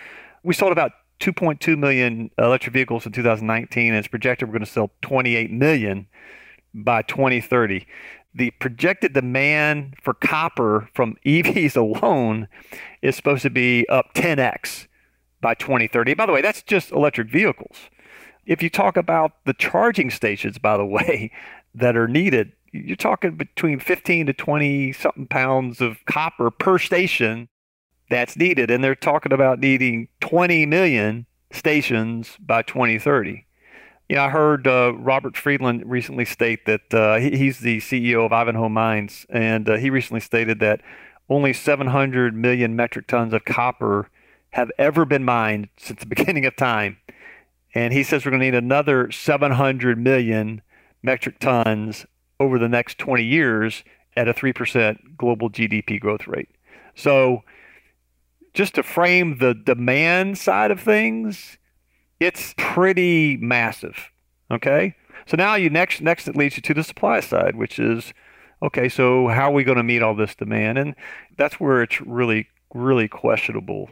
We 0.42 0.52
sold 0.52 0.72
about 0.72 0.92
2.2 1.20 1.78
million 1.78 2.30
electric 2.38 2.72
vehicles 2.72 3.06
in 3.06 3.12
2019 3.12 3.88
and 3.88 3.96
it's 3.96 4.08
projected 4.08 4.48
we're 4.48 4.52
going 4.52 4.64
to 4.64 4.70
sell 4.70 4.90
28 5.02 5.52
million 5.52 6.06
by 6.74 7.02
2030 7.02 7.86
the 8.34 8.50
projected 8.52 9.12
demand 9.12 9.96
for 10.02 10.14
copper 10.14 10.88
from 10.94 11.16
EVs 11.26 11.76
alone 11.76 12.48
is 13.02 13.16
supposed 13.16 13.42
to 13.42 13.50
be 13.50 13.88
up 13.88 14.14
10x 14.14 14.86
by 15.40 15.54
2030. 15.54 16.14
By 16.14 16.26
the 16.26 16.32
way, 16.32 16.42
that's 16.42 16.62
just 16.62 16.90
electric 16.90 17.30
vehicles. 17.30 17.76
If 18.46 18.62
you 18.62 18.70
talk 18.70 18.96
about 18.96 19.32
the 19.44 19.54
charging 19.54 20.10
stations, 20.10 20.58
by 20.58 20.76
the 20.76 20.86
way, 20.86 21.30
that 21.74 21.96
are 21.96 22.08
needed, 22.08 22.52
you're 22.72 22.96
talking 22.96 23.36
between 23.36 23.80
15 23.80 24.26
to 24.26 24.32
20 24.32 24.92
something 24.92 25.26
pounds 25.26 25.80
of 25.80 26.04
copper 26.04 26.50
per 26.50 26.78
station 26.78 27.48
that's 28.08 28.36
needed. 28.36 28.70
And 28.70 28.82
they're 28.82 28.94
talking 28.94 29.32
about 29.32 29.60
needing 29.60 30.08
20 30.20 30.66
million 30.66 31.26
stations 31.52 32.36
by 32.40 32.62
2030. 32.62 33.46
You 34.08 34.16
know, 34.16 34.24
I 34.24 34.28
heard 34.30 34.66
uh, 34.66 34.92
Robert 34.96 35.36
Friedland 35.36 35.84
recently 35.86 36.24
state 36.24 36.66
that 36.66 36.92
uh, 36.92 37.18
he, 37.18 37.36
he's 37.36 37.60
the 37.60 37.78
CEO 37.78 38.26
of 38.26 38.32
Ivanhoe 38.32 38.68
Mines, 38.68 39.24
and 39.30 39.68
uh, 39.68 39.76
he 39.76 39.88
recently 39.88 40.20
stated 40.20 40.58
that 40.58 40.80
only 41.30 41.52
700 41.52 42.34
million 42.34 42.76
metric 42.76 43.06
tons 43.06 43.32
of 43.32 43.44
copper 43.44 44.10
have 44.50 44.70
ever 44.76 45.04
been 45.04 45.24
mined 45.24 45.68
since 45.78 46.00
the 46.00 46.06
beginning 46.14 46.44
of 46.44 46.56
time. 46.56 46.98
And 47.74 47.92
he 47.92 48.02
says 48.02 48.24
we're 48.24 48.32
going 48.32 48.40
to 48.40 48.46
need 48.46 48.54
another 48.54 49.10
700 49.12 49.96
million 49.96 50.60
metric 51.02 51.38
tons 51.38 52.04
over 52.40 52.58
the 52.58 52.68
next 52.68 52.98
20 52.98 53.22
years 53.22 53.84
at 54.16 54.28
a 54.28 54.34
3% 54.34 55.16
global 55.16 55.48
GDP 55.48 56.00
growth 56.00 56.26
rate. 56.26 56.48
So, 56.96 57.44
just 58.52 58.74
to 58.74 58.82
frame 58.82 59.38
the 59.38 59.54
demand 59.54 60.36
side 60.36 60.72
of 60.72 60.80
things, 60.80 61.56
it's 62.18 62.52
pretty 62.56 63.36
massive. 63.36 64.10
Okay? 64.50 64.96
So 65.26 65.36
now 65.36 65.54
you 65.54 65.70
next 65.70 66.00
next 66.00 66.26
it 66.26 66.34
leads 66.34 66.56
you 66.56 66.62
to 66.62 66.74
the 66.74 66.82
supply 66.82 67.20
side, 67.20 67.54
which 67.54 67.78
is 67.78 68.12
okay, 68.62 68.88
so 68.88 69.28
how 69.28 69.50
are 69.50 69.54
we 69.54 69.64
going 69.64 69.76
to 69.76 69.82
meet 69.82 70.02
all 70.02 70.14
this 70.14 70.34
demand? 70.34 70.78
And 70.78 70.94
that's 71.36 71.58
where 71.58 71.82
it's 71.82 72.00
really 72.00 72.48
really 72.74 73.08
questionable. 73.08 73.88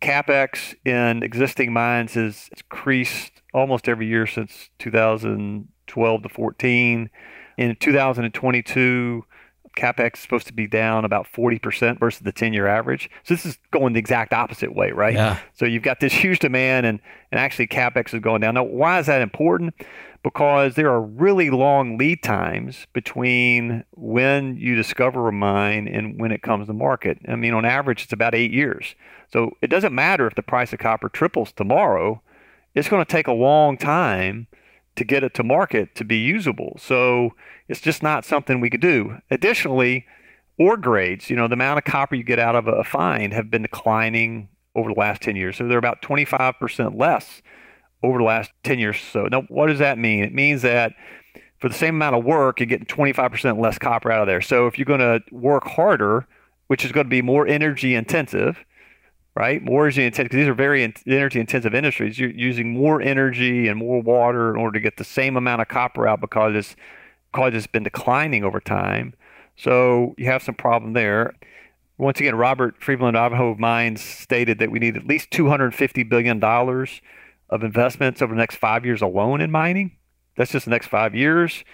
CapEx 0.00 0.74
in 0.84 1.22
existing 1.22 1.72
mines 1.72 2.14
has 2.14 2.48
increased 2.56 3.42
almost 3.52 3.88
every 3.88 4.06
year 4.06 4.26
since 4.26 4.70
2012 4.78 6.22
to 6.22 6.28
14. 6.28 7.10
In 7.58 7.76
2022, 7.76 9.24
capex 9.76 10.14
is 10.14 10.20
supposed 10.20 10.46
to 10.46 10.52
be 10.54 10.66
down 10.66 11.04
about 11.04 11.26
40% 11.26 11.98
versus 11.98 12.20
the 12.22 12.32
10 12.32 12.54
year 12.54 12.66
average. 12.66 13.10
So 13.24 13.34
this 13.34 13.44
is 13.44 13.58
going 13.70 13.92
the 13.92 13.98
exact 13.98 14.32
opposite 14.32 14.74
way, 14.74 14.90
right? 14.90 15.14
Yeah. 15.14 15.38
So 15.52 15.66
you've 15.66 15.82
got 15.82 16.00
this 16.00 16.14
huge 16.14 16.38
demand 16.38 16.86
and, 16.86 17.00
and 17.30 17.38
actually 17.38 17.66
capex 17.66 18.14
is 18.14 18.20
going 18.20 18.40
down. 18.40 18.54
Now, 18.54 18.64
why 18.64 18.98
is 19.00 19.06
that 19.06 19.20
important? 19.20 19.74
Because 20.22 20.74
there 20.74 20.90
are 20.90 21.00
really 21.00 21.48
long 21.48 21.96
lead 21.96 22.22
times 22.22 22.86
between 22.92 23.84
when 23.92 24.56
you 24.56 24.76
discover 24.76 25.28
a 25.28 25.32
mine 25.32 25.88
and 25.88 26.20
when 26.20 26.30
it 26.30 26.42
comes 26.42 26.66
to 26.66 26.74
market. 26.74 27.18
I 27.26 27.36
mean, 27.36 27.54
on 27.54 27.64
average, 27.64 28.04
it's 28.04 28.12
about 28.12 28.34
eight 28.34 28.52
years. 28.52 28.94
So 29.32 29.52
it 29.62 29.68
doesn't 29.68 29.94
matter 29.94 30.26
if 30.26 30.34
the 30.34 30.42
price 30.42 30.74
of 30.74 30.78
copper 30.78 31.08
triples 31.08 31.52
tomorrow, 31.52 32.20
it's 32.74 32.88
going 32.88 33.04
to 33.04 33.10
take 33.10 33.28
a 33.28 33.32
long 33.32 33.78
time 33.78 34.46
to 34.96 35.04
get 35.04 35.24
it 35.24 35.32
to 35.34 35.42
market 35.42 35.94
to 35.94 36.04
be 36.04 36.18
usable. 36.18 36.76
So 36.78 37.34
it's 37.68 37.80
just 37.80 38.02
not 38.02 38.26
something 38.26 38.60
we 38.60 38.70
could 38.70 38.80
do. 38.80 39.18
Additionally, 39.30 40.04
ore 40.58 40.76
grades, 40.76 41.30
you 41.30 41.36
know, 41.36 41.48
the 41.48 41.54
amount 41.54 41.78
of 41.78 41.84
copper 41.84 42.14
you 42.14 42.22
get 42.22 42.38
out 42.38 42.54
of 42.54 42.68
a 42.68 42.84
find 42.84 43.32
have 43.32 43.50
been 43.50 43.62
declining 43.62 44.48
over 44.74 44.92
the 44.92 45.00
last 45.00 45.22
10 45.22 45.36
years. 45.36 45.56
So 45.56 45.66
they're 45.66 45.78
about 45.78 46.02
25% 46.02 46.98
less 46.98 47.40
over 48.02 48.18
the 48.18 48.24
last 48.24 48.50
10 48.64 48.78
years 48.78 48.96
or 48.96 49.10
so. 49.12 49.28
Now, 49.30 49.42
what 49.48 49.66
does 49.66 49.78
that 49.78 49.98
mean? 49.98 50.24
It 50.24 50.34
means 50.34 50.62
that 50.62 50.94
for 51.58 51.68
the 51.68 51.74
same 51.74 51.94
amount 51.96 52.16
of 52.16 52.24
work, 52.24 52.58
you're 52.58 52.66
getting 52.66 52.86
25% 52.86 53.60
less 53.60 53.78
copper 53.78 54.10
out 54.10 54.22
of 54.22 54.26
there. 54.26 54.40
So 54.40 54.66
if 54.66 54.78
you're 54.78 54.86
going 54.86 55.00
to 55.00 55.22
work 55.30 55.64
harder, 55.64 56.26
which 56.68 56.84
is 56.84 56.92
going 56.92 57.04
to 57.04 57.10
be 57.10 57.22
more 57.22 57.46
energy 57.46 57.94
intensive, 57.94 58.64
right? 59.34 59.62
More 59.62 59.84
energy 59.84 60.04
intensive 60.04 60.30
because 60.30 60.38
these 60.38 60.48
are 60.48 60.54
very 60.54 60.82
energy 61.06 61.40
intensive 61.40 61.74
industries. 61.74 62.18
You're 62.18 62.30
using 62.30 62.72
more 62.72 63.02
energy 63.02 63.68
and 63.68 63.78
more 63.78 64.00
water 64.00 64.50
in 64.50 64.56
order 64.56 64.78
to 64.78 64.80
get 64.80 64.96
the 64.96 65.04
same 65.04 65.36
amount 65.36 65.60
of 65.62 65.68
copper 65.68 66.08
out 66.08 66.20
because 66.20 66.54
it's 66.54 66.76
because 67.32 67.54
it's 67.54 67.66
been 67.66 67.84
declining 67.84 68.42
over 68.42 68.60
time. 68.60 69.14
So 69.56 70.14
you 70.16 70.26
have 70.26 70.42
some 70.42 70.54
problem 70.54 70.94
there. 70.94 71.34
Once 71.98 72.18
again, 72.18 72.34
Robert 72.34 72.82
Friedland 72.82 73.16
Ivanhoe 73.16 73.56
Mines 73.56 74.00
stated 74.00 74.58
that 74.58 74.70
we 74.70 74.78
need 74.78 74.96
at 74.96 75.06
least 75.06 75.30
$250 75.30 76.08
billion 76.08 76.40
of 77.50 77.62
investments 77.62 78.22
over 78.22 78.34
the 78.34 78.38
next 78.38 78.56
five 78.56 78.86
years 78.86 79.02
alone 79.02 79.40
in 79.40 79.50
mining. 79.50 79.96
That's 80.36 80.52
just 80.52 80.64
the 80.64 80.70
next 80.70 80.86
five 80.86 81.14
years. 81.14 81.64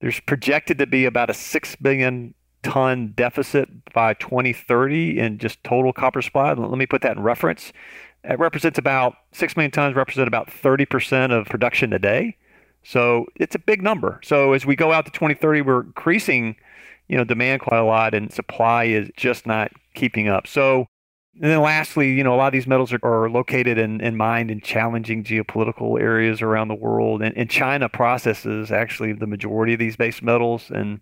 There's 0.00 0.20
projected 0.20 0.78
to 0.78 0.86
be 0.86 1.04
about 1.04 1.30
a 1.30 1.34
6 1.34 1.76
billion 1.76 2.34
ton 2.62 3.12
deficit 3.14 3.68
by 3.94 4.14
2030 4.14 5.18
in 5.18 5.38
just 5.38 5.62
total 5.64 5.92
copper 5.92 6.20
supply. 6.20 6.52
Let 6.52 6.76
me 6.76 6.86
put 6.86 7.02
that 7.02 7.16
in 7.16 7.22
reference. 7.22 7.72
It 8.24 8.38
represents 8.38 8.78
about 8.78 9.14
6 9.32 9.56
million 9.56 9.70
tons, 9.70 9.96
represent 9.96 10.28
about 10.28 10.48
30% 10.48 11.32
of 11.32 11.46
production 11.46 11.90
today. 11.90 12.36
So 12.82 13.26
it's 13.36 13.54
a 13.54 13.58
big 13.58 13.82
number. 13.82 14.20
So 14.22 14.52
as 14.52 14.66
we 14.66 14.76
go 14.76 14.92
out 14.92 15.06
to 15.06 15.12
2030, 15.12 15.62
we're 15.62 15.82
increasing, 15.82 16.56
you 17.08 17.16
know, 17.16 17.24
demand 17.24 17.62
quite 17.62 17.78
a 17.78 17.84
lot 17.84 18.14
and 18.14 18.32
supply 18.32 18.84
is 18.84 19.10
just 19.16 19.46
not 19.46 19.70
keeping 19.94 20.28
up. 20.28 20.46
So 20.46 20.86
and 21.34 21.50
then 21.50 21.60
lastly, 21.60 22.12
you 22.12 22.24
know, 22.24 22.34
a 22.34 22.36
lot 22.36 22.48
of 22.48 22.52
these 22.52 22.66
metals 22.66 22.92
are, 22.92 22.98
are 23.02 23.30
located 23.30 23.78
and, 23.78 24.02
and 24.02 24.16
mined 24.16 24.50
in 24.50 24.60
challenging 24.60 25.22
geopolitical 25.22 26.00
areas 26.00 26.42
around 26.42 26.68
the 26.68 26.74
world. 26.74 27.22
And, 27.22 27.36
and 27.36 27.48
China 27.48 27.88
processes 27.88 28.72
actually 28.72 29.12
the 29.12 29.28
majority 29.28 29.74
of 29.74 29.78
these 29.78 29.96
base 29.96 30.22
metals. 30.22 30.70
And 30.70 31.00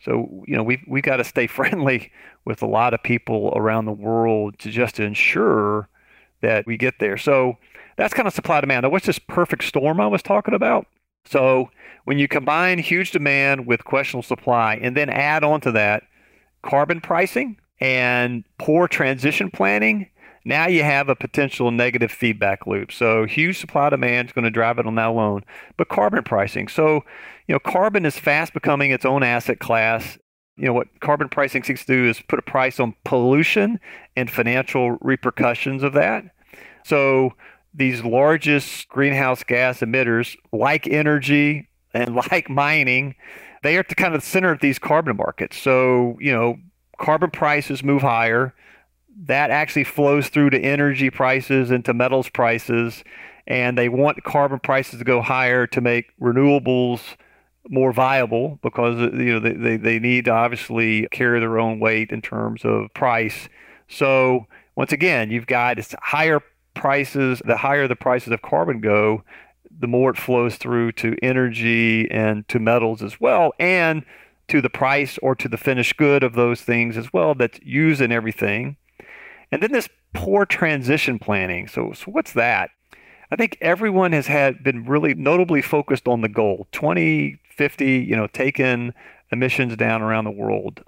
so, 0.00 0.44
you 0.46 0.56
know, 0.56 0.62
we've, 0.62 0.82
we've 0.86 1.02
got 1.02 1.16
to 1.16 1.24
stay 1.24 1.46
friendly 1.48 2.12
with 2.44 2.62
a 2.62 2.66
lot 2.66 2.94
of 2.94 3.02
people 3.02 3.52
around 3.56 3.86
the 3.86 3.92
world 3.92 4.58
to 4.60 4.70
just 4.70 5.00
ensure 5.00 5.88
that 6.40 6.66
we 6.66 6.76
get 6.76 6.94
there. 7.00 7.18
So 7.18 7.58
that's 7.96 8.14
kind 8.14 8.28
of 8.28 8.34
supply 8.34 8.60
demand. 8.60 8.84
Now, 8.84 8.90
what's 8.90 9.06
this 9.06 9.18
perfect 9.18 9.64
storm 9.64 10.00
I 10.00 10.06
was 10.06 10.22
talking 10.22 10.54
about? 10.54 10.86
So 11.26 11.70
when 12.04 12.18
you 12.18 12.28
combine 12.28 12.78
huge 12.78 13.10
demand 13.10 13.66
with 13.66 13.84
questionable 13.84 14.22
supply 14.22 14.78
and 14.80 14.96
then 14.96 15.08
add 15.10 15.42
on 15.42 15.60
to 15.62 15.72
that 15.72 16.04
carbon 16.62 17.00
pricing 17.00 17.58
and 17.80 18.44
poor 18.58 18.88
transition 18.88 19.50
planning, 19.50 20.08
now 20.44 20.66
you 20.66 20.82
have 20.82 21.08
a 21.08 21.16
potential 21.16 21.70
negative 21.70 22.10
feedback 22.10 22.66
loop. 22.66 22.92
So 22.92 23.24
huge 23.24 23.58
supply 23.58 23.88
demand 23.90 24.28
is 24.28 24.32
going 24.32 24.44
to 24.44 24.50
drive 24.50 24.78
it 24.78 24.86
on 24.86 24.94
that 24.96 25.08
alone. 25.08 25.44
But 25.76 25.88
carbon 25.88 26.22
pricing. 26.22 26.68
So, 26.68 27.02
you 27.48 27.54
know, 27.54 27.58
carbon 27.58 28.04
is 28.04 28.18
fast 28.18 28.52
becoming 28.52 28.90
its 28.90 29.04
own 29.04 29.22
asset 29.22 29.58
class. 29.58 30.18
You 30.56 30.66
know, 30.66 30.72
what 30.74 30.88
carbon 31.00 31.28
pricing 31.28 31.62
seeks 31.62 31.84
to 31.86 31.92
do 31.94 32.08
is 32.08 32.20
put 32.20 32.38
a 32.38 32.42
price 32.42 32.78
on 32.78 32.94
pollution 33.04 33.80
and 34.16 34.30
financial 34.30 34.98
repercussions 35.00 35.82
of 35.82 35.94
that. 35.94 36.24
So 36.84 37.32
these 37.72 38.04
largest 38.04 38.88
greenhouse 38.88 39.42
gas 39.42 39.80
emitters, 39.80 40.36
like 40.52 40.86
energy 40.86 41.68
and 41.92 42.14
like 42.30 42.50
mining, 42.50 43.14
they 43.62 43.78
are 43.78 43.84
the 43.88 43.94
kind 43.94 44.14
of 44.14 44.20
the 44.20 44.26
center 44.26 44.50
of 44.50 44.60
these 44.60 44.78
carbon 44.78 45.16
markets. 45.16 45.56
So, 45.56 46.18
you 46.20 46.32
know, 46.32 46.56
carbon 46.98 47.30
prices 47.30 47.82
move 47.82 48.02
higher 48.02 48.54
that 49.26 49.50
actually 49.50 49.84
flows 49.84 50.28
through 50.28 50.50
to 50.50 50.60
energy 50.60 51.10
prices 51.10 51.70
and 51.70 51.84
to 51.84 51.94
metals 51.94 52.28
prices. 52.28 53.04
And 53.46 53.76
they 53.76 53.88
want 53.88 54.22
carbon 54.24 54.58
prices 54.58 54.98
to 54.98 55.04
go 55.04 55.20
higher 55.20 55.66
to 55.68 55.80
make 55.80 56.16
renewables 56.18 57.00
more 57.68 57.92
viable 57.92 58.58
because 58.62 58.98
you 58.98 59.32
know 59.32 59.40
they, 59.40 59.52
they, 59.52 59.76
they 59.76 59.98
need 59.98 60.26
to 60.26 60.30
obviously 60.30 61.06
carry 61.10 61.40
their 61.40 61.58
own 61.58 61.80
weight 61.80 62.10
in 62.10 62.20
terms 62.20 62.64
of 62.64 62.92
price. 62.94 63.48
So 63.88 64.46
once 64.76 64.92
again, 64.92 65.30
you've 65.30 65.46
got 65.46 65.78
higher 66.02 66.40
prices. 66.74 67.40
The 67.44 67.56
higher 67.56 67.86
the 67.86 67.96
prices 67.96 68.32
of 68.32 68.42
carbon 68.42 68.80
go, 68.80 69.22
the 69.78 69.86
more 69.86 70.10
it 70.10 70.18
flows 70.18 70.56
through 70.56 70.92
to 70.92 71.16
energy 71.22 72.10
and 72.10 72.46
to 72.48 72.58
metals 72.58 73.02
as 73.02 73.20
well, 73.20 73.52
and 73.58 74.04
to 74.48 74.60
the 74.60 74.70
price 74.70 75.18
or 75.22 75.34
to 75.34 75.48
the 75.48 75.56
finished 75.56 75.96
good 75.96 76.22
of 76.22 76.34
those 76.34 76.60
things 76.60 76.96
as 76.96 77.12
well 77.12 77.34
that's 77.34 77.60
used 77.62 78.00
in 78.00 78.12
everything. 78.12 78.76
And 79.50 79.62
then 79.62 79.72
this 79.72 79.88
poor 80.12 80.44
transition 80.46 81.18
planning. 81.18 81.68
So, 81.68 81.92
so 81.92 82.10
what's 82.10 82.32
that? 82.32 82.70
I 83.30 83.36
think 83.36 83.58
everyone 83.60 84.12
has 84.12 84.26
had 84.26 84.62
been 84.62 84.84
really 84.84 85.14
notably 85.14 85.62
focused 85.62 86.06
on 86.06 86.20
the 86.20 86.28
goal 86.28 86.68
2050, 86.72 87.84
you 87.84 88.16
know, 88.16 88.26
taking 88.26 88.92
emissions 89.32 89.76
down 89.76 90.02
around 90.02 90.24
the 90.24 90.30
world. 90.30 90.84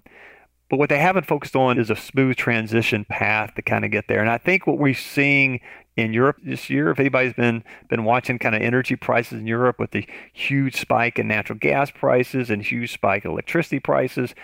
But 0.69 0.79
what 0.79 0.89
they 0.89 0.99
haven't 0.99 1.27
focused 1.27 1.57
on 1.57 1.79
is 1.79 1.91
a 1.91 1.97
smooth 1.97 2.37
transition 2.37 3.05
path 3.05 3.55
to 3.55 3.63
kind 3.63 3.85
of 3.85 3.91
get 3.91 4.09
there. 4.09 4.21
And 4.21 4.31
I 4.31 4.39
think 4.39 4.67
what 4.67 4.79
we're 4.79 4.95
seeing 4.95 5.61
in 5.97 6.13
Europe 6.13 6.37
this 6.43 6.69
year, 6.69 6.91
if 6.91 7.01
anybody's 7.01 7.33
been 7.33 7.65
been 7.89 8.05
watching 8.05 8.39
kind 8.39 8.55
of 8.55 8.63
energy 8.63 8.97
prices 8.97 9.41
in 9.41 9.47
Europe 9.47 9.79
with 9.79 9.93
the 9.93 10.07
huge 10.33 10.77
spike 10.77 11.19
in 11.19 11.27
natural 11.27 11.59
gas 11.59 11.91
prices 11.91 12.51
and 12.51 12.63
huge 12.63 12.93
spike 12.93 13.25
in 13.25 13.31
electricity 13.31 13.81
prices, 13.81 14.35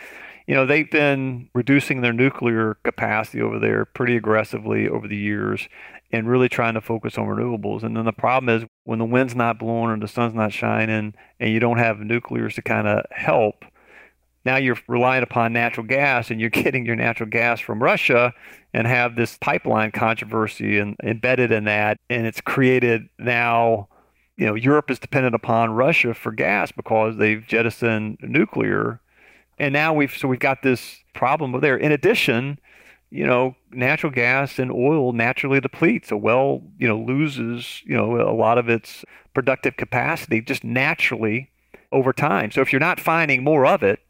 you 0.47 0.55
know, 0.55 0.67
they've 0.67 0.91
been 0.91 1.49
reducing 1.55 2.01
their 2.01 2.13
nuclear 2.13 2.79
capacity 2.85 3.41
over 3.41 3.59
there 3.59 3.85
pretty 3.85 4.17
aggressively 4.17 4.89
over 4.89 5.07
the 5.07 5.17
years 5.17 5.69
and 6.11 6.29
really 6.29 6.49
trying 6.49 6.75
to 6.75 6.81
focus 6.81 7.17
on 7.17 7.27
renewables. 7.27 7.83
And 7.83 7.97
then 7.97 8.05
the 8.05 8.13
problem 8.13 8.49
is 8.55 8.69
when 8.85 8.99
the 8.99 9.05
wind's 9.05 9.35
not 9.35 9.59
blowing 9.59 9.91
or 9.91 9.99
the 9.99 10.09
sun's 10.09 10.35
not 10.35 10.53
shining 10.53 11.15
and 11.39 11.53
you 11.53 11.61
don't 11.61 11.79
have 11.79 11.99
nuclears 11.99 12.55
to 12.57 12.63
kind 12.63 12.87
of 12.87 13.05
help, 13.11 13.65
now 14.45 14.57
you're 14.57 14.79
relying 14.89 15.23
upon 15.23 15.53
natural 15.53 15.87
gas 15.87 16.31
and 16.31 16.41
you're 16.41 16.51
getting 16.65 16.87
your 16.87 16.97
natural 16.97 17.29
gas 17.29 17.61
from 17.61 17.83
Russia 17.83 18.33
and 18.75 18.87
have 18.87 19.17
this 19.17 19.39
pipeline 19.41 19.93
controversy 19.93 20.79
and 20.79 20.97
embedded 21.03 21.53
in 21.53 21.65
that. 21.65 21.99
And 22.09 22.27
it's 22.27 22.41
created 22.41 23.09
now, 23.19 23.89
you 24.37 24.47
know, 24.47 24.55
Europe 24.55 24.91
is 24.91 24.99
dependent 24.99 25.35
upon 25.35 25.73
Russia 25.73 26.15
for 26.15 26.33
gas 26.33 26.73
because 26.73 27.17
they've 27.17 27.47
jettisoned 27.47 28.19
nuclear 28.23 29.01
and 29.59 29.73
now 29.73 29.93
we've 29.93 30.17
so 30.17 30.27
we've 30.29 30.41
got 30.41 30.63
this 30.63 31.05
problem 31.15 31.59
there. 31.61 31.77
In 31.77 31.93
addition, 31.93 32.59
you 33.11 33.25
know, 33.25 33.55
natural 33.71 34.11
gas 34.11 34.59
and 34.59 34.73
oil 34.73 35.13
naturally 35.13 35.61
depletes. 35.61 36.11
A 36.11 36.17
well, 36.17 36.63
you 36.79 36.89
know, 36.89 36.99
loses, 36.99 37.83
you 37.85 37.97
know, 37.97 38.21
a 38.21 38.35
lot 38.35 38.59
of 38.59 38.69
its 38.69 39.05
productive 39.35 39.77
capacity 39.77 40.41
just 40.41 40.65
naturally 40.65 41.51
over 41.93 42.13
time. 42.13 42.51
So 42.51 42.61
if 42.61 42.73
you're 42.73 42.81
not 42.81 42.99
finding 42.99 43.45
more 43.45 43.67
of 43.67 43.83
it 43.83 44.01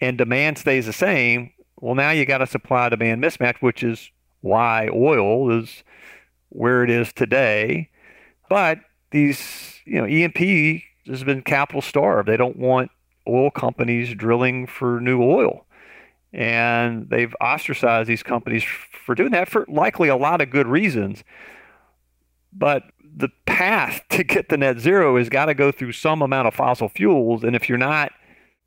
and 0.00 0.18
demand 0.18 0.58
stays 0.58 0.86
the 0.86 0.92
same, 0.92 1.50
Well, 1.80 1.94
now 1.94 2.10
you 2.10 2.26
got 2.26 2.42
a 2.42 2.46
supply 2.46 2.88
demand 2.88 3.22
mismatch, 3.22 3.56
which 3.60 3.82
is 3.82 4.10
why 4.40 4.88
oil 4.92 5.50
is 5.58 5.82
where 6.50 6.84
it 6.84 6.90
is 6.90 7.12
today. 7.12 7.90
But 8.48 8.78
these, 9.10 9.80
you 9.84 10.00
know, 10.00 10.06
E&P 10.06 10.84
has 11.06 11.24
been 11.24 11.42
capital 11.42 11.82
starved. 11.82 12.28
They 12.28 12.36
don't 12.36 12.58
want 12.58 12.90
oil 13.26 13.50
companies 13.50 14.14
drilling 14.14 14.66
for 14.66 15.00
new 15.00 15.22
oil. 15.22 15.66
And 16.32 17.08
they've 17.10 17.34
ostracized 17.40 18.08
these 18.08 18.22
companies 18.22 18.64
for 18.64 19.14
doing 19.14 19.30
that 19.30 19.48
for 19.48 19.64
likely 19.68 20.08
a 20.08 20.16
lot 20.16 20.40
of 20.40 20.50
good 20.50 20.66
reasons. 20.66 21.22
But 22.52 22.84
the 23.16 23.28
path 23.46 24.02
to 24.10 24.24
get 24.24 24.48
to 24.48 24.56
net 24.56 24.78
zero 24.78 25.16
has 25.16 25.28
got 25.28 25.46
to 25.46 25.54
go 25.54 25.70
through 25.70 25.92
some 25.92 26.22
amount 26.22 26.48
of 26.48 26.54
fossil 26.54 26.88
fuels. 26.88 27.44
And 27.44 27.54
if 27.54 27.68
you're 27.68 27.78
not 27.78 28.12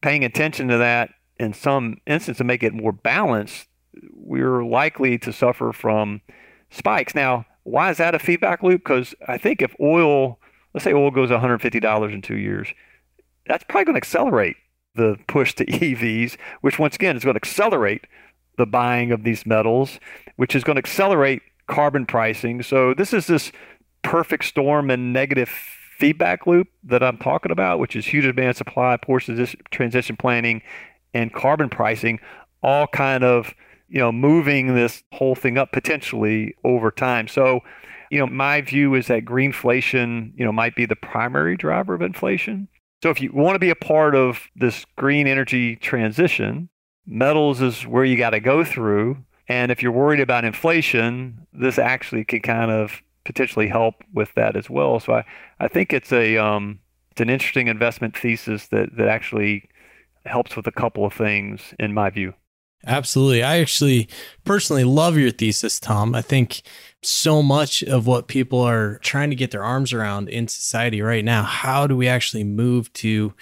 paying 0.02 0.24
attention 0.24 0.68
to 0.70 0.78
that 0.78 1.10
in 1.40 1.54
some 1.54 1.98
instance 2.06 2.38
to 2.38 2.44
make 2.44 2.64
it 2.64 2.74
more 2.74 2.92
balanced, 2.92 3.68
we're 4.14 4.64
likely 4.64 5.18
to 5.20 5.34
suffer 5.34 5.72
from 5.72 6.22
spikes. 6.70 7.16
Now, 7.16 7.46
why 7.64 7.90
is 7.90 7.98
that 7.98 8.16
a 8.16 8.20
feedback 8.20 8.64
loop? 8.64 8.84
Because 8.84 9.14
I 9.28 9.38
think 9.38 9.62
if 9.62 9.76
oil, 9.80 10.40
let's 10.74 10.84
say 10.84 10.94
oil 10.94 11.12
goes 11.12 11.30
$150 11.30 12.14
in 12.14 12.22
two 12.22 12.38
years, 12.38 12.70
that's 13.46 13.64
probably 13.64 13.86
going 13.86 13.96
to 13.96 13.98
accelerate 13.98 14.58
the 14.96 15.18
push 15.28 15.54
to 15.56 15.66
EVs, 15.66 16.38
which 16.62 16.80
once 16.80 16.96
again 16.96 17.16
is 17.16 17.24
going 17.24 17.36
to 17.36 17.42
accelerate 17.42 18.06
the 18.58 18.66
buying 18.66 19.12
of 19.12 19.24
these 19.24 19.46
metals, 19.46 20.00
which 20.36 20.56
is 20.56 20.64
going 20.64 20.76
to 20.76 20.82
accelerate 20.82 21.42
carbon 21.68 22.06
pricing. 22.06 22.64
So 22.64 22.94
this 22.94 23.14
is 23.14 23.28
this 23.28 23.52
perfect 24.02 24.46
storm 24.46 24.90
and 24.90 25.14
negative 25.14 25.50
feedback 25.98 26.48
loop 26.48 26.68
that 26.84 27.04
I'm 27.04 27.18
talking 27.18 27.52
about, 27.52 27.80
which 27.80 27.96
is 27.96 28.06
huge 28.06 28.24
demand 28.24 28.56
supply, 28.56 28.98
poor 28.98 29.20
transition 29.20 30.16
planning, 30.16 30.62
and 31.14 31.34
carbon 31.34 31.70
pricing, 31.70 32.20
all 32.64 32.88
kind 32.88 33.24
of 33.24 33.54
you 33.90 34.00
know 34.00 34.12
moving 34.12 34.76
this 34.76 35.04
whole 35.14 35.36
thing 35.36 35.58
up 35.58 35.72
potentially 35.72 36.56
over 36.64 36.92
time. 36.92 37.28
So, 37.28 37.62
you 38.10 38.20
know, 38.20 38.28
my 38.28 38.62
view 38.62 38.96
is 38.96 39.08
that 39.08 39.26
greenflation, 39.26 40.34
you 40.38 40.46
know, 40.46 40.52
might 40.52 40.76
be 40.76 40.86
the 40.86 40.96
primary 40.96 41.58
driver 41.58 41.94
of 41.94 42.02
inflation. 42.02 42.68
So 43.04 43.10
if 43.10 43.22
you 43.22 43.32
want 43.32 43.56
to 43.56 43.60
be 43.60 43.70
a 43.70 43.76
part 43.76 44.16
of 44.16 44.48
this 44.56 44.86
green 44.96 45.28
energy 45.28 45.76
transition, 45.76 46.70
metals 47.06 47.62
is 47.62 47.86
where 47.86 48.04
you 48.04 48.18
got 48.18 48.32
to 48.32 48.40
go 48.40 48.64
through. 48.64 49.18
And 49.48 49.72
if 49.72 49.82
you're 49.82 49.92
worried 49.92 50.20
about 50.20 50.44
inflation, 50.44 51.48
this 51.54 51.80
actually 51.80 52.26
can 52.26 52.42
kind 52.42 52.72
of 52.72 53.02
potentially 53.24 53.68
help 53.68 53.96
with 54.14 54.34
that 54.34 54.56
as 54.56 54.70
well. 54.70 55.00
So 55.00 55.14
I, 55.14 55.26
I 55.60 55.68
think 55.68 55.94
it's 55.94 56.12
a 56.12 56.38
um, 56.38 56.80
it's 57.12 57.22
an 57.22 57.30
interesting 57.30 57.68
investment 57.68 58.18
thesis 58.18 58.68
that 58.68 58.96
that 58.98 59.08
actually 59.08 59.70
helps 60.28 60.56
with 60.56 60.68
a 60.68 60.72
couple 60.72 61.06
of 61.06 61.14
things 61.14 61.74
in 61.80 61.94
my 61.94 62.10
view. 62.10 62.34
Absolutely. 62.86 63.44
I 63.44 63.60
actually 63.60 64.08
personally 64.46 64.84
love 64.84 65.18
your 65.18 65.32
thesis, 65.32 65.80
Tom. 65.80 66.14
I 66.14 66.22
think 66.22 66.62
so 67.02 67.42
much 67.42 67.84
of 67.84 68.06
what 68.06 68.28
people 68.28 68.62
are 68.62 69.00
trying 69.00 69.30
to 69.30 69.36
get 69.36 69.52
their 69.52 69.64
arms 69.64 69.94
around 69.94 70.30
in 70.30 70.48
society 70.48 71.02
right 71.02 71.26
now, 71.26 71.44
how 71.44 71.88
do 71.88 71.98
we 71.98 72.08
actually 72.08 72.44
move 72.44 72.92
to 72.94 73.34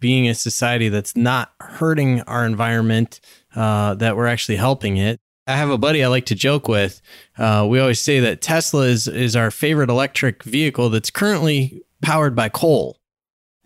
being 0.00 0.28
a 0.28 0.34
society 0.34 0.88
that's 0.88 1.14
not 1.14 1.52
hurting 1.60 2.22
our 2.22 2.44
environment, 2.44 3.20
uh, 3.54 3.94
that 3.94 4.16
we're 4.16 4.26
actually 4.26 4.56
helping 4.56 4.96
it? 4.96 5.20
I 5.46 5.56
have 5.56 5.70
a 5.70 5.78
buddy 5.78 6.04
I 6.04 6.08
like 6.08 6.26
to 6.26 6.34
joke 6.34 6.68
with. 6.68 7.00
Uh, 7.36 7.66
we 7.68 7.80
always 7.80 8.00
say 8.00 8.20
that 8.20 8.40
Tesla 8.40 8.82
is 8.82 9.08
is 9.08 9.34
our 9.34 9.50
favorite 9.50 9.90
electric 9.90 10.42
vehicle 10.44 10.90
that's 10.90 11.10
currently 11.10 11.82
powered 12.02 12.36
by 12.36 12.48
coal. 12.48 12.99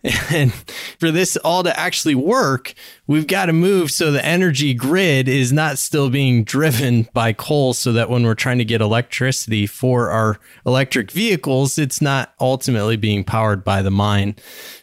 And 0.31 0.53
for 0.99 1.11
this 1.11 1.37
all 1.37 1.63
to 1.63 1.79
actually 1.79 2.15
work, 2.15 2.73
we've 3.07 3.27
got 3.27 3.47
to 3.47 3.53
move 3.53 3.91
so 3.91 4.11
the 4.11 4.23
energy 4.23 4.73
grid 4.73 5.27
is 5.27 5.51
not 5.51 5.77
still 5.77 6.09
being 6.09 6.43
driven 6.43 7.07
by 7.13 7.33
coal 7.33 7.73
so 7.73 7.91
that 7.93 8.09
when 8.09 8.23
we're 8.23 8.35
trying 8.35 8.57
to 8.57 8.65
get 8.65 8.81
electricity 8.81 9.65
for 9.65 10.11
our 10.11 10.39
electric 10.65 11.11
vehicles, 11.11 11.77
it's 11.77 12.01
not 12.01 12.33
ultimately 12.39 12.97
being 12.97 13.23
powered 13.23 13.63
by 13.63 13.81
the 13.81 13.91
mine, 13.91 14.35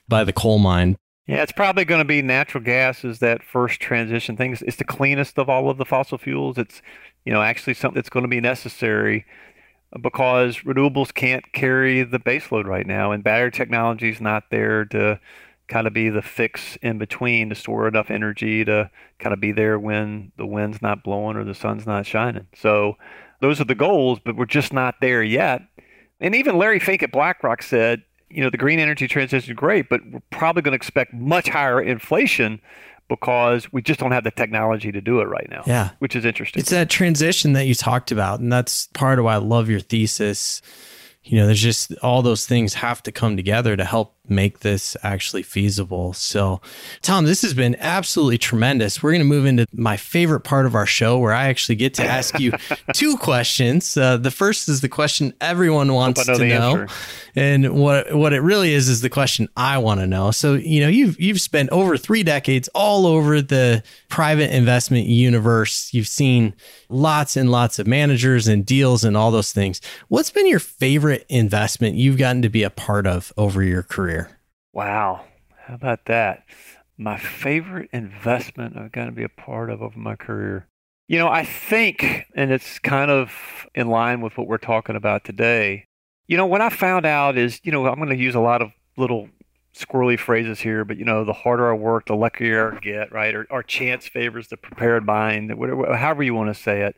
by 0.08 0.24
the 0.24 0.32
coal 0.32 0.58
mine. 0.58 0.96
Yeah, 1.26 1.42
it's 1.42 1.52
probably 1.52 1.84
going 1.84 2.00
to 2.00 2.04
be 2.04 2.20
natural 2.20 2.64
gas 2.64 3.04
is 3.04 3.20
that 3.20 3.44
first 3.44 3.80
transition 3.80 4.36
thing. 4.36 4.56
It's 4.60 4.76
the 4.76 4.84
cleanest 4.84 5.38
of 5.38 5.48
all 5.48 5.70
of 5.70 5.78
the 5.78 5.84
fossil 5.84 6.18
fuels. 6.18 6.58
It's, 6.58 6.82
you 7.24 7.32
know, 7.32 7.42
actually 7.42 7.74
something 7.74 7.94
that's 7.94 8.10
going 8.10 8.24
to 8.24 8.28
be 8.28 8.40
necessary 8.40 9.24
because 10.00 10.58
renewables 10.58 11.12
can't 11.12 11.52
carry 11.52 12.02
the 12.02 12.18
baseload 12.18 12.66
right 12.66 12.86
now, 12.86 13.12
and 13.12 13.22
battery 13.22 13.50
technology 13.50 14.10
is 14.10 14.20
not 14.20 14.44
there 14.50 14.84
to 14.86 15.20
kind 15.68 15.86
of 15.86 15.92
be 15.92 16.08
the 16.08 16.22
fix 16.22 16.76
in 16.82 16.98
between 16.98 17.48
to 17.48 17.54
store 17.54 17.88
enough 17.88 18.10
energy 18.10 18.64
to 18.64 18.90
kind 19.18 19.32
of 19.32 19.40
be 19.40 19.52
there 19.52 19.78
when 19.78 20.32
the 20.36 20.46
wind's 20.46 20.82
not 20.82 21.02
blowing 21.02 21.36
or 21.36 21.44
the 21.44 21.54
sun's 21.54 21.86
not 21.86 22.04
shining. 22.04 22.46
So 22.54 22.96
those 23.40 23.60
are 23.60 23.64
the 23.64 23.74
goals, 23.74 24.18
but 24.24 24.36
we're 24.36 24.46
just 24.46 24.72
not 24.72 24.96
there 25.00 25.22
yet. 25.22 25.62
And 26.20 26.34
even 26.34 26.58
Larry 26.58 26.78
Fink 26.78 27.02
at 27.02 27.12
BlackRock 27.12 27.62
said 27.62 28.02
you 28.32 28.42
know, 28.42 28.50
the 28.50 28.56
green 28.56 28.78
energy 28.78 29.06
transition 29.06 29.52
is 29.52 29.56
great, 29.56 29.88
but 29.88 30.00
we're 30.10 30.22
probably 30.30 30.62
going 30.62 30.72
to 30.72 30.76
expect 30.76 31.12
much 31.12 31.48
higher 31.48 31.80
inflation 31.80 32.60
because 33.12 33.70
we 33.72 33.82
just 33.82 34.00
don't 34.00 34.12
have 34.12 34.24
the 34.24 34.30
technology 34.30 34.90
to 34.90 35.02
do 35.02 35.20
it 35.20 35.24
right 35.24 35.46
now. 35.50 35.62
Yeah. 35.66 35.90
Which 35.98 36.16
is 36.16 36.24
interesting. 36.24 36.60
It's 36.60 36.70
that 36.70 36.88
transition 36.88 37.52
that 37.52 37.66
you 37.66 37.74
talked 37.74 38.10
about. 38.10 38.40
And 38.40 38.50
that's 38.50 38.86
part 38.94 39.18
of 39.18 39.26
why 39.26 39.34
I 39.34 39.36
love 39.36 39.68
your 39.68 39.80
thesis. 39.80 40.62
You 41.22 41.38
know, 41.38 41.44
there's 41.44 41.60
just 41.60 41.94
all 41.98 42.22
those 42.22 42.46
things 42.46 42.72
have 42.72 43.02
to 43.02 43.12
come 43.12 43.36
together 43.36 43.76
to 43.76 43.84
help 43.84 44.16
make 44.28 44.60
this 44.60 44.96
actually 45.02 45.42
feasible. 45.42 46.12
So, 46.12 46.60
Tom, 47.02 47.24
this 47.24 47.42
has 47.42 47.54
been 47.54 47.76
absolutely 47.80 48.38
tremendous. 48.38 49.02
We're 49.02 49.10
going 49.10 49.20
to 49.20 49.26
move 49.26 49.46
into 49.46 49.66
my 49.72 49.96
favorite 49.96 50.40
part 50.40 50.66
of 50.66 50.74
our 50.74 50.86
show 50.86 51.18
where 51.18 51.32
I 51.32 51.48
actually 51.48 51.74
get 51.74 51.94
to 51.94 52.04
ask 52.04 52.38
you 52.38 52.52
two 52.94 53.16
questions. 53.16 53.96
Uh, 53.96 54.16
the 54.16 54.30
first 54.30 54.68
is 54.68 54.80
the 54.80 54.88
question 54.88 55.34
everyone 55.40 55.92
wants 55.92 56.26
know 56.26 56.34
to 56.38 56.46
know. 56.46 56.80
Answer. 56.82 56.94
And 57.34 57.80
what 57.80 58.14
what 58.14 58.32
it 58.32 58.40
really 58.40 58.74
is 58.74 58.88
is 58.88 59.00
the 59.00 59.08
question 59.10 59.48
I 59.56 59.78
want 59.78 60.00
to 60.00 60.06
know. 60.06 60.30
So, 60.30 60.54
you 60.54 60.80
know, 60.80 60.88
you've 60.88 61.18
you've 61.20 61.40
spent 61.40 61.70
over 61.70 61.96
3 61.96 62.22
decades 62.22 62.68
all 62.74 63.06
over 63.06 63.40
the 63.40 63.82
private 64.08 64.54
investment 64.54 65.06
universe. 65.06 65.92
You've 65.92 66.08
seen 66.08 66.54
lots 66.88 67.36
and 67.36 67.50
lots 67.50 67.78
of 67.78 67.86
managers 67.86 68.46
and 68.46 68.64
deals 68.64 69.02
and 69.02 69.16
all 69.16 69.30
those 69.30 69.52
things. 69.52 69.80
What's 70.08 70.30
been 70.30 70.46
your 70.46 70.58
favorite 70.60 71.24
investment 71.28 71.96
you've 71.96 72.18
gotten 72.18 72.42
to 72.42 72.48
be 72.48 72.62
a 72.62 72.70
part 72.70 73.06
of 73.06 73.32
over 73.36 73.62
your 73.62 73.82
career? 73.82 74.21
Wow. 74.72 75.26
How 75.66 75.74
about 75.74 76.06
that? 76.06 76.44
My 76.96 77.18
favorite 77.18 77.90
investment 77.92 78.76
I've 78.76 78.92
got 78.92 79.06
to 79.06 79.12
be 79.12 79.24
a 79.24 79.28
part 79.28 79.70
of 79.70 79.82
over 79.82 79.98
my 79.98 80.16
career. 80.16 80.66
You 81.08 81.18
know, 81.18 81.28
I 81.28 81.44
think, 81.44 82.26
and 82.34 82.50
it's 82.50 82.78
kind 82.78 83.10
of 83.10 83.66
in 83.74 83.88
line 83.88 84.20
with 84.20 84.38
what 84.38 84.46
we're 84.46 84.58
talking 84.58 84.96
about 84.96 85.24
today. 85.24 85.86
You 86.26 86.36
know, 86.36 86.46
what 86.46 86.60
I 86.60 86.70
found 86.70 87.04
out 87.04 87.36
is, 87.36 87.60
you 87.64 87.72
know, 87.72 87.86
I'm 87.86 87.96
going 87.96 88.08
to 88.08 88.16
use 88.16 88.34
a 88.34 88.40
lot 88.40 88.62
of 88.62 88.70
little 88.96 89.28
squirrely 89.74 90.18
phrases 90.18 90.60
here, 90.60 90.84
but 90.84 90.96
you 90.96 91.04
know, 91.04 91.24
the 91.24 91.32
harder 91.32 91.70
I 91.70 91.74
work, 91.74 92.06
the 92.06 92.14
luckier 92.14 92.74
I 92.74 92.80
get, 92.80 93.12
right? 93.12 93.34
Or, 93.34 93.46
or 93.50 93.62
chance 93.62 94.06
favors 94.06 94.48
the 94.48 94.56
prepared 94.56 95.04
mind, 95.04 95.54
whatever, 95.58 95.94
however 95.94 96.22
you 96.22 96.34
want 96.34 96.54
to 96.54 96.60
say 96.60 96.82
it. 96.82 96.96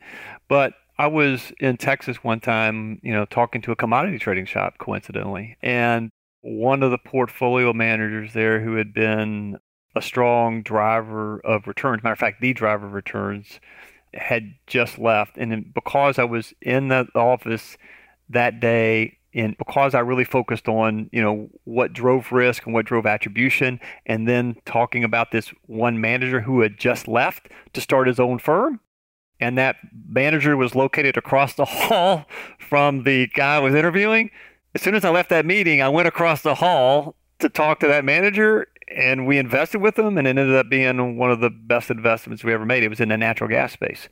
But 0.49 0.75
I 0.99 1.07
was 1.09 1.53
in 1.59 1.77
Texas 1.77 2.23
one 2.23 2.41
time, 2.41 3.01
you 3.03 3.13
know, 3.13 3.25
talking 3.25 3.63
to 3.63 3.73
a 3.73 3.77
commodity 3.77 4.19
trading 4.19 4.47
shop 4.47 4.79
coincidentally, 4.79 5.57
and 5.63 6.11
one 6.45 6.83
of 6.83 6.91
the 6.91 6.99
portfolio 6.99 7.73
managers 7.73 8.35
there 8.35 8.61
who 8.61 8.77
had 8.77 8.93
been 8.93 9.59
a 9.97 10.03
strong 10.03 10.63
driver 10.63 11.41
of 11.41 11.67
returns, 11.67 12.03
matter 12.03 12.13
of 12.13 12.19
fact, 12.19 12.43
the 12.43 12.53
driver 12.53 12.87
of 12.87 12.93
returns, 12.93 13.61
had 14.13 14.55
just 14.67 14.99
left. 14.99 15.39
And 15.39 15.73
because 15.73 16.19
I 16.19 16.25
was 16.25 16.53
in 16.61 16.89
the 16.89 17.09
office 17.15 17.79
that 18.29 18.61
day, 18.61 19.17
and 19.33 19.57
because 19.57 19.95
I 19.95 20.01
really 20.01 20.25
focused 20.25 20.69
on, 20.69 21.09
you 21.13 21.23
know, 21.23 21.49
what 21.65 21.95
drove 21.95 22.31
risk 22.31 22.67
and 22.67 22.75
what 22.75 22.85
drove 22.85 23.07
attribution, 23.07 23.81
and 24.05 24.29
then 24.29 24.57
talking 24.67 25.03
about 25.03 25.33
this 25.33 25.49
one 25.67 25.99
manager 25.99 26.43
who 26.43 26.61
had 26.61 26.79
just 26.79 27.09
left 27.09 27.49
to 27.73 27.81
start 27.81 28.07
his 28.07 28.21
own 28.21 28.39
firm, 28.39 28.81
and 29.41 29.57
that 29.57 29.77
manager 30.07 30.59
was 30.59 30.75
located 30.75 31.17
across 31.17 31.55
the 31.55 31.65
hall 31.65 32.27
from 32.59 33.05
the 33.05 33.29
guy 33.29 33.57
I 33.57 33.61
was 33.61 33.75
interviewing 33.75 34.31
as 34.75 34.83
soon 34.83 34.95
as 34.95 35.05
I 35.05 35.11
left 35.11 35.31
that 35.31 35.47
meeting, 35.47 35.81
I 35.81 35.89
went 35.89 36.09
across 36.09 36.43
the 36.43 36.57
hall 36.57 37.15
to 37.39 37.49
talk 37.49 37.81
to 37.81 37.87
that 37.89 38.05
manager 38.05 38.67
and 38.89 39.27
we 39.27 39.39
invested 39.39 39.81
with 39.81 39.95
them 39.95 40.19
and 40.19 40.27
it 40.27 40.31
ended 40.31 40.55
up 40.55 40.69
being 40.69 41.17
one 41.17 41.31
of 41.31 41.41
the 41.41 41.51
best 41.51 41.91
investments 41.91 42.45
we 42.45 42.53
ever 42.53 42.67
made. 42.67 42.83
It 42.83 42.89
was 42.89 43.01
in 43.01 43.09
the 43.09 43.17
natural 43.17 43.49
gas 43.49 43.73
space. 43.73 44.09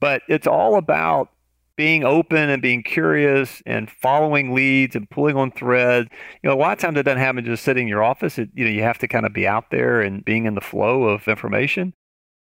But 0.00 0.22
it's 0.28 0.46
all 0.46 0.76
about 0.76 1.30
being 1.76 2.04
open 2.04 2.48
and 2.48 2.62
being 2.62 2.82
curious 2.82 3.62
and 3.66 3.90
following 3.90 4.54
leads 4.54 4.96
and 4.96 5.08
pulling 5.10 5.36
on 5.36 5.50
threads. 5.50 6.08
You 6.42 6.48
know, 6.48 6.56
a 6.56 6.58
lot 6.58 6.72
of 6.72 6.78
times 6.78 6.96
it 6.96 7.02
doesn't 7.02 7.18
happen 7.18 7.44
just 7.44 7.64
sitting 7.64 7.82
in 7.82 7.88
your 7.88 8.02
office. 8.02 8.38
It, 8.38 8.48
you 8.54 8.64
know, 8.64 8.70
you 8.70 8.82
have 8.82 8.98
to 8.98 9.08
kind 9.08 9.26
of 9.26 9.34
be 9.34 9.46
out 9.46 9.70
there 9.70 10.00
and 10.00 10.24
being 10.24 10.46
in 10.46 10.54
the 10.54 10.60
flow 10.62 11.04
of 11.04 11.28
information. 11.28 11.92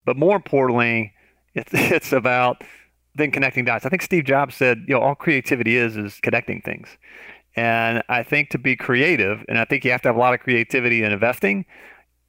But 0.06 0.18
more 0.18 0.36
importantly, 0.36 1.14
it's, 1.54 1.72
it's 1.74 2.12
about 2.12 2.64
then 3.16 3.32
connecting 3.32 3.66
dots. 3.66 3.86
I 3.86 3.90
think 3.90 4.02
Steve 4.02 4.26
Jobs 4.26 4.56
said, 4.56 4.84
you 4.88 4.96
know, 4.96 5.02
all 5.02 5.16
creativity 5.16 5.78
is 5.78 5.96
is 5.98 6.20
connecting 6.22 6.62
things. 6.62 6.98
And 7.56 8.04
I 8.10 8.24
think 8.24 8.50
to 8.52 8.58
be 8.58 8.76
creative, 8.76 9.44
and 9.48 9.58
I 9.60 9.66
think 9.66 9.86
you 9.86 9.92
have 9.92 10.02
to 10.04 10.10
have 10.10 10.16
a 10.16 10.20
lot 10.20 10.34
of 10.34 10.40
creativity 10.40 11.04
in 11.04 11.12
investing, 11.12 11.66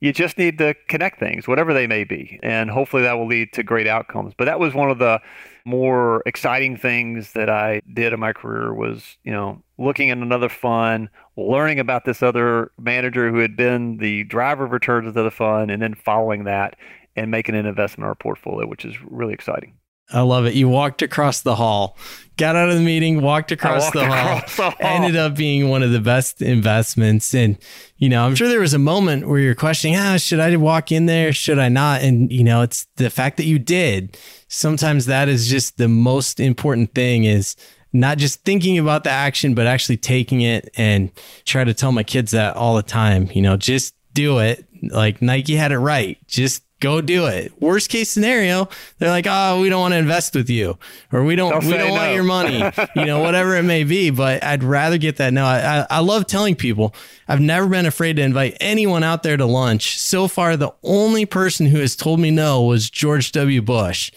you 0.01 0.13
just 0.13 0.37
need 0.37 0.59
to 0.59 0.75
connect 0.87 1.19
things, 1.19 1.49
whatever 1.49 1.73
they 1.73 1.87
may 1.87 2.05
be. 2.05 2.39
And 2.43 2.71
hopefully 2.71 3.03
that 3.05 3.15
will 3.15 3.27
lead 3.27 3.55
to 3.55 3.63
great 3.63 3.87
outcomes. 3.87 4.35
But 4.37 4.45
that 4.45 4.61
was 4.61 4.75
one 4.75 4.91
of 4.91 4.99
the 4.99 5.19
more 5.65 6.23
exciting 6.27 6.77
things 6.77 7.33
that 7.33 7.49
I 7.49 7.81
did 7.91 8.13
in 8.13 8.21
my 8.21 8.35
career 8.35 8.75
was, 8.75 9.17
you 9.25 9.33
know, 9.33 9.63
looking 9.79 10.11
at 10.11 10.19
another 10.19 10.51
fund, 10.51 11.09
learning 11.39 11.79
about 11.79 12.05
this 12.05 12.23
other 12.23 12.71
manager 12.79 13.31
who 13.31 13.39
had 13.39 13.57
been 13.57 13.97
the 13.97 14.25
driver 14.25 14.67
of 14.67 14.73
returns 14.73 15.09
of 15.09 15.15
the 15.15 15.31
fund, 15.31 15.71
and 15.71 15.81
then 15.81 15.95
following 15.95 16.45
that 16.45 16.77
and 17.17 17.31
making 17.31 17.55
an 17.55 17.65
investment 17.65 18.05
in 18.05 18.09
our 18.09 18.15
portfolio, 18.15 18.67
which 18.67 18.85
is 18.85 18.97
really 19.03 19.33
exciting. 19.33 19.73
I 20.13 20.21
love 20.21 20.47
it. 20.47 20.55
You 20.55 20.69
walked 20.69 21.03
across 21.03 21.41
the 21.41 21.57
hall, 21.57 21.97
got 22.37 22.57
out 22.57 22.69
of 22.69 22.77
the 22.77 22.83
meeting, 22.83 23.23
walked 23.23 23.53
across, 23.53 23.83
walked 23.83 23.95
the, 23.95 24.05
across 24.05 24.57
hall, 24.57 24.71
the 24.71 24.77
hall. 24.77 24.97
ended 24.97 25.17
up 25.17 25.35
being 25.35 25.69
one 25.71 25.83
of 25.83 25.93
the 25.93 26.01
best 26.01 26.43
investments. 26.43 27.35
And, 27.35 27.59
you 27.97 28.09
know, 28.09 28.25
I'm 28.25 28.35
sure 28.35 28.49
there 28.49 28.61
was 28.61 28.75
a 28.75 28.79
moment 28.79 29.27
where 29.27 29.39
you're 29.39 29.55
questioning, 29.55 29.97
ah, 29.97 30.17
should 30.17 30.41
I 30.41 30.55
walk 30.57 30.93
in 30.93 31.07
there? 31.07 31.33
Should 31.33 31.59
I 31.59 31.69
not? 31.69 32.03
And, 32.03 32.31
you 32.31 32.45
know, 32.45 32.63
it's 32.63 32.87
the 32.97 33.11
fact 33.11 33.39
that 33.39 33.45
you 33.45 33.59
did. 33.59 34.19
Sometimes 34.49 35.07
that 35.07 35.29
is 35.29 35.49
just 35.49 35.79
the 35.79 35.89
most 35.89 36.39
important 36.39 36.95
thing 36.95 37.25
is 37.25 37.57
not 37.93 38.19
just 38.19 38.43
thinking 38.45 38.79
about 38.79 39.05
the 39.05 39.11
action, 39.11 39.55
but 39.55 39.67
actually 39.67 39.97
taking 39.97 40.43
it 40.43 40.69
and 40.77 41.11
try 41.45 41.65
to 41.65 41.73
tell 41.73 41.93
my 41.93 42.03
kids 42.03 42.33
that 42.33 42.57
all 42.57 42.77
the 42.77 42.83
time, 42.83 43.31
you 43.33 43.41
know, 43.41 43.57
just 43.57 43.95
do 44.13 44.39
it. 44.41 44.65
Like 44.83 45.23
Nike 45.23 45.55
had 45.55 45.73
it 45.73 45.79
right. 45.79 46.19
Just 46.27 46.63
go 46.85 47.01
do 47.01 47.27
it. 47.27 47.53
Worst 47.61 47.89
case 47.89 48.11
scenario, 48.11 48.69
they're 48.99 49.11
like, 49.11 49.27
"Oh, 49.29 49.61
we 49.61 49.71
don't 49.71 49.81
want 49.81 49.95
to 49.95 49.99
invest 49.99 50.35
with 50.35 50.51
you, 50.51 50.79
or 51.11 51.25
we 51.25 51.35
don't, 51.35 51.51
Don't 51.53 51.67
we 51.67 51.79
don't 51.79 51.91
want 51.91 52.15
your 52.15 52.25
money." 52.25 52.59
you 52.97 53.07
know, 53.07 53.21
whatever 53.21 53.57
it 53.57 53.63
may 53.63 53.85
be. 53.85 54.11
But 54.11 54.45
I'd 54.45 54.63
rather 54.63 54.99
get 54.99 55.17
that 55.17 55.33
no. 55.33 55.45
I, 55.45 55.81
I 55.81 55.87
I 55.91 55.99
love 56.01 56.27
telling 56.27 56.55
people 56.55 56.95
I've 57.27 57.41
never 57.41 57.67
been 57.67 57.87
afraid 57.87 58.17
to 58.17 58.23
invite 58.23 58.57
anyone 58.61 59.03
out 59.03 59.23
there 59.23 59.37
to 59.37 59.47
lunch. 59.47 59.99
So 59.99 60.29
far, 60.29 60.57
the 60.57 60.75
only 60.83 61.25
person 61.27 61.67
who 61.67 61.79
has 61.79 61.97
told 61.97 62.21
me 62.21 62.31
no 62.31 62.63
was 62.63 62.91
George 62.91 63.33
W. 63.33 63.63
Bush. 63.63 64.13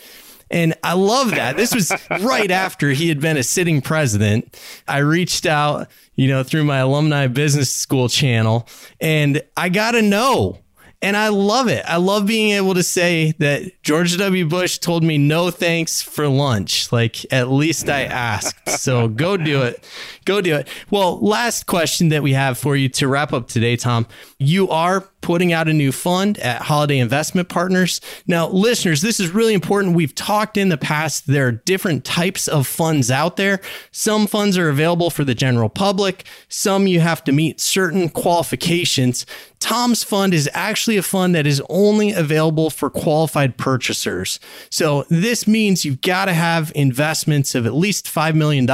And 0.49 0.76
I 0.84 0.93
love 0.93 1.32
that. 1.32 1.57
This 1.57 1.76
was 1.76 1.91
right 2.22 2.51
after 2.65 2.91
he 2.91 3.09
had 3.09 3.20
been 3.20 3.38
a 3.38 3.43
sitting 3.43 3.82
president. 3.82 4.57
I 4.88 4.99
reached 4.99 5.45
out, 5.45 5.89
you 6.15 6.30
know, 6.30 6.43
through 6.43 6.63
my 6.63 6.78
alumni 6.78 7.28
business 7.28 7.70
school 7.70 8.07
channel 8.07 8.68
and 9.01 9.41
I 9.57 9.70
got 9.70 9.91
to 9.91 10.01
know. 10.01 10.59
And 11.00 11.16
I 11.16 11.28
love 11.28 11.68
it. 11.68 11.86
I 11.88 11.98
love 11.98 12.26
being 12.26 12.54
able 12.54 12.74
to 12.74 12.82
say 12.82 13.34
that 13.38 13.84
George 13.84 14.18
W. 14.18 14.48
Bush 14.48 14.80
told 14.80 15.04
me 15.04 15.20
no 15.20 15.52
thanks 15.52 16.02
for 16.02 16.28
lunch. 16.28 16.91
Like, 16.91 17.32
at 17.32 17.50
least 17.52 17.88
I 17.88 18.06
asked. 18.06 18.68
So 18.68 19.08
go 19.08 19.38
do 19.38 19.62
it. 19.62 19.88
Go 20.26 20.41
do 20.41 20.56
it. 20.56 20.68
Well, 20.89 21.20
last 21.20 21.68
question 21.68 22.10
that 22.10 22.24
we 22.24 22.34
have 22.34 22.58
for 22.58 22.76
you 22.76 22.89
to 22.89 23.08
wrap 23.08 23.32
up 23.32 23.48
today, 23.48 23.76
Tom. 23.76 24.08
You 24.39 24.70
are 24.70 25.08
putting 25.28 25.52
out 25.52 25.68
a 25.68 25.74
new 25.74 25.92
fund 25.92 26.38
at 26.38 26.62
Holliday 26.62 27.00
Investment 27.00 27.50
Partners. 27.50 28.00
Now, 28.28 28.48
listeners, 28.48 29.02
this 29.02 29.20
is 29.20 29.30
really 29.30 29.54
important. 29.54 29.94
We've 29.94 30.16
talked 30.16 30.56
in 30.56 30.70
the 30.70 30.78
past, 30.78 31.28
there 31.28 31.48
are 31.48 31.52
different 31.52 32.06
types 32.06 32.48
of 32.48 32.66
funds 32.66 33.12
out 33.12 33.36
there. 33.36 33.60
Some 33.92 34.26
funds 34.26 34.58
are 34.58 34.70
available 34.70 35.10
for 35.10 35.26
the 35.26 35.36
general 35.36 35.68
public, 35.68 36.26
some 36.48 36.88
you 36.88 37.02
have 37.02 37.26
to 37.26 37.34
meet 37.34 37.60
certain 37.60 38.08
qualifications. 38.08 39.26
Tom's 39.60 40.02
fund 40.02 40.34
is 40.34 40.50
actually 40.54 40.96
a 40.96 41.02
fund 41.02 41.36
that 41.36 41.46
is 41.46 41.62
only 41.68 42.14
available 42.14 42.70
for 42.70 42.90
qualified 42.90 43.58
purchasers. 43.58 44.40
So 44.70 45.04
this 45.10 45.46
means 45.46 45.84
you've 45.84 46.02
got 46.02 46.26
to 46.26 46.34
have 46.34 46.72
investments 46.74 47.54
of 47.54 47.66
at 47.66 47.74
least 47.74 48.06
$5 48.06 48.36
million 48.36 48.70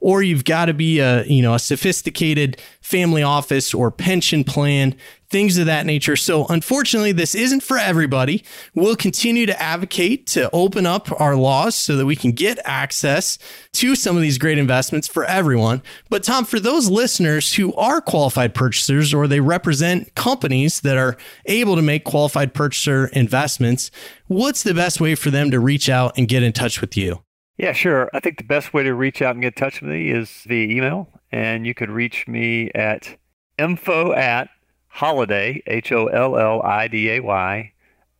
or 0.00 0.22
you've 0.22 0.44
got 0.44 0.66
to 0.66 0.74
be 0.74 1.00
a, 1.00 1.24
you 1.24 1.42
know, 1.42 1.54
a 1.54 1.58
sophisticated 1.58 2.60
family 2.80 3.22
office 3.22 3.72
or 3.72 3.90
pension 3.90 4.44
plan 4.44 4.94
things 5.34 5.58
of 5.58 5.66
that 5.66 5.84
nature. 5.84 6.14
So, 6.14 6.46
unfortunately, 6.46 7.10
this 7.10 7.34
isn't 7.34 7.64
for 7.64 7.76
everybody. 7.76 8.44
We'll 8.72 8.94
continue 8.94 9.46
to 9.46 9.60
advocate 9.60 10.28
to 10.28 10.48
open 10.52 10.86
up 10.86 11.08
our 11.20 11.34
laws 11.34 11.74
so 11.74 11.96
that 11.96 12.06
we 12.06 12.14
can 12.14 12.30
get 12.30 12.60
access 12.64 13.36
to 13.72 13.96
some 13.96 14.14
of 14.14 14.22
these 14.22 14.38
great 14.38 14.58
investments 14.58 15.08
for 15.08 15.24
everyone. 15.24 15.82
But, 16.08 16.22
Tom, 16.22 16.44
for 16.44 16.60
those 16.60 16.88
listeners 16.88 17.52
who 17.52 17.74
are 17.74 18.00
qualified 18.00 18.54
purchasers 18.54 19.12
or 19.12 19.26
they 19.26 19.40
represent 19.40 20.14
companies 20.14 20.82
that 20.82 20.96
are 20.96 21.16
able 21.46 21.74
to 21.74 21.82
make 21.82 22.04
qualified 22.04 22.54
purchaser 22.54 23.06
investments, 23.06 23.90
what's 24.28 24.62
the 24.62 24.72
best 24.72 25.00
way 25.00 25.16
for 25.16 25.32
them 25.32 25.50
to 25.50 25.58
reach 25.58 25.88
out 25.88 26.16
and 26.16 26.28
get 26.28 26.44
in 26.44 26.52
touch 26.52 26.80
with 26.80 26.96
you? 26.96 27.24
Yeah, 27.56 27.72
sure. 27.72 28.08
I 28.14 28.20
think 28.20 28.38
the 28.38 28.44
best 28.44 28.72
way 28.72 28.84
to 28.84 28.94
reach 28.94 29.20
out 29.20 29.34
and 29.34 29.42
get 29.42 29.54
in 29.54 29.60
touch 29.60 29.80
with 29.80 29.90
me 29.90 30.10
is 30.10 30.30
via 30.46 30.68
email. 30.68 31.08
And 31.32 31.66
you 31.66 31.74
could 31.74 31.90
reach 31.90 32.28
me 32.28 32.70
at 32.72 33.18
info 33.58 34.12
at 34.12 34.48
holliday, 34.94 35.62
H 35.66 35.92
O 35.92 36.06
L 36.06 36.38
L 36.38 36.62
I 36.62 36.88
D 36.88 37.10
A 37.10 37.20
Y, 37.20 37.72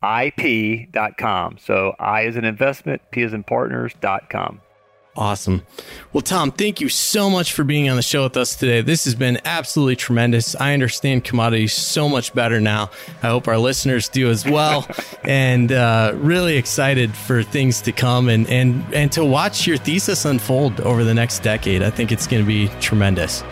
IP.com. 0.02 1.56
So 1.58 1.94
I 1.98 2.22
is 2.22 2.36
an 2.36 2.44
investment, 2.44 3.00
P 3.10 3.22
is 3.22 3.32
in 3.32 3.44
partners.com. 3.44 4.60
Awesome. 5.16 5.62
Well, 6.12 6.22
Tom, 6.22 6.50
thank 6.50 6.80
you 6.80 6.88
so 6.88 7.30
much 7.30 7.52
for 7.52 7.62
being 7.62 7.88
on 7.88 7.94
the 7.94 8.02
show 8.02 8.24
with 8.24 8.36
us 8.36 8.56
today. 8.56 8.80
This 8.80 9.04
has 9.04 9.14
been 9.14 9.38
absolutely 9.44 9.94
tremendous. 9.94 10.56
I 10.56 10.74
understand 10.74 11.22
commodities 11.22 11.72
so 11.72 12.08
much 12.08 12.34
better 12.34 12.60
now. 12.60 12.90
I 13.22 13.28
hope 13.28 13.46
our 13.46 13.58
listeners 13.58 14.08
do 14.08 14.28
as 14.28 14.44
well. 14.44 14.88
and 15.22 15.70
uh, 15.70 16.14
really 16.16 16.56
excited 16.56 17.14
for 17.14 17.44
things 17.44 17.80
to 17.82 17.92
come 17.92 18.28
and, 18.28 18.48
and, 18.48 18.84
and 18.92 19.12
to 19.12 19.24
watch 19.24 19.68
your 19.68 19.76
thesis 19.76 20.24
unfold 20.24 20.80
over 20.80 21.04
the 21.04 21.14
next 21.14 21.44
decade. 21.44 21.80
I 21.80 21.90
think 21.90 22.10
it's 22.10 22.26
going 22.26 22.42
to 22.42 22.48
be 22.48 22.66
tremendous. 22.80 23.44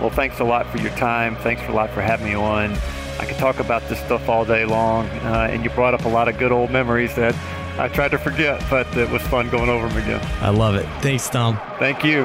Well, 0.00 0.10
thanks 0.10 0.40
a 0.40 0.44
lot 0.44 0.66
for 0.66 0.78
your 0.78 0.92
time. 0.92 1.36
Thanks 1.36 1.62
a 1.68 1.72
lot 1.72 1.90
for 1.90 2.00
having 2.00 2.26
me 2.26 2.34
on. 2.34 2.76
I 3.18 3.26
could 3.26 3.36
talk 3.36 3.60
about 3.60 3.86
this 3.88 4.00
stuff 4.00 4.28
all 4.30 4.46
day 4.46 4.64
long, 4.64 5.06
uh, 5.06 5.48
and 5.50 5.62
you 5.62 5.68
brought 5.70 5.92
up 5.92 6.06
a 6.06 6.08
lot 6.08 6.26
of 6.28 6.38
good 6.38 6.52
old 6.52 6.70
memories 6.70 7.14
that 7.16 7.34
I 7.78 7.88
tried 7.88 8.12
to 8.12 8.18
forget, 8.18 8.64
but 8.70 8.86
it 8.96 9.10
was 9.10 9.20
fun 9.22 9.50
going 9.50 9.68
over 9.68 9.88
them 9.88 9.98
again. 9.98 10.20
I 10.40 10.48
love 10.48 10.74
it. 10.74 10.86
Thanks, 11.02 11.28
Tom. 11.28 11.60
Thank 11.78 12.02
you. 12.02 12.24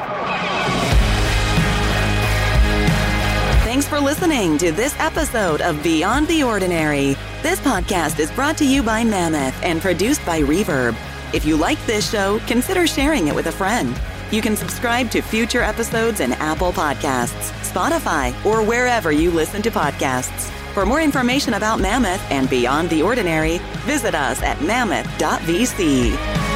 Thanks 3.65 3.87
for 3.89 3.99
listening 3.99 4.57
to 4.59 4.71
this 4.71 4.97
episode 4.99 5.59
of 5.59 5.83
Beyond 5.83 6.29
the 6.29 6.43
Ordinary. 6.43 7.17
This 7.41 7.59
podcast 7.59 8.19
is 8.19 8.31
brought 8.31 8.57
to 8.59 8.65
you 8.65 8.81
by 8.81 9.03
Mammoth 9.03 9.61
and 9.63 9.81
produced 9.81 10.25
by 10.25 10.41
Reverb. 10.41 10.95
If 11.33 11.43
you 11.43 11.57
like 11.57 11.83
this 11.85 12.09
show, 12.09 12.39
consider 12.47 12.87
sharing 12.87 13.27
it 13.27 13.35
with 13.35 13.47
a 13.47 13.51
friend. 13.51 13.99
You 14.31 14.41
can 14.41 14.55
subscribe 14.55 15.11
to 15.11 15.21
future 15.21 15.61
episodes 15.61 16.19
in 16.19 16.33
Apple 16.33 16.71
Podcasts, 16.71 17.51
Spotify, 17.61 18.33
or 18.45 18.63
wherever 18.63 19.11
you 19.11 19.31
listen 19.31 19.61
to 19.61 19.71
podcasts. 19.71 20.49
For 20.73 20.85
more 20.85 21.01
information 21.01 21.53
about 21.53 21.79
Mammoth 21.79 22.21
and 22.31 22.49
Beyond 22.49 22.89
the 22.89 23.01
Ordinary, 23.01 23.59
visit 23.85 24.15
us 24.15 24.41
at 24.41 24.61
mammoth.vc. 24.61 26.54